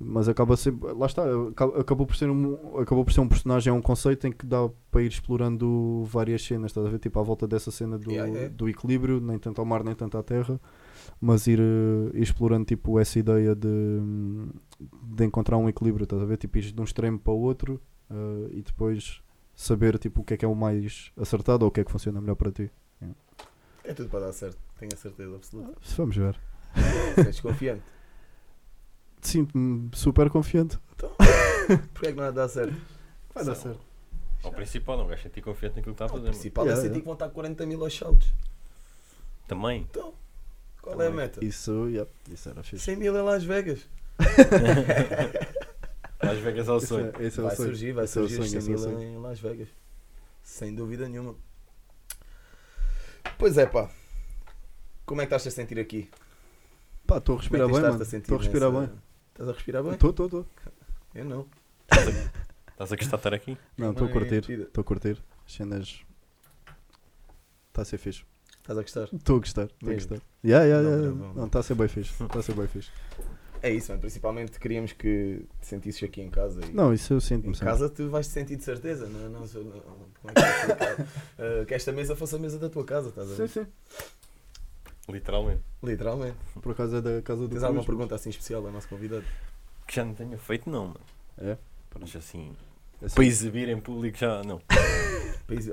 [0.00, 3.68] Mas acaba sempre, lá está, aca- acabou por ser um, acabou por ser um personagem,
[3.70, 7.00] é um conceito em que dá para ir explorando várias cenas, estás a ver?
[7.00, 8.54] Tipo, à volta dessa cena do, Yeah, yeah.
[8.54, 10.60] do equilíbrio, nem tanto ao mar, nem tanto à terra,
[11.20, 13.68] mas ir, eh, ir explorando tipo essa ideia de,
[15.16, 16.36] de encontrar um equilíbrio, estás a ver?
[16.36, 19.20] Tipo, ir de um extremo para o outro eh, e depois
[19.52, 21.90] saber tipo o que é que é o mais acertado ou o que é que
[21.90, 22.70] funciona melhor para ti.
[23.82, 24.58] É tudo para dar certo.
[24.78, 25.72] Tenho a certeza absoluta.
[25.96, 26.38] Vamos ver.
[27.16, 27.82] Sentes confiante.
[29.28, 30.78] Sinto-me super confiante.
[31.92, 32.74] Porquê é que não há de dar certo?
[33.34, 33.80] Vai dar certo.
[34.42, 36.22] Ao principal, não gajo sentir confiante naquilo que está a O fazer.
[36.22, 36.32] mano.
[36.32, 37.00] principal é sentir yeah.
[37.00, 38.32] que vão estar 40 mil aos saltos.
[39.46, 39.82] Também.
[39.90, 40.14] Então,
[40.80, 41.24] qual é a Também.
[41.24, 41.44] meta?
[41.44, 42.84] Isso, yep, isso era fixe.
[42.84, 43.80] 100 mil em Las Vegas.
[46.22, 47.12] Las Vegas ao Esse sonho.
[47.18, 47.68] é- esse é o Vai sonho.
[47.68, 49.68] surgir, vai Esse é surgir os sonho, 100 esse é o mil em Las Vegas.
[50.42, 51.34] Sem dúvida nenhuma.
[53.38, 53.90] Pois é, pá.
[55.06, 56.10] Como é que estás a sentir aqui?
[57.06, 58.02] Pá, estou a Como respirar é bem, mano.
[58.02, 58.98] a sentir Estou a respirar nessa- bem.
[59.38, 59.92] Estás a respirar bem?
[59.92, 60.46] Estou, estou, estou.
[61.14, 61.46] Eu não.
[61.90, 63.56] Estás a gostar de estar aqui?
[63.76, 64.44] Não, estou a Bem, curtir.
[64.46, 64.62] vida.
[64.64, 65.22] Estou a curtir.
[65.46, 66.00] As cenas.
[67.68, 68.24] Está a ser fixe.
[68.58, 69.08] Estás a gostar?
[69.12, 69.64] Estou a gostar.
[69.66, 70.08] Estou a Mesmo?
[70.10, 70.26] gostar.
[70.44, 71.14] Yeah, yeah, Não, yeah.
[71.16, 71.34] não, não.
[71.34, 72.12] Não, está a ser bem fixe.
[72.22, 72.90] Está a ser bem fixe.
[73.62, 74.00] É isso, mano.
[74.00, 76.60] Principalmente queríamos que te sentisses aqui em casa.
[76.64, 77.68] E Não, isso eu em sinto-me sempre.
[77.72, 79.06] casa tu vais te sentir de certeza.
[79.06, 79.80] Não, não, não, não,
[80.20, 81.06] como é que é?
[81.38, 83.48] Eh, que esta mesa fosse a mesa da tua casa, estás a ver?
[83.48, 83.66] Sim, sim.
[85.08, 85.62] Literalmente.
[85.82, 86.36] Literalmente.
[86.60, 89.24] Por é da casa do Tens alguma pergunta assim especial ao nosso convidado?
[89.86, 91.00] Que já não tenha feito, não, mano.
[91.38, 91.56] É?
[91.98, 92.54] Mas assim,
[93.02, 94.60] Assim, para exibir em público já não.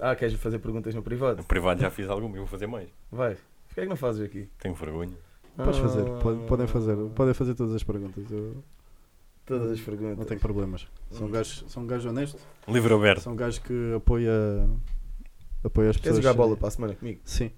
[0.01, 1.37] Ah, queres fazer perguntas no privado?
[1.39, 2.87] No privado já fiz alguma e vou fazer mais.
[3.11, 3.35] Vai.
[3.67, 4.47] Porquê é que não fazes aqui?
[4.57, 5.11] Tenho vergonha.
[5.57, 8.23] Podes fazer, Ah, pode- podem fazer, podem fazer todas as perguntas.
[8.31, 8.63] Eu
[9.45, 10.17] Todas as perguntas.
[10.17, 10.87] não tenho problemas.
[11.11, 11.31] São Hum.
[11.31, 13.21] gajos, são gajos honestos, Livro aberto.
[13.21, 14.31] são gajos que apoia,
[15.61, 16.23] apoia as Queres pessoas.
[16.23, 17.19] jogar bola para a semana comigo?
[17.25, 17.51] Sim.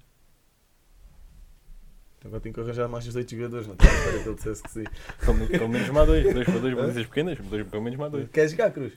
[2.28, 4.70] Agora tenho que arranjar mais 18 jogadores, não tenho que esperar que ele dissesse que
[4.72, 4.84] sim.
[5.50, 6.34] Pelo, menos mais dois.
[6.34, 7.40] Dois para dois balizas pequenas.
[7.40, 8.30] Dois, pelo menos mais dois.
[8.30, 8.94] Queres jogar, Cruz?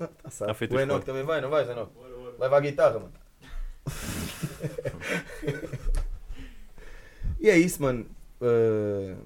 [0.00, 0.54] Ah, tá Tá sabe.
[0.54, 1.92] feito O Enoch também vai, não vais, Enoch?
[2.38, 3.12] Leva a guitarra, mano.
[7.40, 8.06] e é isso, mano.
[8.40, 9.16] Uh,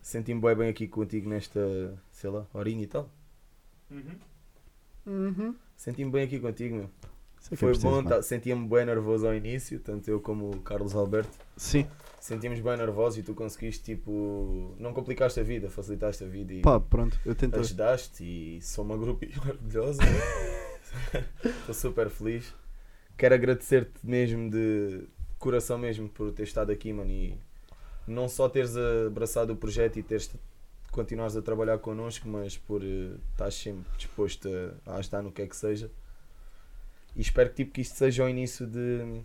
[0.00, 1.60] Senti-me bem, bem aqui contigo nesta,
[2.10, 3.08] sei lá, horinha e tal.
[5.06, 5.54] Uhum.
[5.76, 6.90] Senti-me bem aqui contigo, meu.
[7.50, 10.94] É Foi preciso, bom, tá- sentia-me bem nervoso ao início, tanto eu como o Carlos
[10.94, 11.30] Alberto.
[11.56, 11.86] Sim.
[12.22, 16.60] Sentimos bem nervosos e tu conseguiste, tipo, não complicaste a vida, facilitaste a vida e
[16.60, 17.58] Pá, pronto, eu tento.
[17.58, 20.00] ajudaste e sou uma grupinha orgulhosa.
[21.44, 22.54] Estou super feliz.
[23.18, 25.02] Quero agradecer-te mesmo de
[25.36, 27.36] coração mesmo por ter estado aqui, mano, e
[28.06, 30.32] não só teres abraçado o projeto e teres
[30.92, 34.48] continuares a trabalhar connosco, mas por eh, estás sempre disposto
[34.86, 35.90] a, a ajudar no que é que seja.
[37.16, 39.22] E espero que, tipo, que isto seja o início de.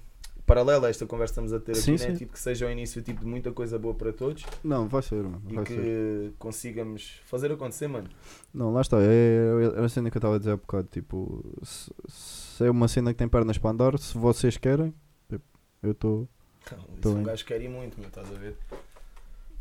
[0.48, 2.12] Paralelo a esta conversa que estamos a ter Sim, aqui, né?
[2.12, 2.18] sim.
[2.18, 5.22] tipo, que seja o início tipo, de muita coisa boa para todos Não, vai ser,
[5.22, 5.42] mano.
[5.50, 6.34] e Vai que ser.
[6.40, 8.10] consigamos fazer acontecer, mano.
[8.54, 8.98] Não, lá está.
[9.02, 10.88] É, é a cena que eu estava a dizer há bocado.
[10.90, 14.94] Tipo, se, se é uma cena que tem pernas para andar, se vocês querem,
[15.30, 15.44] tipo,
[15.84, 16.28] eu estou.
[16.98, 18.56] Isso um gajo quer ir muito, meu, estás a ver?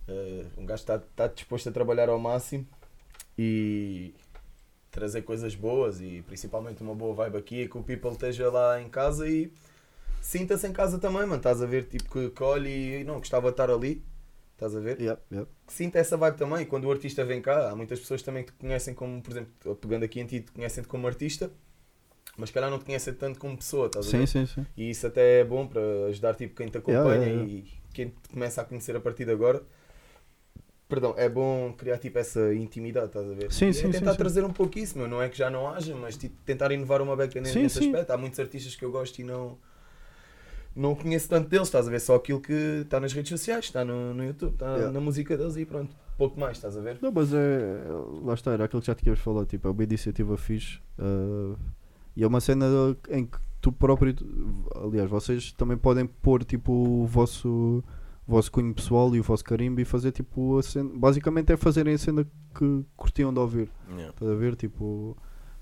[0.08, 2.64] Eh, um gajo está tá disposto a trabalhar ao máximo
[3.36, 4.14] e
[4.90, 8.80] trazer coisas boas e principalmente uma boa vibe aqui e que o people esteja lá
[8.80, 9.52] em casa e
[10.26, 11.36] sinta-se em casa também, mano.
[11.36, 11.84] Estás a ver?
[11.84, 14.02] Tipo que, que olhe e não, gostava de estar ali.
[14.54, 14.98] Estás a ver?
[15.00, 15.48] Yeah, yeah.
[15.66, 16.62] Que sinta essa vibe também.
[16.62, 19.30] E quando o artista vem cá, há muitas pessoas também que te conhecem como, por
[19.30, 21.50] exemplo, pegando aqui em ti, te conhecem como artista,
[22.36, 24.26] mas calhar não te conhecem tanto como pessoa, estás a ver?
[24.26, 24.66] Sim, sim, sim.
[24.76, 28.28] E isso até é bom para ajudar tipo, quem te acompanha Yeah, e quem te
[28.30, 29.62] começa a conhecer a partir de agora.
[30.88, 33.52] Perdão, é bom criar tipo essa intimidade, estás a ver?
[33.52, 34.18] Sim, e sim, é sim, tentar sim.
[34.18, 35.08] trazer um pouco isso, meu.
[35.08, 37.78] Não é que já não haja, mas tipo, tentar inovar uma beca nesse, Sim, nesse
[37.78, 37.86] sim.
[37.88, 38.10] aspecto.
[38.12, 39.58] Há muitos artistas que eu gosto e não.
[40.76, 42.00] Não conheço tanto deles, estás a ver?
[42.00, 44.92] Só aquilo que está nas redes sociais, está no, no YouTube, está Yeah.
[44.92, 45.96] na música deles e pronto.
[46.18, 46.98] Pouco mais, estás a ver?
[47.00, 47.84] Não, mas é.
[48.22, 49.46] Lá está, era aquilo que já tínhamos falado.
[49.46, 50.78] Tipo, é uma iniciativa fixe.
[50.98, 51.54] ah,
[52.14, 52.66] e é uma cena
[53.10, 54.14] em que tu próprio.
[54.84, 57.82] Aliás, vocês também podem pôr tipo o vosso.
[58.28, 60.90] O vosso cunho pessoal e o vosso carimbo e fazer tipo a cena.
[60.94, 62.26] Basicamente é fazerem a cena
[62.58, 63.70] que curtiam de ouvir.
[63.90, 64.08] Yeah.
[64.10, 64.56] Estás a ver?
[64.56, 65.16] Tipo,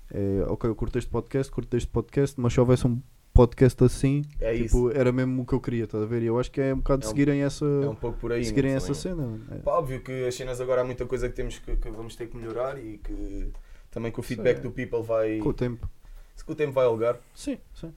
[0.09, 2.99] é, ok, eu curto este podcast, curto este podcast, mas se houvesse um
[3.35, 6.23] podcast assim, É tipo, era mesmo o que eu queria, estás a ver?
[6.23, 8.31] E eu acho que é um bocado É um- seguirem essa, É um pouco por
[8.31, 8.43] aí.
[8.45, 9.01] seguirem essa também.
[9.01, 9.39] cena.
[9.51, 9.55] É.
[9.59, 12.27] Pá, Óbvio que as cenas agora há muita coisa que temos que, que vamos ter
[12.27, 13.51] que melhorar e que
[13.91, 14.61] também que o feedback é.
[14.61, 15.37] do people vai.
[15.39, 15.87] Com o tempo.
[16.35, 17.17] Se que o tempo vai alugar.
[17.35, 17.93] Sim, sim.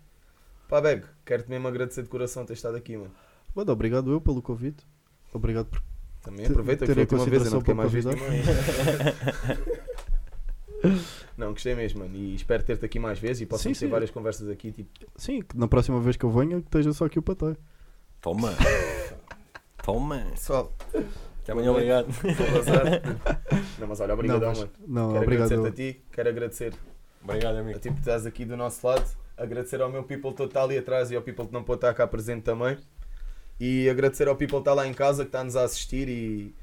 [0.69, 3.11] Pá, Beg, quero-te mesmo agradecer de coração ter estado aqui, mano.
[3.55, 4.85] Mano, obrigado eu pelo convite.
[5.33, 5.81] Obrigado por.
[6.21, 8.17] Também aproveita que foi a última vez, eu não fiquei mais nenhuma.
[11.37, 12.15] Não, gostei mesmo, mano.
[12.17, 14.73] E espero ter-te aqui mais vezes e possamos Sim, ter várias conversas aqui.
[14.73, 17.57] Tipo, Sim, que na próxima vez que eu venha, que esteja só aqui o patai.
[18.21, 18.53] Toma.
[19.83, 20.19] Toma.
[20.33, 20.73] pessoal,
[21.43, 22.09] Até amanhã, obrigado.
[23.79, 24.71] Não, mas olha, obrigadão, mas- mano.
[24.87, 25.53] Não, Quero obrigado.
[25.53, 26.75] agradecer-te a ti, quero agradecer
[27.25, 27.79] Obrigado, a amigo.
[27.79, 29.05] ti por estás aqui do nosso lado,
[29.37, 31.79] agradecer ao meu people todo que está ali atrás e ao people que não pode
[31.79, 32.77] estar cá presente também.
[33.61, 36.55] E agradecer ao people que está lá em casa, que está-nos a assistir e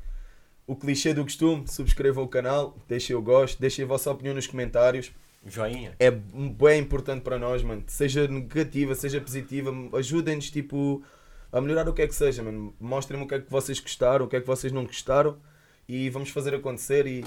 [0.68, 4.48] o clichê do costume, subscrevam o canal, deixem o gosto, deixem a vossa opinião nos
[4.48, 5.12] comentários.
[5.46, 5.94] Joinha.
[6.00, 7.84] É bem importante para nós, mano.
[7.88, 11.04] Seja negativa, seja positiva, ajudem-nos tipo,
[11.52, 12.74] a melhorar o que é que seja, mano.
[12.80, 15.38] Mostrem-me o que é que vocês gostaram, o que é que vocês não gostaram
[15.88, 17.24] e vamos fazer acontecer e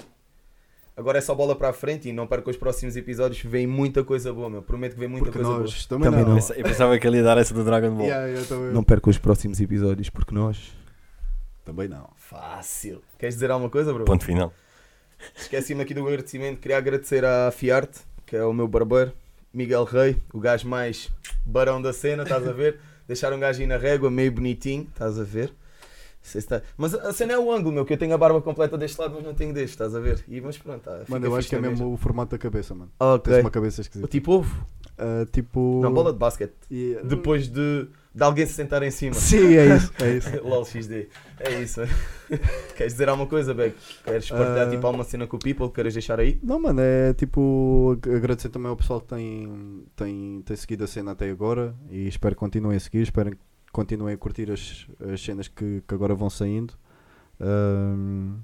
[0.96, 4.02] agora é só bola para a frente e não percam os próximos episódios, vem muita
[4.02, 4.62] coisa boa, meu.
[4.62, 6.34] Prometo que vem muita Porque coisa nós também, Também não.
[6.34, 6.54] não.
[6.56, 8.06] Eu pensava que ele ia dar essa do Dragon Ball.
[8.06, 8.72] Yeah, boa.
[8.72, 10.76] Não percam os próximos episódios porque nós
[11.68, 12.08] Também não.
[12.16, 13.02] fácil.
[13.18, 14.04] Queres dizer alguma coisa, bro?
[14.06, 14.52] Ponto final.
[15.36, 16.60] Esqueci-me aqui do agradecimento.
[16.60, 19.12] Queria agradecer à Fiarte, que é o meu barbeiro,
[19.52, 21.10] Miguel Rei, o gajo mais
[21.44, 22.78] barão da cena, estás a ver?
[23.06, 25.52] Deixar um gajo aí na régua, meio bonitinho, estás a ver?
[26.22, 28.40] Sei se tá- Mas a cena é o ângulo, meu, que eu tenho a barba
[28.42, 30.24] completa deste lado, mas não tenho deste, estás a ver?
[30.28, 32.90] E, mas pronto, tá, Mano, eu acho que é mesmo o formato da cabeça, mano.
[32.98, 33.32] Ok.
[33.32, 34.08] Tens uma cabeça esquisita.
[34.08, 34.66] Tipo ovo?
[34.98, 35.80] Ah, tipo.
[35.82, 36.52] Não, bola de basquete.
[36.70, 39.14] E- Depois de, de alguém se sentar em cima.
[39.14, 39.92] Sim, é isso.
[40.02, 40.42] É isso.
[40.42, 41.08] LOL XD.
[41.40, 41.80] É isso.
[42.76, 43.76] Queres dizer alguma coisa, Beck?
[44.04, 44.70] Queres partilhar Ah.
[44.70, 45.70] tipo alguma cena com o people?
[45.70, 46.38] Queres deixar aí?
[46.42, 50.86] Não, mano, é tipo ag- agradecer também ao pessoal que tem, tem, tem seguido a
[50.86, 53.38] cena até agora e espero que continuem a seguir, espero que
[53.72, 56.74] continuem a curtir as, as cenas que, que agora vão saindo.
[57.40, 58.38] Ahm,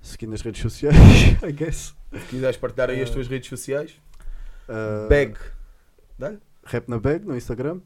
[0.00, 0.96] seguir nas redes sociais,
[1.42, 1.94] I guess.
[2.12, 3.12] Se quiseres partilhar aí as Ah.
[3.14, 4.00] tuas redes sociais.
[4.68, 5.34] Ah, Bag.
[6.18, 6.38] Dá-lhe?
[6.64, 7.80] Rap na Bag no Instagram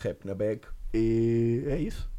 [0.00, 0.60] Rap na bag.
[0.94, 2.10] e é isso.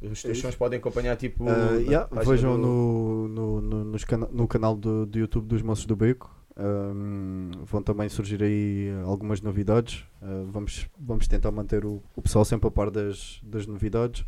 [0.00, 0.42] Os É teus isso.
[0.42, 1.44] sons podem acompanhar tipo.
[1.44, 5.86] Na yeah, vejam do- no, no, no, cana- no canal do, do YouTube dos Moços
[5.86, 6.28] do Beco.
[6.56, 10.04] Ahm, vão também surgir aí algumas novidades.
[10.20, 14.24] Ah, vamos, vamos tentar manter o, o pessoal sempre a par das, das novidades.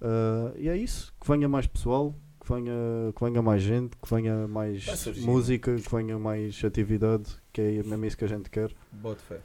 [0.00, 1.12] Ah, e é isso.
[1.20, 2.72] Que venha mais pessoal, que venha,
[3.14, 4.86] que venha mais gente, que venha mais
[5.18, 8.70] música, que venha mais atividade, que é mesmo isso que a gente quer.
[8.92, 9.40] Bote fé.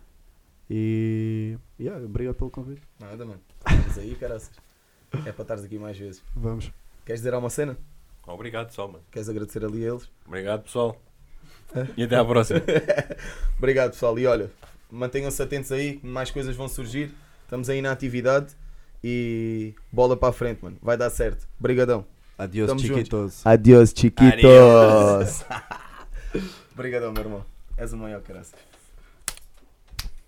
[0.70, 2.82] E yeah, obrigado pelo convite.
[3.00, 3.40] Nada, mano.
[3.66, 4.52] Vamos aí, caraças.
[5.26, 6.22] É para estares aqui mais vezes.
[6.36, 6.72] Vamos.
[7.06, 7.78] Queres dizer alguma cena?
[8.26, 9.04] Obrigado, pessoal, mano.
[9.10, 10.10] Queres agradecer ali a eles?
[10.26, 11.02] Obrigado, pessoal.
[11.96, 12.62] E até à próxima.
[13.58, 14.20] Obrigado, pessoal.
[14.20, 14.52] E olha,
[14.92, 17.14] mantenham-se atentos aí, mais coisas vão surgir.
[17.44, 18.54] Estamos aí na atividade
[19.02, 20.78] e bola para a frente, mano.
[20.82, 21.48] Vai dar certo.
[21.58, 22.06] Obrigadão.
[22.38, 22.98] Adiós, Tamo juntos.
[22.98, 23.46] chiquitos.
[23.46, 24.34] Adiós, chiquitos.
[24.34, 25.46] Adiós.
[26.74, 27.46] Obrigadão, meu irmão.
[27.78, 28.54] És o maior, caraças.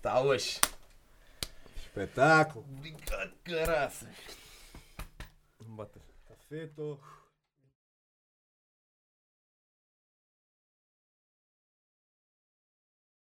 [0.02, 0.58] Tá hoje.
[1.76, 2.64] Espetáculo.
[2.64, 4.08] Obrigado, caraças.
[5.60, 6.02] Botas.
[6.26, 6.98] Tá feito.